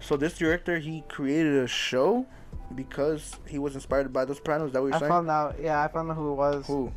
[0.00, 2.26] So this director he created a show
[2.74, 4.72] because he was inspired by The Sopranos.
[4.72, 5.10] That what you're I saying?
[5.10, 5.56] found out.
[5.60, 6.66] Yeah, I found out who it was.
[6.66, 6.92] Who?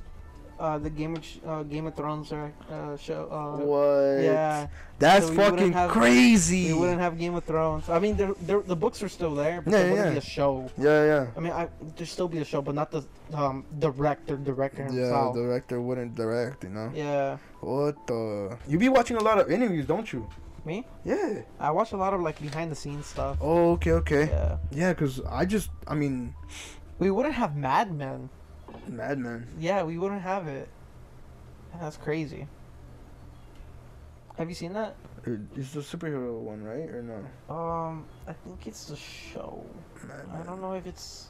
[0.59, 3.27] Uh, the Game of uh, Game of Thrones uh, show.
[3.29, 4.23] Uh, what?
[4.23, 4.67] Yeah,
[4.99, 6.67] That's So we wouldn't fucking have- crazy.
[6.71, 7.89] we wouldn't have Game of Thrones.
[7.89, 10.21] I mean, they're, they're, the books are still there, but Yeah, there wouldn't be a
[10.21, 10.69] show.
[10.77, 11.27] yeah, yeah.
[11.35, 11.67] I mean, I
[11.97, 13.03] there'd still be a show, but not the
[13.33, 15.35] um director director Yeah, himself.
[15.35, 16.91] the director wouldn't direct, you know.
[16.93, 18.55] Yeah, What the?
[18.67, 20.29] You be watching a lot of interviews, don't you?
[20.65, 20.85] Me.
[21.03, 21.41] Yeah.
[21.59, 23.37] I watch a lot of like behind the scenes stuff.
[23.41, 24.25] Oh, okay, okay.
[24.27, 26.33] Yeah, Yeah, cause I just, I mean,
[26.99, 28.29] we wouldn't have Mad Men.
[28.87, 29.47] Madman.
[29.59, 30.67] Yeah, we wouldn't have it.
[31.79, 32.47] That's crazy.
[34.37, 34.95] Have you seen that?
[35.55, 36.89] It's the superhero one, right?
[36.89, 37.53] Or no?
[37.55, 39.63] Um, I think it's the show.
[40.03, 40.45] I Madman.
[40.45, 41.27] don't know if it's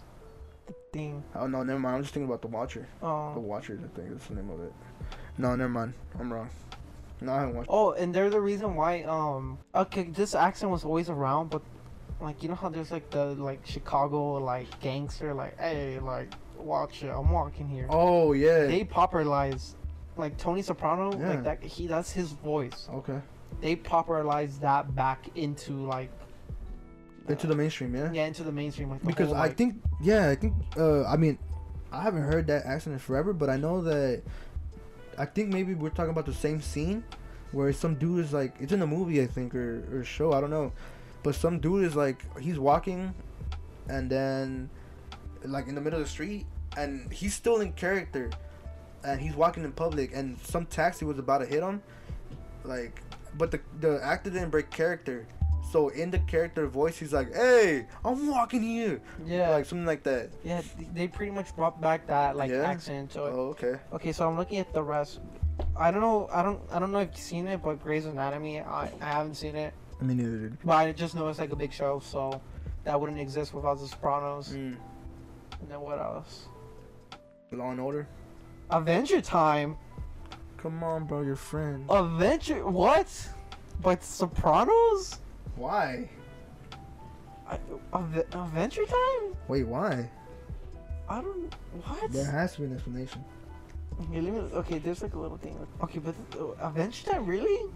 [0.67, 1.23] the thing.
[1.35, 1.97] Oh no, never mind.
[1.97, 2.87] I'm just thinking about the Watcher.
[3.01, 3.33] Oh.
[3.33, 4.73] The Watchers, I think that's the name of it.
[5.37, 5.93] No, never mind.
[6.19, 6.49] I'm wrong.
[7.23, 7.69] No, I haven't watched.
[7.71, 9.03] oh, and they're the reason why.
[9.03, 11.61] Um, okay, this accent was always around, but
[12.21, 17.03] like you know how there's like the like Chicago like gangster like hey like watch
[17.03, 17.87] it, I'm walking here.
[17.89, 18.65] Oh yeah.
[18.65, 19.75] They popularized
[20.15, 21.29] like Tony Soprano Yeah.
[21.29, 21.63] like that.
[21.63, 22.87] He that's his voice.
[22.93, 23.19] okay.
[23.61, 26.09] They popularized that back into like
[27.27, 28.11] Into the mainstream, yeah.
[28.11, 31.05] yeah into the mainstream like the because whole, I like- think yeah I think uh
[31.05, 31.37] I mean
[31.91, 34.23] I haven't heard that accent in forever but I know that
[35.17, 37.03] I think maybe we're talking about the same scene
[37.51, 40.41] where some dude is like it's in a movie I think or, or show I
[40.41, 40.71] don't know.
[41.21, 43.13] But some dude is like he's walking
[43.87, 44.69] and then
[45.45, 46.45] like in the middle of the street
[46.77, 48.29] and he's still in character
[49.03, 51.81] and he's walking in public and some taxi was about to hit him
[52.63, 53.01] like
[53.37, 55.27] but the the actor didn't break character
[55.71, 60.03] so in the character voice he's like hey i'm walking here yeah like something like
[60.03, 60.61] that yeah
[60.93, 62.61] they pretty much brought back that like Yeah?
[62.63, 63.31] accent to it.
[63.33, 65.19] oh okay Okay, so I'm looking at the rest.
[65.77, 66.27] I don't know.
[66.33, 66.59] I don't.
[66.71, 68.59] I don't know if you've seen it, but Grey's Anatomy.
[68.59, 69.71] I, I haven't seen it,
[70.01, 72.41] i mean neither did but I just know it's like a big show, so
[72.85, 74.49] that wouldn't exist without The Sopranos.
[74.49, 74.75] mm.
[75.61, 76.47] And then what else?
[77.51, 78.07] law and order
[78.71, 79.77] Adventure Time.
[80.57, 82.65] come on bro your friend Adventure.
[82.67, 83.07] What?
[83.81, 85.19] But Sopranos?
[85.55, 86.09] Why
[87.47, 87.57] I,
[87.93, 89.35] Adve- Adventure Time?
[89.47, 90.09] wait why
[91.09, 91.53] I don't.
[91.85, 92.11] What?
[92.11, 93.23] there has to be an explanation
[94.01, 95.55] Okay, let me, okay, there's like a little thing.
[95.83, 97.69] Okay, but uh, Adventure Time really?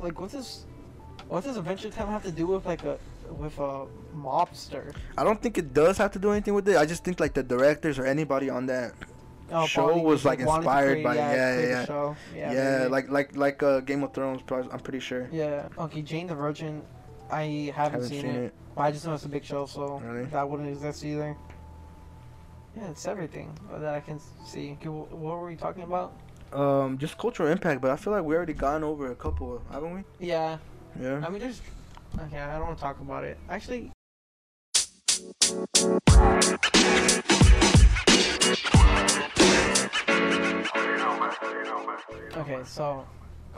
[0.00, 0.64] Like, what does
[1.28, 2.96] what does Adventure Time have to do with like a
[3.38, 3.86] with a
[4.16, 4.92] mobster?
[5.18, 7.32] i don't think it does have to do anything with it i just think like
[7.32, 8.92] the directors or anybody on that
[9.52, 12.52] Oh, show probably was like inspired create- by yeah create a yeah yeah yeah,
[12.82, 14.42] Yeah, like like like uh, Game of Thrones.
[14.50, 15.28] I'm pretty sure.
[15.32, 15.68] yeah.
[15.78, 16.82] Okay, Jane the Virgin.
[17.30, 20.24] I haven't, seen, it, but I just know it's a big show, so Really?
[20.26, 21.36] that wouldn't exist either.
[22.76, 24.72] Yeah, it's everything that I can see.
[24.84, 26.12] What were we talking about?
[26.52, 29.94] Um, just cultural impact, but I feel like we already gone over a couple, haven't
[29.94, 30.26] we?
[30.26, 30.58] Yeah,
[31.00, 31.22] Yeah.
[31.24, 31.60] I mean, there's.
[32.18, 33.38] Okay, I don't want to talk about it.
[33.48, 33.92] Actually,
[42.36, 43.04] okay, so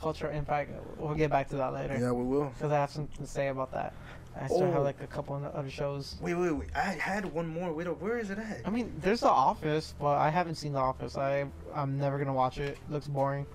[0.03, 0.71] cultural impact.
[0.99, 1.97] We'll get back to that later.
[1.99, 2.47] Yeah, we will.
[2.47, 3.95] Because I have something to say about that.
[4.41, 4.73] I still Oh.
[4.73, 6.17] have like a couple of other shows.
[6.21, 6.69] Wait, wait, wait.
[6.75, 6.81] I
[7.11, 7.73] had one more.
[7.73, 8.63] Wait, where is it at?
[8.65, 11.17] I mean, there's The Office, but I haven't seen The Office.
[11.17, 12.79] I I'm never gonna watch it.
[12.89, 13.47] Looks boring.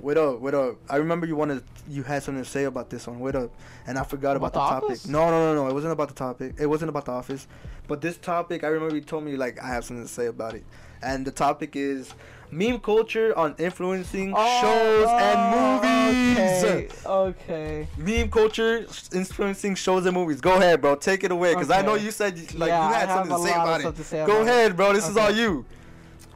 [0.00, 0.76] Wait up, wait up.
[0.88, 3.20] I remember you wanted, you had something to say about this one.
[3.20, 3.50] Wait up,
[3.86, 5.08] and I forgot about, About the, The topic.
[5.10, 5.68] No, no, no, no.
[5.68, 6.54] It wasn't about the topic.
[6.58, 7.46] It wasn't about the office,
[7.86, 8.64] but this topic.
[8.64, 10.64] I remember you told me like I have something to say about it,
[11.02, 12.14] and the topic is
[12.50, 17.02] meme culture on influencing shows and movies.
[17.06, 17.86] Oh, Okay.
[17.86, 17.88] okay.
[17.96, 20.40] Meme culture influencing shows and movies.
[20.40, 20.96] Go ahead, bro.
[20.96, 23.42] Take it away, cause I know you said you- like Yeah, you had something to
[23.42, 23.96] say about it.
[24.04, 24.92] say Go about ahead, bro.
[24.92, 25.64] This is all you.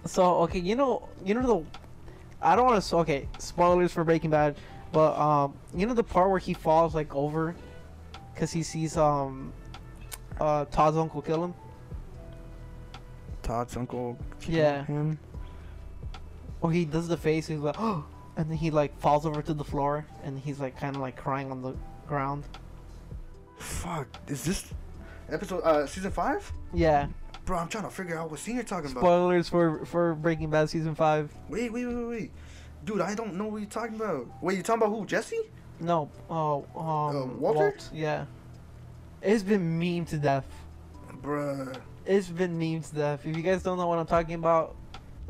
[0.06, 1.64] So okay, you know, you know the,
[2.42, 2.96] I don't want to.
[2.98, 4.56] Okay, spoilers for Breaking Bad,
[4.92, 7.54] but um, you know the part where he falls like over,
[8.36, 9.52] cause he sees um,
[10.40, 11.54] uh, Todd's uncle kill him.
[13.42, 14.18] Todd's uncle.
[14.46, 14.84] Yeah.
[14.84, 15.18] Him.
[16.64, 17.46] Or he does the face.
[17.46, 18.06] He's like, oh,
[18.38, 21.14] and then he like falls over to the floor, and he's like kind of like
[21.14, 21.74] crying on the
[22.08, 22.44] ground.
[23.58, 24.08] Fuck.
[24.28, 24.72] Is this
[25.30, 26.50] episode uh season five?
[26.72, 27.08] Yeah.
[27.44, 29.02] Bro, I'm trying to figure out what scene you're talking about.
[29.02, 31.30] Spoilers for for Breaking Bad season five.
[31.50, 32.30] Wait, wait, wait, wait.
[32.86, 34.26] Dude, I don't know what you're talking about.
[34.42, 35.04] Wait, you talking about who?
[35.04, 35.42] Jesse?
[35.80, 36.10] No.
[36.30, 36.64] Oh.
[36.74, 36.80] Um.
[36.82, 37.58] Uh, Walter?
[37.60, 38.24] Walt, Yeah.
[39.20, 40.46] It's been meme to death.
[41.22, 41.76] Bruh.
[42.06, 43.26] It's been meme to death.
[43.26, 44.76] If you guys don't know what I'm talking about,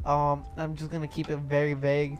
[0.06, 2.18] um, I'm just gonna keep it very vague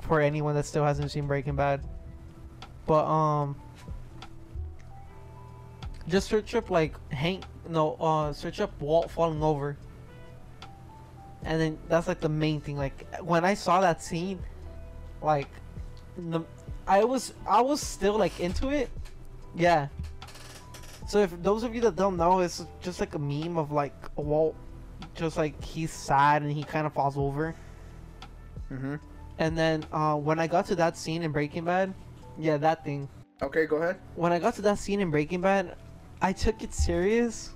[0.00, 1.82] for anyone that still hasn't seen Breaking Bad.
[2.86, 3.56] But um,
[6.08, 7.44] just search up like Hank.
[7.68, 9.76] No, uh, search up Walt falling over,
[11.44, 12.76] and then that's like the main thing.
[12.76, 14.38] Like when I saw that scene,
[15.22, 15.48] like
[16.16, 16.42] the,
[16.86, 18.90] I was I was still like into it.
[19.54, 19.88] Yeah.
[21.08, 23.94] So if those of you that don't know, it's just like a meme of like
[24.16, 24.56] Walt,
[25.14, 27.54] just like he's sad and he kind of falls over.
[28.72, 28.96] Mm-hmm.
[29.38, 31.94] And then uh, when I got to that scene in Breaking Bad,
[32.38, 33.08] yeah, that thing.
[33.42, 33.98] Okay, go ahead.
[34.14, 35.76] When I got to that scene in Breaking Bad,
[36.20, 37.54] I took it serious.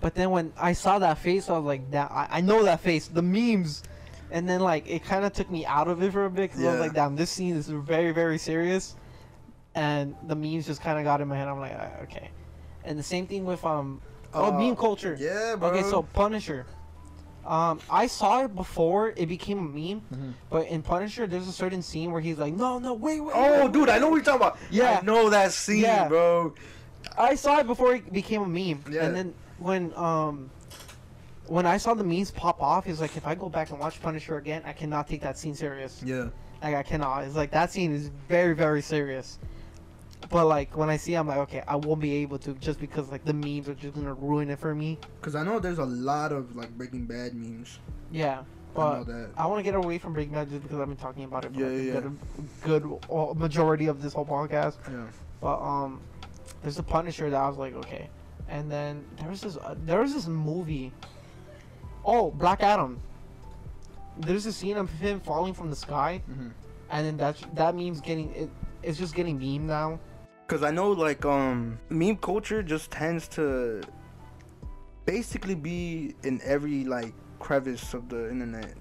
[0.00, 2.80] But then when I saw that face, I was like, "That I, I know that
[2.80, 3.82] face, the memes."
[4.30, 6.64] And then like it kind of took me out of it for a bit because
[6.64, 8.96] I was like, "Damn, this scene is very very serious."
[9.74, 11.48] And the memes just kind of got in my head.
[11.48, 12.30] I'm like, "Ah, "Okay."
[12.84, 14.00] And the same thing with um,
[14.32, 15.16] oh, Uh, meme culture.
[15.18, 15.68] Yeah, bro.
[15.70, 16.66] Okay, so Punisher.
[17.46, 20.32] Um, I saw it before it became a meme, Mhm.
[20.50, 23.62] but in Punisher, there's a certain scene where he's like, "No, no, wait, wait." Oh,
[23.64, 24.58] wait, dude, I know what you're talking about.
[24.70, 24.98] Yeah.
[25.00, 26.08] I know that scene, Yeah.
[26.08, 26.54] bro.
[27.16, 29.04] I saw it before it became a meme, Yeah.
[29.04, 30.50] and then when um,
[31.46, 34.02] when I saw the memes pop off, he's like, "If I go back and watch
[34.02, 36.02] Punisher again, I cannot take that scene serious.
[36.04, 36.26] Yeah.
[36.60, 37.22] Like, I cannot.
[37.22, 39.38] It's like that scene is very, very serious."
[40.30, 42.80] But like when I see, it, I'm like, okay, I won't be able to just
[42.80, 44.98] because like the memes are just gonna ruin it for me.
[45.20, 47.78] Cause I know there's a lot of like Breaking Bad memes.
[48.10, 48.42] Yeah,
[48.74, 49.30] but that.
[49.36, 51.54] I want to get away from Breaking Bad just because I've been talking about it
[51.54, 54.76] for Yeah, like, yeah, a good, good uh, majority of this whole podcast.
[54.90, 55.06] Yeah.
[55.40, 56.00] But um,
[56.62, 58.08] there's a Punisher that I was like, okay,
[58.48, 60.92] and then there was this uh, there was this movie.
[62.04, 63.00] Oh, Black Adam.
[64.18, 66.48] There's a scene of him falling from the sky, Mm-hmm.
[66.90, 68.50] and then that that meme's getting it.
[68.82, 69.98] It's just getting meme now.
[70.48, 73.82] Cause I know like um meme culture just tends to
[75.04, 78.74] basically be in every like crevice of the internet,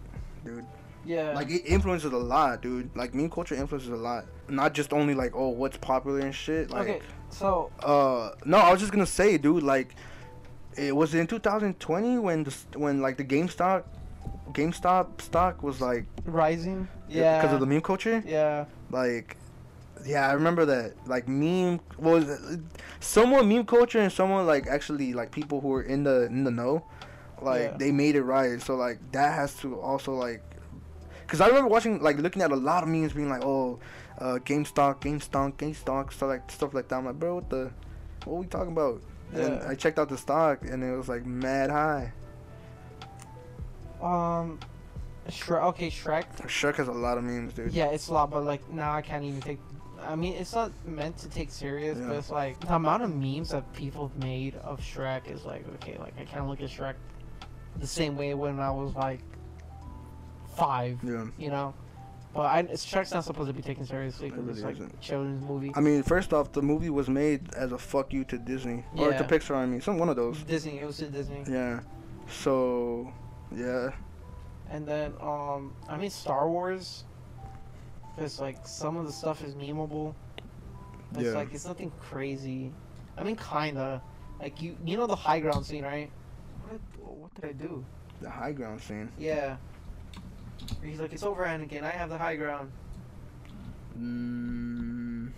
[0.43, 0.65] dude.
[1.05, 1.33] Yeah.
[1.33, 2.95] Like it influences a lot, dude.
[2.95, 4.25] Like meme culture influences a lot.
[4.47, 6.69] Not just only like oh what's popular and shit.
[6.69, 9.95] Like okay, so uh no, I was just gonna say, dude, like
[10.77, 13.85] it was in 2020 when the when like the GameStop
[14.51, 16.87] GameStop stock was like Rising.
[17.09, 17.41] Yeah.
[17.41, 18.23] because of the meme culture.
[18.25, 18.65] Yeah.
[18.91, 19.37] Like
[20.05, 20.93] yeah, I remember that.
[21.07, 22.25] Like meme was
[22.99, 26.51] someone meme culture and someone like actually like people who are in the in the
[26.51, 26.85] know.
[27.41, 27.77] Like Yeah.
[27.77, 28.61] they made it right.
[28.61, 30.41] So like that has to also like
[31.27, 33.79] Cause I remember watching, like, looking at a lot of memes, being like, "Oh,
[34.19, 36.97] uh, GameStop, GameStop, GameStop," stuff like stuff like that.
[36.97, 37.71] I'm like, bro, what the,
[38.25, 39.01] what are we talking about?
[39.33, 42.13] And I checked out the stock, and it was like mad high.
[44.01, 44.59] Um,
[45.29, 45.63] Shrek.
[45.69, 46.25] Okay, Shrek.
[46.43, 47.73] Shrek has a lot of memes, dude.
[47.73, 49.59] Yeah, it's a lot, but like now I can't even take.
[50.07, 52.07] I mean, it's not meant to take serious, Yeah.
[52.07, 55.65] but it's like the amount of memes that people have made of Shrek is like
[55.75, 56.95] okay, like I kind of look at Shrek
[57.79, 59.19] the same way when I was like
[60.55, 60.99] five.
[61.03, 61.25] Yeah.
[61.37, 61.73] You know.
[62.33, 64.99] But I, Shrek's not supposed to be taken seriously It because it's like isn't.
[64.99, 65.71] children's movie.
[65.73, 69.13] I mean, first off, the movie was made as a fuck you to Disney or
[69.13, 69.55] to Pixar.
[69.55, 70.39] I mean, some one of those.
[70.43, 70.79] Disney.
[70.79, 71.45] It was to Disney.
[71.47, 71.79] Yeah.
[72.29, 73.09] So,
[73.55, 73.91] yeah.
[74.69, 77.05] And then, um, I mean, Star Wars.
[78.17, 80.13] It's like some of the stuff is memeable.
[81.13, 81.31] It's Yeah.
[81.31, 82.71] like it's nothing crazy.
[83.17, 84.01] I mean, kinda.
[84.39, 86.09] Like you, you know the high ground scene, right?
[86.63, 87.85] What did, what did I do?
[88.21, 89.09] The high ground scene.
[89.17, 89.57] Yeah.
[90.83, 91.83] He's like, it's over, Anakin.
[91.83, 92.71] I have the high ground.
[93.97, 95.31] Mm,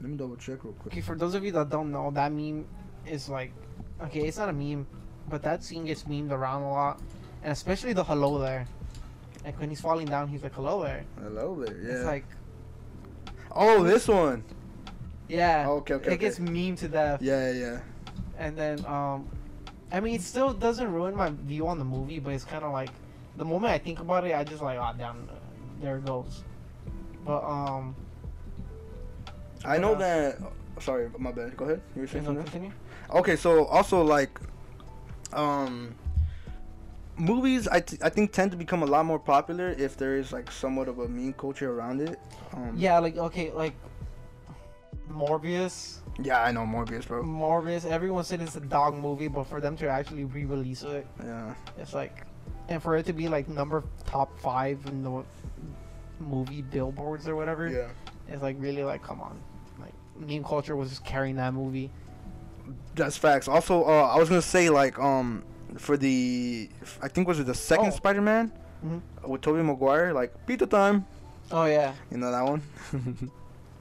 [0.00, 0.92] let me double check real quick.
[0.92, 2.64] Okay, for those of you that don't know, that meme
[3.06, 3.52] is like,
[4.02, 4.86] okay, it's not a meme,
[5.28, 7.00] but that scene gets memed around a lot,
[7.42, 8.66] and especially the hello there.
[9.44, 11.04] Like when he's falling down, he's like, hello there.
[11.22, 11.76] Hello there.
[11.76, 11.94] Yeah.
[11.96, 12.24] It's like,
[13.52, 14.42] oh, this one.
[15.28, 15.66] yeah.
[15.68, 16.50] Okay, okay, It gets okay.
[16.50, 17.20] meme to death.
[17.22, 17.80] Yeah, yeah.
[18.38, 19.28] And then, um,
[19.92, 22.72] I mean, it still doesn't ruin my view on the movie, but it's kind of
[22.72, 22.90] like,
[23.36, 25.28] the moment I think about it, I just like, oh, damn,
[25.80, 26.42] there it goes.
[27.24, 27.94] But, um,
[29.64, 30.38] I know Uh, that.
[30.80, 31.56] Sorry, my bad.
[31.56, 31.80] Go ahead.
[31.94, 32.44] You were saying can something.
[32.44, 32.72] continue?
[33.14, 34.40] Okay, so also like,
[35.32, 35.94] um,
[37.16, 40.32] movies I, t- I think tend to become a lot more popular if there is
[40.32, 42.18] like somewhat of a meme culture around it.
[42.52, 43.74] Um, Yeah, like, okay, like,
[45.10, 45.98] Morbius.
[46.22, 47.22] Yeah, I know Morbius, bro.
[47.22, 51.54] Morbius, everyone said it's a dog movie, but for them to actually re-release it, Yeah.
[51.78, 52.24] it's like,
[52.68, 55.22] and for it to be like number top five in the
[56.20, 57.88] movie billboards or whatever, Yeah.
[58.28, 59.38] it's like really like, come on,
[59.80, 61.90] like meme culture was just carrying that movie.
[62.94, 63.46] That's facts.
[63.48, 65.44] Also, uh, I was gonna say like um
[65.78, 66.68] for the
[67.02, 67.90] I think was it the second Oh.
[67.90, 68.52] Spider-Man
[68.84, 69.00] Mhm.
[69.28, 71.04] with Tobey Maguire like pizza time.
[71.52, 72.62] Oh yeah, You know that one?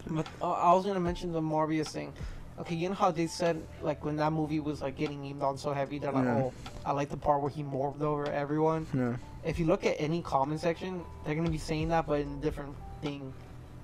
[0.07, 2.13] but uh, I was gonna mention the Morbius thing.
[2.59, 5.57] Okay, you know how they said like when that movie was like getting memed on
[5.57, 6.37] so heavy, they're like, Yeah.
[6.43, 6.53] oh,
[6.85, 8.85] I like the part where he morphed over everyone.
[8.93, 9.15] yeah.
[9.43, 12.41] if you look at any comment section, they're gonna be saying that, but in a
[12.41, 13.33] different thing.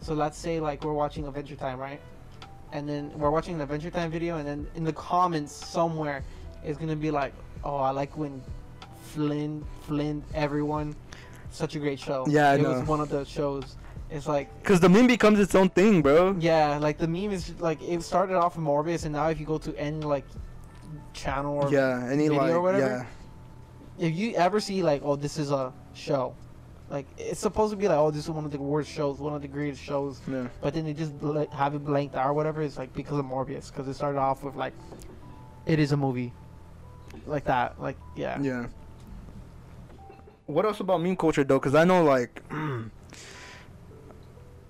[0.01, 1.99] So let's say like we're watching Adventure Time, right?
[2.71, 6.23] And then we're watching an Adventure Time video, and then in the comments somewhere,
[6.63, 7.33] it's gonna be like,
[7.63, 8.41] "Oh, I like when
[9.03, 10.95] Flynn, Flynn, everyone,
[11.51, 12.71] such a great show." Yeah, I it know.
[12.79, 13.75] was one of the shows.
[14.11, 16.35] It's like, Cause the meme becomes its own thing, bro.
[16.39, 19.45] yeah, like the meme is like it started off with Morbius, and now if you
[19.45, 20.25] go to any like
[21.13, 22.07] channel or Yeah.
[22.09, 23.07] Any video like or whatever,
[23.99, 24.07] yeah.
[24.07, 26.33] if you ever see like, oh, this is a show,
[26.89, 29.35] like it's supposed to be like, oh, this is one of the worst shows, one
[29.35, 30.47] of the greatest shows, Yeah.
[30.59, 32.63] but then they just bl- have it blanked out or whatever.
[32.63, 34.73] It's like because of Morbius, because it started off with like,
[35.67, 36.33] it is a movie,
[37.29, 38.67] like that, like yeah, Yeah.
[40.45, 41.59] What else about meme culture though?
[41.59, 42.41] Cause I know like,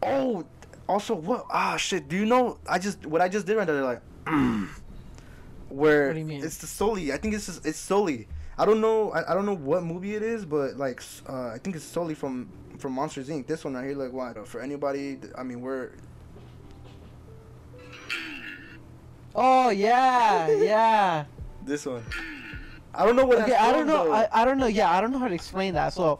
[0.03, 0.45] oh,
[0.87, 1.45] also what?
[1.49, 2.07] Ah, shit.
[2.09, 2.57] Do you know?
[2.67, 4.01] I just what I just did right there, like,
[5.69, 6.43] where What do you mean?
[6.43, 7.13] it's the Sulley.
[7.13, 8.27] I think it's just, it's Sulley.
[8.57, 9.11] I don't know.
[9.11, 12.13] I, I don't know what movie it is, but like, uh, I think it's Sulley
[12.13, 13.47] from from Monsters Inc.
[13.47, 14.47] This one right here, like, what?
[14.47, 15.91] For anybody, I mean, we're
[19.35, 21.25] Oh yeah, yeah.
[21.65, 22.03] this one.
[22.93, 23.39] I don't know what.
[23.41, 24.05] Okay, I don't know.
[24.05, 24.11] though.
[24.13, 24.67] I, I don't know.
[24.67, 25.93] Yeah, I don't know how to explain that.
[25.93, 26.19] So,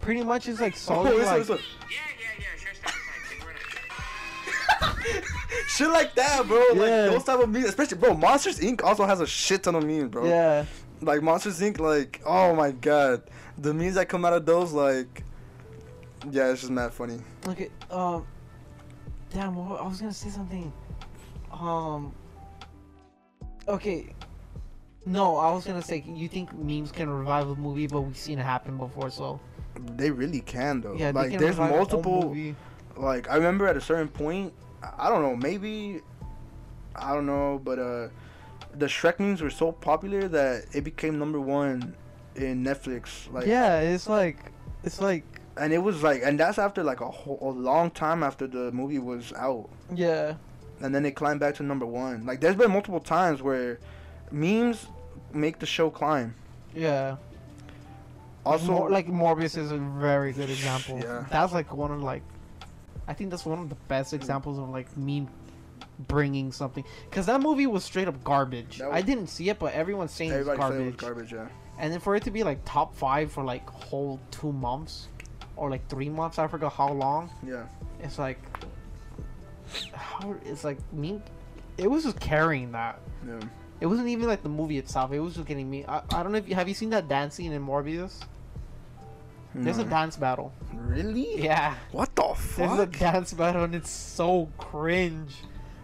[0.00, 1.58] pretty much it's like Oh, solely this one, like one.
[1.58, 5.22] Yeah, yeah, yeah, sure, stop, stop, take a run.
[5.68, 6.58] Shit like that, bro.
[6.74, 6.80] Yeah.
[6.80, 8.14] Like those type of memes, especially bro.
[8.14, 8.82] Monsters Inc.
[8.84, 10.26] also has a shit ton of memes, bro.
[10.26, 10.64] yeah.
[11.00, 11.78] Like Monsters Inc.
[11.80, 13.22] Like oh my god,
[13.58, 15.24] the memes that come out of those, like,
[16.30, 17.18] yeah, it's just mad funny.
[17.48, 17.70] Okay.
[17.90, 18.26] Um.
[19.32, 19.58] Damn.
[19.58, 20.70] I was gonna say something.
[21.50, 22.12] Um.
[23.66, 24.14] Okay.
[25.04, 28.38] No, I was gonna say you think memes can revive a movie, but we've seen
[28.38, 29.40] it happen before, so
[29.96, 30.94] They really can though.
[30.94, 31.12] yeah.
[31.12, 32.22] they like can there's revive a whole multiple.
[32.28, 32.54] movie.
[32.96, 34.52] Like I remember at a certain point,
[34.82, 36.00] I I don't know, maybe,
[36.94, 38.08] I don't know, but uh,
[38.74, 41.94] the Shrek memes were so popular that it became number one
[42.36, 43.32] in Netflix.
[43.32, 44.38] Like yeah, it's like
[44.84, 45.24] it's like
[45.56, 48.70] and it was like, and that's after like a whole, a long time after the
[48.72, 49.68] movie was out.
[49.94, 50.34] yeah,
[50.80, 52.24] and then it climbed back to number one.
[52.24, 53.78] Like there's been multiple times where
[54.32, 54.86] memes
[55.32, 56.34] make the show climb.
[56.74, 57.16] yeah.
[58.44, 60.98] Also, Mor- like Morbius is a very good example.
[60.98, 61.24] Yeah.
[61.30, 62.22] That's like one of like,
[63.06, 64.16] I think that's one of the best mm.
[64.16, 65.28] examples of like meme
[66.08, 66.84] bringing something.
[67.12, 68.80] Cause that movie was straight up garbage.
[68.80, 70.96] Was- I didn't see it, but everyone's saying it's said it garbage.
[70.96, 71.32] garbage.
[71.32, 71.46] Yeah,
[71.78, 75.06] And then for it to be like top five for like whole two months,
[75.54, 77.30] or like three months, I forgot how long.
[77.46, 77.66] yeah.
[78.02, 78.40] It's like,
[79.92, 81.22] how it's like me.
[81.78, 82.98] It was just carrying that.
[83.24, 83.38] Yeah.
[83.82, 85.10] It wasn't even like the movie itself.
[85.12, 85.84] It was just getting me.
[85.84, 88.22] I, I don't know if you have you seen that dance scene in Morbius.
[89.56, 90.52] There's a dance battle.
[90.72, 91.42] really?
[91.42, 92.56] Yeah, What the fuck?
[92.56, 95.34] there's a dance battle and it's so cringe.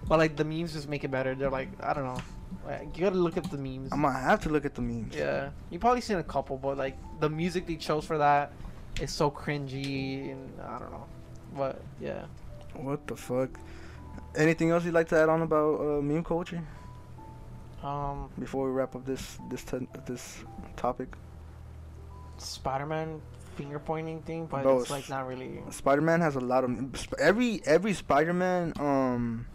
[0.07, 1.35] But like the memes just make it better.
[1.35, 2.21] They're like I don't know.
[2.65, 3.91] Like, you gotta look at the memes.
[3.91, 5.17] I'm gonna have to look at the memes.
[5.17, 8.53] Yeah, you probably seen a couple, but like the music they chose for that,
[9.01, 11.07] is so cringy and I don't know.
[11.57, 12.27] But yeah.
[12.75, 13.59] What the fuck?
[14.37, 16.63] Anything else you'd like to add on about uh, meme culture
[17.83, 19.65] Um, before we wrap up this this
[20.07, 20.45] this
[20.77, 21.09] topic?
[22.39, 23.21] Spider-Man
[23.57, 25.61] finger pointing thing, but Bro, it's like not really.
[25.71, 26.71] Spider Man has a lot of
[27.19, 29.47] every every Spider Man um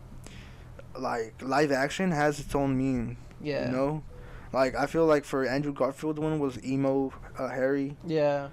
[0.97, 3.17] like live action has its own meme.
[3.41, 3.67] Yeah.
[3.67, 4.03] You know,
[4.51, 7.97] like I feel like for Andrew Garfield one was emo uh, Harry.
[8.05, 8.49] Yeah.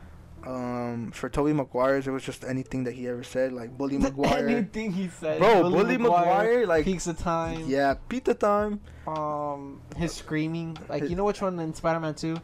[0.46, 4.48] Um, for Tobey Maguire's it was just anything that he ever said like Bully Maguire.
[4.48, 5.38] Anything he said.
[5.38, 7.64] Bro, Bully Maguire, like- peaks of time.
[7.66, 8.80] yeah, pizza time.
[9.06, 12.38] Um, his screaming, like you know which one in Spider-Man Two,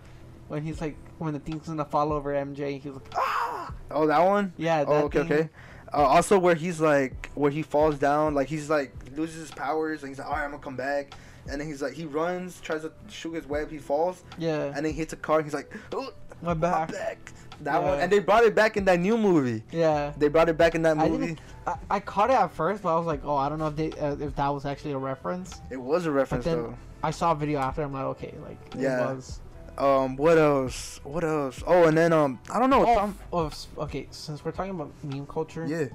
[0.48, 4.18] when he's like when the thing's gonna fall over MJ, he's like, ah, Oh, that
[4.20, 4.52] one.
[4.56, 5.32] yeah, that Oh, okay, thing.
[5.32, 5.48] okay.
[5.94, 10.02] Uh, also, where he's like, where he falls down, like he's like loses his powers,
[10.02, 11.14] and he's like, all right, I'm gonna come back,
[11.48, 14.76] and then he's like, he runs, tries to shoot his web, he falls, Yeah, and
[14.76, 16.12] then he hits a car, and he's like, oh,
[16.42, 17.32] my my back.
[17.62, 17.88] That Yeah.
[17.90, 19.62] one, and they brought it back in that new movie.
[19.70, 20.12] Yeah.
[20.16, 21.26] They brought it back in that I movie.
[21.28, 21.40] didn't.
[21.66, 23.76] I, I caught it at first, but I was like, oh, I don't know if
[23.76, 25.60] they uh, if that was actually a reference.
[25.70, 26.74] It was a reference then- though.
[27.02, 27.82] I saw a video after.
[27.82, 29.10] I'm like, okay, like Yeah.
[29.10, 29.40] it was.
[29.78, 31.00] Um, what else?
[31.04, 31.62] What else?
[31.66, 32.82] Oh, and then um, I don't know.
[32.86, 34.06] Oh, Tom- oh, okay.
[34.10, 35.86] Since we're talking about meme culture, yeah,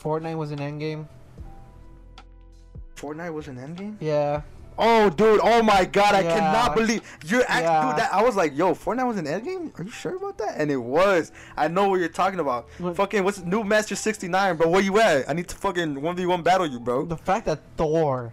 [0.00, 1.06] Fortnite was an endgame.
[2.96, 3.96] Fortnite was an endgame.
[4.00, 4.42] Yeah,
[4.78, 5.40] Oh, dude!
[5.42, 6.14] Oh my God!
[6.14, 6.38] I Yeah.
[6.38, 7.86] cannot believe you're act- Yeah.
[7.88, 7.98] dude.
[7.98, 9.78] That I was like, yo, Fortnite was an endgame.
[9.78, 10.54] Are you sure about that?
[10.56, 11.30] And it was.
[11.56, 12.68] I know what you're talking about.
[12.78, 14.68] What- Fucking what's new Master 69, bro?
[14.68, 15.28] Where you at?
[15.28, 17.04] I need to fucking one v one battle you, bro.
[17.04, 18.32] the fact that Thor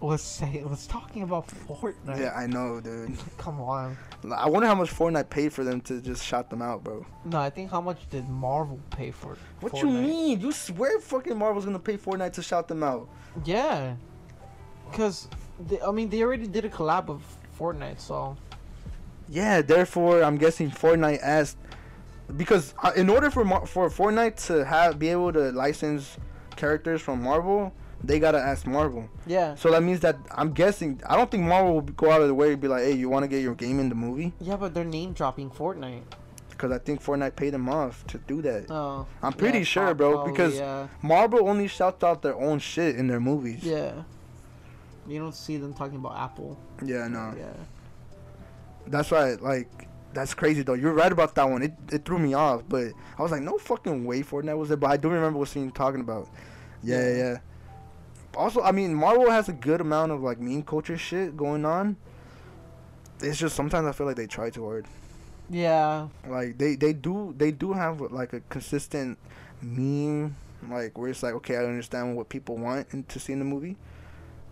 [0.00, 2.18] was saying was talking about Fortnite.
[2.18, 3.16] Yeah, I know, dude.
[3.38, 3.96] Come on.
[4.34, 7.06] I wonder how much Fortnite paid for them to just shout them out, bro.
[7.24, 9.36] No, I think how much did Marvel pay for?
[9.60, 9.78] What Fortnite?
[9.80, 10.40] you mean?
[10.40, 13.08] You swear fucking Marvel's gonna pay Fortnite to shout them out?
[13.44, 13.94] Yeah,
[14.90, 15.28] because
[15.86, 17.22] I mean they already did a collab with
[17.58, 18.36] Fortnite, so
[19.28, 21.56] Yeah, therefore I'm guessing Fortnite asked
[22.36, 26.16] because uh, in order for Mar- for Fortnite to have be able to license
[26.56, 27.72] characters from Marvel,
[28.02, 29.08] they gotta ask Marvel.
[29.26, 32.28] yeah, So that means that I'm guessing I don't think Marvel will go out of
[32.28, 34.32] the way to be like, hey, you want to get your game in the movie?
[34.40, 36.02] yeah, but they're name dropping Fortnite.
[36.50, 38.70] Because I think Fortnite paid them off to do that.
[38.70, 42.58] Oh, I'm pretty yeah, sure, bro, probably, because yeah, Marvel only shouts out their own
[42.60, 43.62] shit in their movies.
[43.62, 43.92] yeah,
[45.08, 46.58] you don't see them talking about Apple.
[46.84, 47.34] Yeah, no.
[47.36, 47.52] Yeah,
[48.86, 50.74] That's why, like, that's crazy though.
[50.74, 51.62] You're right about that one.
[51.62, 52.86] It, it threw me off, but
[53.18, 54.76] I was like, no fucking way Fortnite was there.
[54.78, 56.28] But I do remember what scene you're talking about.
[56.82, 57.36] Yeah, yeah, Yeah.
[58.36, 61.96] Also, I mean, Marvel has a good amount of like meme culture shit going on.
[63.20, 64.86] It's just sometimes I feel like they try too hard.
[65.48, 69.18] yeah, Like they they do they do have like a consistent
[69.62, 70.36] meme
[70.68, 73.44] like where it's like okay I understand what people want in, to see in the
[73.46, 73.76] movie.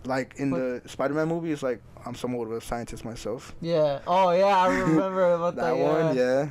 [0.05, 3.55] Like in the Spider-Man movie, it's like I'm somewhat of a scientist myself.
[3.61, 3.99] yeah.
[4.07, 5.77] Oh yeah, I remember about That that.
[5.77, 6.49] one, yeah.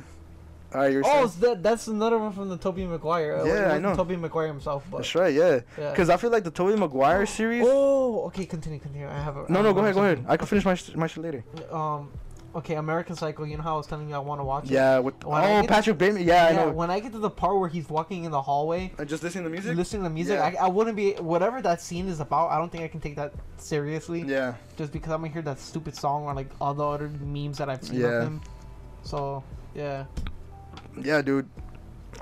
[0.73, 3.37] All right, you're Oh, so that, that's another one from the Tobey Maguire.
[3.37, 3.95] Uh, Yeah, I know.
[3.95, 5.61] Tobey Maguire himself, but that's right, yeah.
[5.77, 5.91] yeah.
[5.91, 7.63] Because I feel like the Tobey Maguire series.
[7.65, 8.45] Oh, okay.
[8.45, 9.07] Continue, continue.
[9.07, 9.45] I have a.
[9.49, 10.25] no, I no, go ahead, go ahead.
[10.27, 11.45] I can finish my sh- my shit later.
[11.71, 12.11] Um,
[12.55, 13.43] okay, American Psycho.
[13.43, 14.71] You know how I was telling you I want to watch it.
[14.71, 16.23] Yeah, with When oh get- Patrick Bateman.
[16.23, 16.71] Yeah, I Yeah, know.
[16.71, 19.43] when I get to the part where he's walking in the hallway, And just listening
[19.45, 19.75] to music.
[19.75, 20.53] listening to music, Yeah.
[20.61, 22.49] I, I wouldn't be whatever that scene is about.
[22.51, 24.21] I don't think I can take that seriously.
[24.21, 27.57] Yeah, Just because I'm gonna hear that stupid song or like all the other memes
[27.59, 28.07] that I've seen Yeah.
[28.07, 28.41] of him.
[29.03, 29.43] So
[29.75, 30.05] yeah,
[31.01, 31.47] yeah, dude.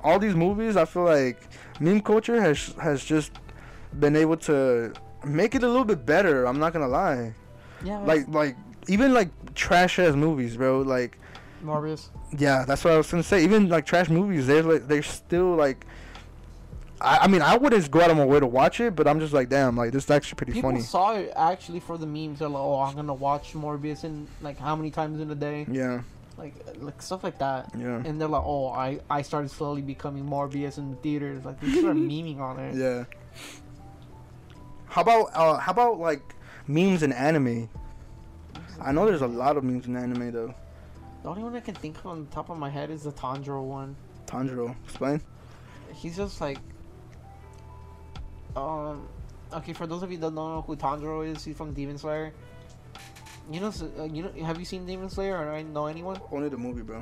[0.04, 1.40] All these movies, I feel like
[1.80, 3.32] meme culture has has just
[4.00, 4.92] been able to
[5.24, 6.46] make it a little bit better.
[6.46, 7.34] I'm not gonna lie.
[7.84, 8.00] yeah.
[8.00, 8.56] Like like
[8.88, 10.82] even like trash ass movies, bro.
[10.82, 11.18] Like
[11.64, 12.10] Morbius.
[12.38, 13.44] yeah, that's what I was gonna say.
[13.44, 15.86] Even like trash movies, they're like they're still like.
[17.02, 19.20] I, I mean, I wouldn't go out of my way to watch it, but I'm
[19.20, 20.82] just like, damn, like this is actually pretty People funny.
[20.82, 22.40] saw it actually for the memes.
[22.40, 25.66] They're like, oh, I'm gonna watch Morbius in like how many times in a day,
[25.70, 26.02] Yeah,
[26.38, 27.72] like like stuff like that.
[27.78, 31.44] yeah, And they're like, oh, I I started slowly becoming Morbius in the theaters.
[31.44, 32.76] Like they start memeing on it.
[32.76, 33.04] yeah.
[34.88, 36.22] How about uh, how about like
[36.68, 37.70] memes in anime?
[38.82, 40.54] I know there's a lot of memes in anime though.
[41.24, 43.12] The only one I can think of on the top of my head is the
[43.12, 43.96] Tanjiro one.
[44.28, 45.22] Tanjiro, explain.
[45.94, 46.58] He's just like,
[48.56, 49.08] um,
[49.54, 49.74] okay.
[49.74, 52.34] For those of you that don't know who Tanjiro is, he's from Demon Slayer.
[53.52, 56.20] You know, uh, you know, have you seen Demon Slayer or know anyone?
[56.32, 57.02] Only the movie, bro.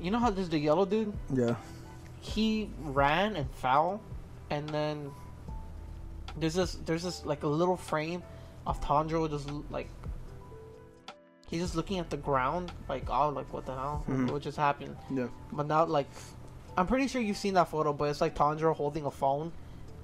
[0.00, 1.12] You know how there's the yellow dude?
[1.32, 1.56] Yeah.
[2.20, 4.00] He ran and fell,
[4.50, 5.10] and then
[6.36, 8.22] there's this there's this like a little frame
[8.66, 9.88] of Tanjiro just like
[11.50, 14.30] he's just looking at the ground like oh like what the hell Mhm.
[14.30, 15.28] what just happened Yeah.
[15.52, 16.08] but now like
[16.76, 19.52] I'm pretty sure you've seen that photo but it's like Tanjiro holding a phone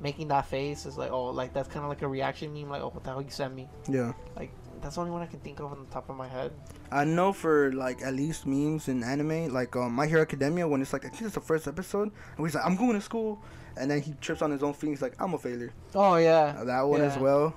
[0.00, 2.82] making that face is like oh like that's kind of like a reaction meme like
[2.82, 4.12] oh what the hell you sent me Yeah.
[4.36, 4.50] Like
[4.80, 6.50] that's the only one I can think of on the top of my head.
[6.90, 10.82] I know for like at least memes in anime, like um, My Hero Academia, when
[10.82, 13.40] it's like I think it's the first episode, and he's like, "I'm going to school,"
[13.76, 14.88] and then he trips on his own feet.
[14.90, 16.64] He's like, "I'm a failure." Oh yeah.
[16.64, 17.54] That one as well.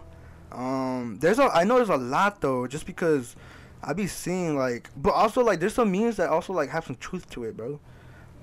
[0.51, 3.35] Um, there's a I know there's a lot though, just because
[3.83, 6.95] I be seeing like, but also like there's some memes that also like have some
[6.95, 7.79] truth to it, bro.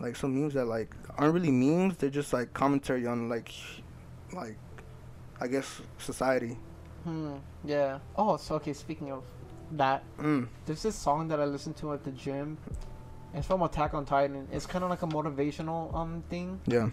[0.01, 3.53] Like some memes that like aren't really memes; they're just like commentary on like,
[4.33, 4.57] like,
[5.41, 6.57] I guess society.
[7.05, 7.35] Hmm.
[7.65, 7.99] Yeah.
[8.17, 8.73] Oh, so okay.
[8.73, 9.25] Speaking of
[9.73, 10.49] that, Mm.
[10.67, 12.59] there's this song that I listen to at the gym.
[13.35, 14.47] It's from Attack on Titan.
[14.53, 16.91] It's kind of like a motivational um thing, Yeah.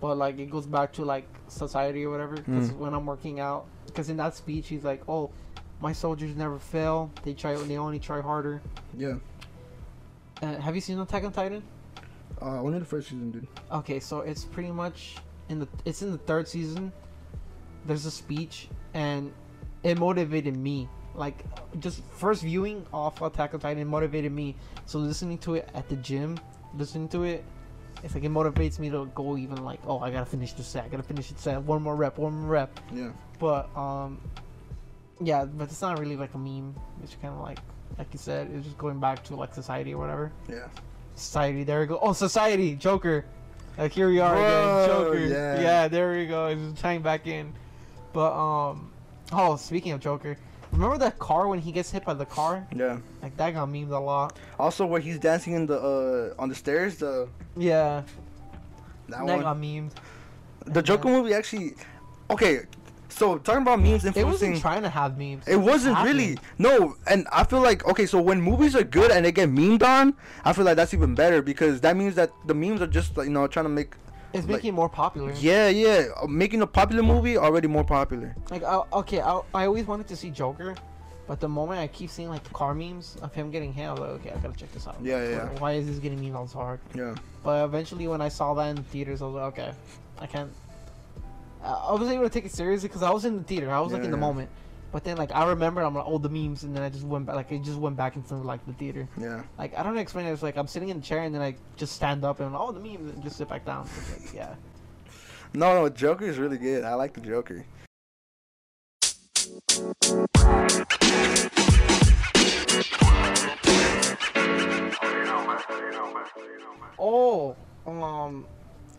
[0.00, 2.34] but like it goes back to like society or whatever.
[2.36, 5.30] Because when I'm working out, because in that speech he's like, "Oh,
[5.80, 7.10] my soldiers never fail.
[7.22, 7.54] They try.
[7.54, 8.62] They only try harder."
[8.96, 9.14] Yeah.
[10.42, 11.62] Uh, have you seen Attack on Titan?
[12.40, 13.46] Uh, only the first season, dude.
[13.72, 15.16] Okay, so it's pretty much
[15.48, 16.92] in the it's in the third season.
[17.86, 19.32] There's a speech and
[19.82, 20.88] it motivated me.
[21.14, 21.44] Like
[21.80, 24.54] just first viewing off Attack on Titan motivated me.
[24.86, 26.38] So listening to it at the gym,
[26.76, 27.44] listening to it,
[28.04, 30.84] it's like it motivates me to go even like, oh, I gotta finish this set,
[30.84, 32.78] I gotta finish this set, one more rep, one more rep.
[32.94, 33.10] Yeah.
[33.40, 34.20] But um,
[35.20, 36.74] yeah, but it's not really like a meme.
[37.02, 37.58] It's kind of like,
[37.98, 40.32] like you said, it's just going back to like society or whatever.
[40.48, 40.68] Yeah.
[41.14, 41.64] Society.
[41.64, 41.98] There we go.
[42.00, 42.74] Oh, society.
[42.76, 43.24] Joker.
[43.76, 44.88] Like here we are Whoa, again.
[44.88, 45.18] Joker.
[45.26, 45.60] yeah.
[45.60, 45.88] Yeah.
[45.88, 46.46] There we go.
[46.46, 47.52] It's just tying back in.
[48.12, 48.90] But um,
[49.32, 50.36] oh, speaking of Joker,
[50.72, 52.66] remember that car when he gets hit by the car?
[52.74, 52.98] Yeah.
[53.22, 54.36] Like that got memed a lot.
[54.58, 58.02] Also, where he's dancing in the uh on the stairs, the Yeah.
[59.08, 59.40] that, That, one.
[59.42, 59.90] got memed.
[60.66, 61.74] the Joker movie actually.
[62.30, 62.60] Okay,
[63.18, 65.46] so talking about memes It wasn't trying to have memes.
[65.46, 66.18] It wasn't happened.
[66.18, 68.06] really no, and I feel like okay.
[68.06, 70.14] So when movies are good and they get memed on,
[70.44, 73.26] I feel like that's even better because that means that the memes are just like
[73.26, 73.94] you know trying to make
[74.32, 75.32] It's like- making it more popular.
[75.38, 78.34] yeah yeah uh, making a popular movie already more popular.
[78.50, 80.74] Like I, okay, I, I always wanted to see Joker,
[81.26, 83.92] but the moment I keep seeing like the car memes of him getting hit, I
[83.92, 84.96] was like, okay, I gotta check this out.
[85.02, 85.48] Yeah, yeah.
[85.58, 86.80] Why is this getting memed on so hard?
[86.94, 89.72] Yeah But eventually, when I saw that in theaters, I was like, okay,
[90.20, 90.50] I can't.
[91.62, 93.70] I I was able to take it seriously because I was in the theater.
[93.70, 94.20] I was like in the yeah.
[94.20, 94.50] moment.
[94.90, 97.26] But then, like, I remember I'm like, oh, the memes, and then I just went
[97.26, 97.36] back.
[97.36, 99.06] Like, it just went back into like the theater.
[99.20, 99.42] yeah.
[99.58, 100.32] Like, I don't know explain it.
[100.32, 102.72] It's like I'm sitting in the chair, and then I just stand up and oh,
[102.72, 103.86] the memes, and just sit back down.
[103.98, 104.54] It's like, yeah.
[105.54, 106.84] No no, Joker is really good.
[106.84, 107.64] I like the Joker.
[116.98, 117.56] Oh,
[117.86, 118.46] um,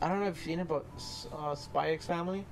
[0.02, 0.86] I don't know if you've seen it, but
[1.38, 2.46] uh, Spy X Family.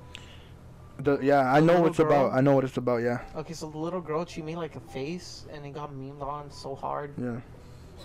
[1.00, 2.34] The yeah, I know what it's about.
[2.34, 2.98] I know what it's about.
[3.04, 6.22] Yeah Okay, so the little girl, she made like a face, and it got memed
[6.22, 7.14] on so hard.
[7.18, 7.40] yeah.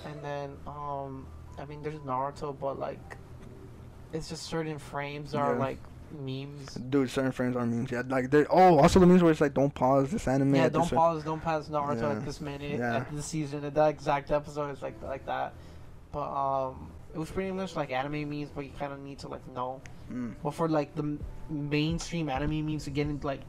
[0.07, 1.27] And then, um,
[1.59, 3.17] I mean, there's Naruto, but like,
[4.13, 5.59] it's just certain frames are Yeah.
[5.59, 5.79] like
[6.21, 6.75] memes.
[6.75, 7.91] Dude, certain frames are memes.
[7.91, 8.45] Yeah, like they.
[8.47, 10.55] Oh, also the memes where it's like, don't pause this anime.
[10.55, 12.11] Yeah, don't pause, don't pause Naruto Yeah.
[12.13, 12.97] at this minute, Yeah.
[12.99, 14.71] at this season, at that exact episode.
[14.71, 15.55] It's like like that.
[16.13, 19.29] But um, it was pretty much like anime memes, but you kind of need to
[19.29, 19.81] like know.
[20.11, 20.35] Mm.
[20.43, 21.19] But for like the
[21.51, 23.41] mainstream anime memes to get into like,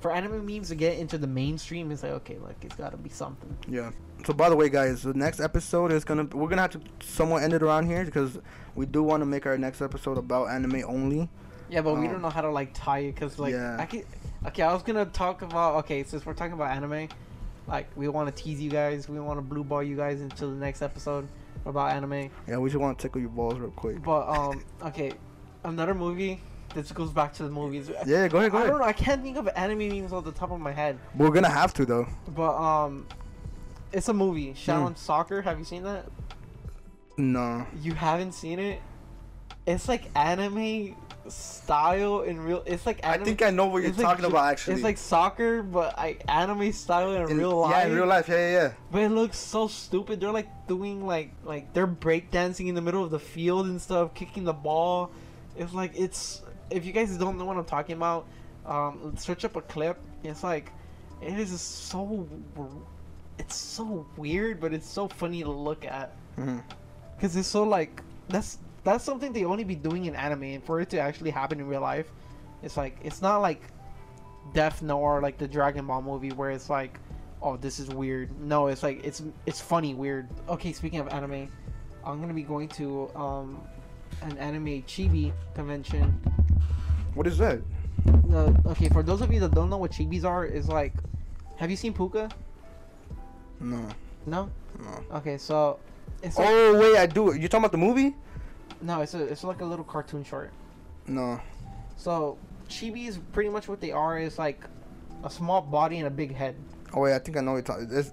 [0.00, 2.96] for anime memes to get into the mainstream, it's like okay, like it's got to
[2.96, 3.56] be something.
[3.68, 3.90] Yeah.
[4.24, 7.42] So by the way, guys, the next episode is gonna we're gonna have to somewhat
[7.42, 8.38] end it around here because
[8.74, 11.28] we do want to make our next episode about anime only.
[11.68, 13.76] Yeah, but we Um, don't know how to like tie it because like yeah.
[13.80, 14.04] I can.
[14.46, 17.08] Okay, I was gonna talk about okay since we're talking about anime,
[17.66, 20.46] like we want to tease you guys, we want to blue ball you guys into
[20.46, 21.26] the next episode
[21.64, 22.30] about anime.
[22.48, 24.02] Yeah, we just want to tickle your balls real quick.
[24.02, 25.12] But um, okay,
[25.64, 26.40] another movie.
[26.74, 27.90] This goes back to the movies.
[28.06, 28.84] Yeah, go ahead, go I don't know.
[28.84, 30.98] I can't think of anime memes off the top of my head.
[31.16, 32.06] We're gonna have to though.
[32.28, 33.06] But um,
[33.92, 34.54] it's a movie.
[34.54, 34.94] Shaolin Hmm.
[34.94, 35.42] Soccer.
[35.42, 36.06] Have you seen that?
[37.18, 37.66] No.
[37.82, 38.80] You haven't seen it?
[39.66, 40.96] It's like anime
[41.28, 42.62] style in real.
[42.66, 44.74] It's like I think I know what you're like talking ju- about actually.
[44.74, 47.70] It's like soccer, but I anime style in, In- real life.
[47.72, 48.28] Yeah, in real life.
[48.28, 48.72] Yeah, yeah, yeah.
[48.90, 50.20] But it looks so stupid.
[50.20, 54.14] They're like doing like like they're breakdancing in the middle of the field and stuff,
[54.14, 55.10] kicking the ball.
[55.56, 58.26] It's like it's if you guys don't know what I'm talking about,
[58.66, 59.98] um, search up a clip.
[60.24, 60.72] It's like
[61.20, 62.26] it is so
[63.38, 66.62] it's so weird, but it's so funny to look at Mhm.
[67.16, 70.80] because it's so like that's that's something they only be doing in anime, and for
[70.80, 72.10] it to actually happen in real life,
[72.62, 73.62] it's like it's not like
[74.52, 76.98] Death Note or like the Dragon Ball movie where it's like,
[77.42, 78.38] oh, this is weird.
[78.40, 80.28] No, it's like it's it's funny weird.
[80.48, 81.48] Okay, speaking of anime,
[82.04, 83.60] I'm gonna be going to um
[84.22, 86.20] an anime chibi convention.
[87.14, 87.60] What is that?
[88.32, 90.92] Uh, okay, for those of you that don't know what chibis are, is like,
[91.56, 92.30] have you seen Pucca?
[93.60, 93.86] No.
[94.26, 94.50] No.
[94.80, 95.16] No.
[95.18, 95.78] Okay, so
[96.22, 97.34] it's like, Oh wait, I do.
[97.34, 98.16] You talking about the movie?
[98.82, 100.50] No, it's a it's like a little cartoon short.
[101.06, 101.40] No.
[101.96, 102.38] So
[102.68, 104.64] chibis, pretty much what they are is like
[105.24, 106.56] a small body and a big head.
[106.94, 108.12] Oh wait, I think I know what you're talking.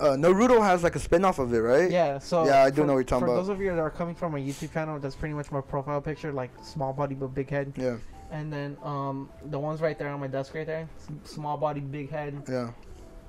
[0.00, 1.90] Uh, Naruto has like a spin-off of it, right?
[1.90, 3.40] Yeah, so Yeah, I do for- know what you're talking for about.
[3.40, 6.00] those of you that are coming from a YouTube channel, that's pretty much my profile
[6.00, 7.72] picture, like small body but big head.
[7.76, 7.96] Yeah.
[8.30, 10.88] And then um the ones right there on my desk right there,
[11.24, 12.42] small body, big head.
[12.48, 12.70] Yeah.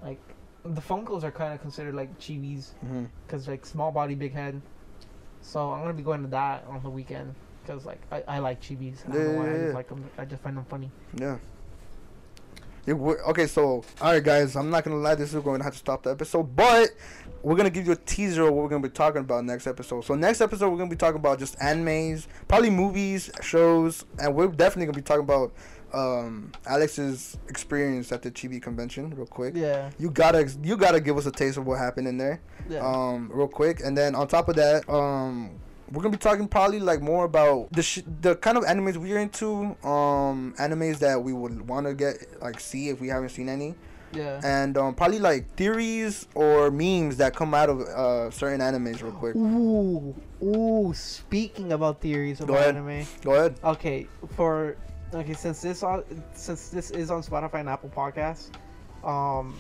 [0.03, 0.19] Like
[0.63, 2.71] the Funkos are kind of considered like chibis
[3.25, 4.61] because like small body, big head.
[5.41, 7.33] So I'm gonna be going to that on the weekend
[7.63, 9.05] because like I, I like chibis.
[9.07, 10.09] I don't Yeah, know why yeah, I just like them.
[10.17, 10.91] I just find them funny.
[11.15, 11.37] Yeah.
[12.85, 14.55] Yeah, okay, so all right, guys.
[14.55, 15.13] I'm not gonna lie.
[15.15, 16.89] This is going to have to stop the episode, but
[17.43, 20.05] we're gonna give you a teaser of what we're gonna be talking about next episode.
[20.05, 24.47] So next episode, we're gonna be talking about just animes, probably movies, shows, and we're
[24.47, 25.51] definitely gonna be talking about
[25.93, 29.53] um, Alex's experience at the Chibi convention, real quick.
[29.55, 29.89] Yeah.
[29.97, 32.41] You gotta, you gotta give us a taste of what happened in there.
[32.69, 32.85] Yeah.
[32.85, 35.51] um, real quick, and then on top of that, um,
[35.91, 39.17] we're gonna be talking probably like more about the sh- the kind of animes we're
[39.17, 43.49] into, um, animes that we would want to get like see if we haven't seen
[43.49, 43.73] any,
[44.13, 44.39] yeah.
[44.43, 49.01] and um, probably like theories or memes that come out of uh, certain animes.
[49.01, 50.13] Real quick, Ooh,
[50.43, 50.93] ooh.
[50.93, 52.75] Speaking about theories about ahead.
[52.75, 53.07] anime.
[53.23, 53.55] go ahead.
[53.63, 54.77] Okay, for
[55.13, 56.03] okay, since this on
[56.33, 58.49] since this is on Spotify and Apple Podcasts,
[59.03, 59.55] um,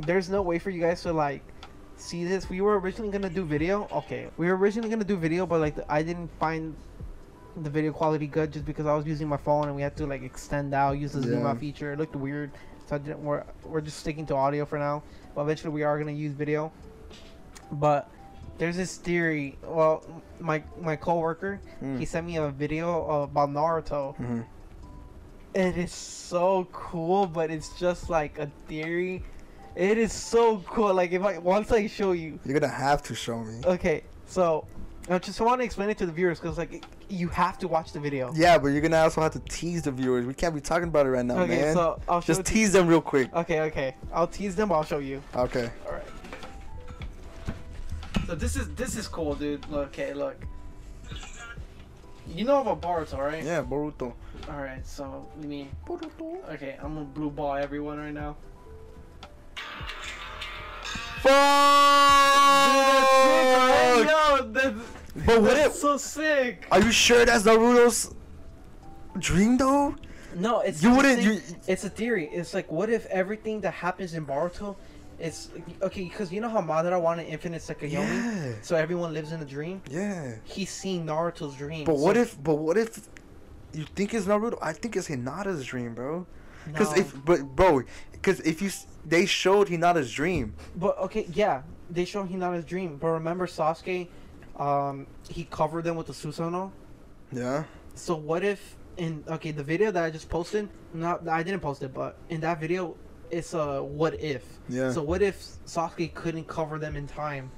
[0.00, 1.42] there's no way for you guys to like
[1.96, 2.48] see this.
[2.48, 3.88] We were originally gonna do video.
[3.92, 6.74] Okay, we were originally gonna do video, but like the, I didn't find
[7.62, 10.06] the video quality good just because I was using my phone and we had to
[10.06, 11.48] like extend out, use the zoom Yeah.
[11.50, 11.92] out feature.
[11.92, 12.52] It looked weird,
[12.86, 13.22] so I didn't.
[13.24, 15.02] We're we're just sticking to audio for now.
[15.34, 16.72] But eventually we are gonna use video.
[17.72, 18.08] But
[18.58, 19.56] there's this theory.
[19.62, 20.04] Well,
[20.40, 21.98] my my coworker Mm.
[21.98, 24.14] he sent me a video about Naruto.
[24.16, 24.40] hmm
[25.54, 29.22] It is so cool, but it's just like a theory.
[29.74, 30.92] It is so cool.
[30.92, 33.60] Like if I once I show you, You're gonna have to show me.
[33.64, 34.02] okay.
[34.26, 34.66] So
[35.08, 37.92] I just want to explain it to the viewers because like you have to watch
[37.92, 38.30] the video.
[38.34, 40.26] Yeah, but you're gonna also have to tease the viewers.
[40.26, 41.74] We can't be talking about it right now, okay, man.
[41.74, 43.32] so I'll show Just tease them real quick.
[43.34, 43.94] Okay, okay.
[44.12, 44.70] I'll tease them.
[44.70, 45.22] I'll show you.
[45.34, 45.70] Okay.
[45.86, 46.02] All right.
[48.26, 49.66] So this is this is cool, dude.
[49.70, 50.36] Look, okay, look.
[52.26, 53.42] You know about Boruto, right?
[53.42, 54.12] Yeah, Boruto.
[54.48, 54.84] All right.
[54.86, 55.68] So let me.
[55.90, 58.36] Okay, I'm gonna blue ball everyone right now.
[61.20, 61.34] Fuck!
[64.08, 64.76] Yo, that's,
[65.26, 65.80] But what that's if?
[65.80, 66.66] so sick.
[66.70, 68.14] Are you sure that's Naruto's
[69.18, 69.94] dream though?
[70.36, 72.28] No, it's You wouldn't- saying- you- It's a theory.
[72.32, 74.76] It's like, what if everything that happens in Boruto,
[75.18, 75.48] it's
[75.82, 78.52] okay because you know how Madara wanted infinite Tsukuyomi, Yeah.
[78.62, 79.82] so everyone lives in a dream.
[79.90, 80.34] Yeah.
[80.44, 81.84] He's seeing Naruto's dream.
[81.84, 82.40] But what if?
[82.42, 83.00] But what if?
[83.72, 84.58] You think it's Naruto?
[84.62, 86.26] I think it's Hinata's dream, bro.
[86.66, 87.02] Because No.
[87.02, 87.82] if, but bro,
[88.12, 88.70] because if you,
[89.06, 90.54] they showed Hinata's dream.
[90.76, 92.96] But okay, yeah, they showed Hinata's dream.
[92.96, 94.08] But remember Sasuke,
[94.56, 96.70] um, he covered them with the Susanoo.
[97.32, 97.64] Yeah.
[97.94, 100.68] So what if in okay the video that I just posted?
[100.92, 102.96] Not I didn't post it, but in that video,
[103.30, 104.44] it's a what if.
[104.68, 104.92] Yeah.
[104.92, 107.50] So what if Sasuke couldn't cover them in time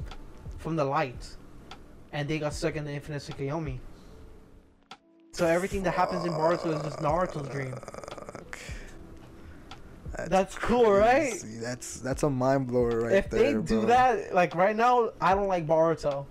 [0.59, 1.37] from the light,
[2.13, 3.79] and they got stuck in the Infinite Tsukuyomi?
[5.41, 7.73] So everything that happens in Boruto is just Naruto's dream.
[7.73, 8.59] Fuck.
[10.29, 11.33] That's cool, right?
[11.63, 13.17] That's that's a mind blower right there.
[13.17, 13.87] if they do bro.
[13.87, 16.29] that, like right now, I don't like Boruto.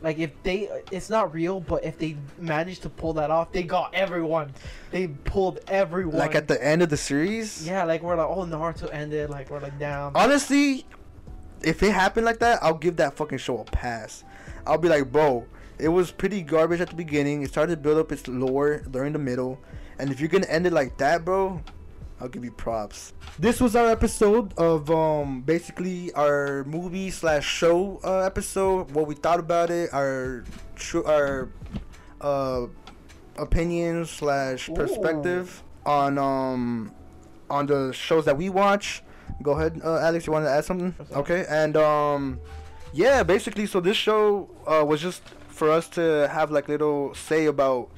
[0.00, 3.62] Like if they, it's not real, but if they manage to pull that off, they
[3.62, 4.54] got everyone.
[4.90, 6.16] They pulled everyone.
[6.16, 7.66] like at the end of the series.
[7.66, 9.28] yeah, like we're like, oh, Naruto ended.
[9.28, 10.12] Like we're like, down.
[10.14, 10.86] Honestly,
[11.60, 14.24] if it happened like that, I'll give that fucking show a pass.
[14.66, 15.44] I'll be like, bro,
[15.78, 17.42] it was pretty garbage at the beginning.
[17.42, 19.58] It started to build up its lore during the middle,
[19.98, 21.60] and if you're gonna end it like that, bro,
[22.20, 23.12] I'll give you props.
[23.38, 28.90] This was our episode of um basically our movie slash show uh, episode.
[28.92, 30.44] What we thought about it, our
[30.74, 31.48] tr- our
[32.20, 32.66] uh
[33.36, 34.74] opinions slash Ooh.
[34.74, 36.92] perspective on um
[37.50, 39.02] on the shows that we watch.
[39.42, 40.26] Go ahead, uh, Alex.
[40.26, 40.94] You want to add something?
[41.12, 42.40] Okay, and um,
[42.92, 45.22] yeah, basically, so this show uh, was just
[45.56, 47.88] for us to have like little say about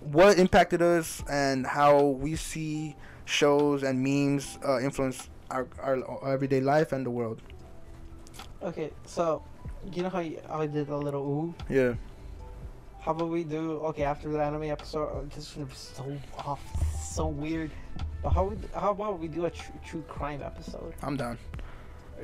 [0.00, 2.94] what impacted us and how we see
[3.24, 7.40] shows and memes uh, influence our, our our everyday life and the world.
[8.62, 9.42] Okay, so
[9.92, 11.54] you know how you, I did a little ooh.
[11.68, 11.94] Yeah.
[13.00, 15.08] How about we do okay after the anime episode?
[15.14, 15.66] oh, This is
[15.96, 16.04] so
[16.36, 16.60] off,
[17.00, 17.70] so weird.
[18.22, 20.92] But how we, how about we do a tr- true crime episode?
[21.02, 21.38] I'm down.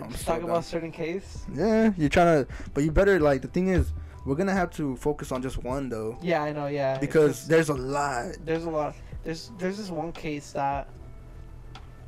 [0.03, 0.51] I'm Just so talk down.
[0.51, 1.47] about a certain case.
[1.55, 3.93] Yeah, you're trying to, but you better like the thing is,
[4.25, 6.67] we're gonna have to focus on just one though, Yeah, I know.
[6.67, 8.37] Yeah, because just- there's a lot.
[8.45, 8.95] there's a lot.
[9.23, 10.89] There's there's this one case that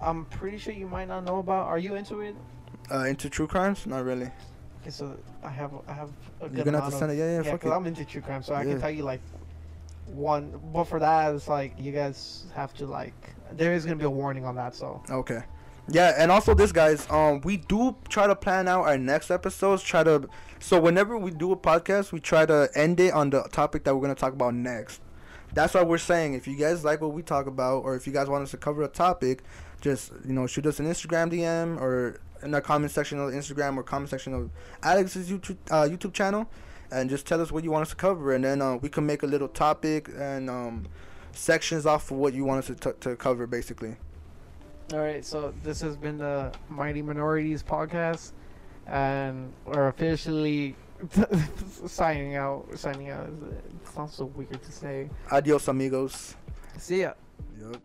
[0.01, 1.67] I'm pretty sure you might not know about.
[1.67, 2.35] Are you into it?
[2.93, 3.87] Uh, into true crimes?
[3.87, 4.31] Not really.
[4.83, 6.11] Okay, so I have I have
[6.41, 7.21] a good You're gonna have to send of, it.
[7.21, 7.75] Yeah, yeah, yeah, fuck 'cause it.
[7.75, 9.21] I'm into true crime, so I can tell you like
[10.07, 10.61] one.
[10.73, 13.15] But for that, it's like you guys have to like
[13.53, 14.75] there is gonna be a warning on that.
[14.75, 15.41] So Okay.
[15.89, 19.83] Yeah, and also this guys, um, we do try to plan out our next episodes.
[19.83, 23.43] Try to so whenever we do a podcast, we try to end it on the
[23.45, 25.01] topic that we're gonna talk about next.
[25.55, 28.13] That's why we're saying if you guys like what we talk about, or if you
[28.13, 29.45] guys want us to cover a topic,
[29.81, 33.77] just you know shoot us an Instagram DM or in the comment section of Instagram
[33.77, 34.51] or comment section of
[34.83, 36.51] Alex's YouTube uh, YouTube channel,
[36.91, 39.07] and just tell us what you want us to cover, and then uh, we can
[39.07, 40.87] make a little topic and um,
[41.31, 43.97] sections off of what you want us to, t- to cover, basically.
[44.93, 48.33] All right, so this has been the Mighty Minorities podcast,
[48.87, 50.77] and we're officially
[51.87, 52.69] signing out.
[52.77, 53.27] Signing out.
[53.29, 55.11] It sounds so weird to say.
[55.33, 56.37] Adios, amigos.
[56.79, 57.15] See ya.
[57.61, 57.81] Yep.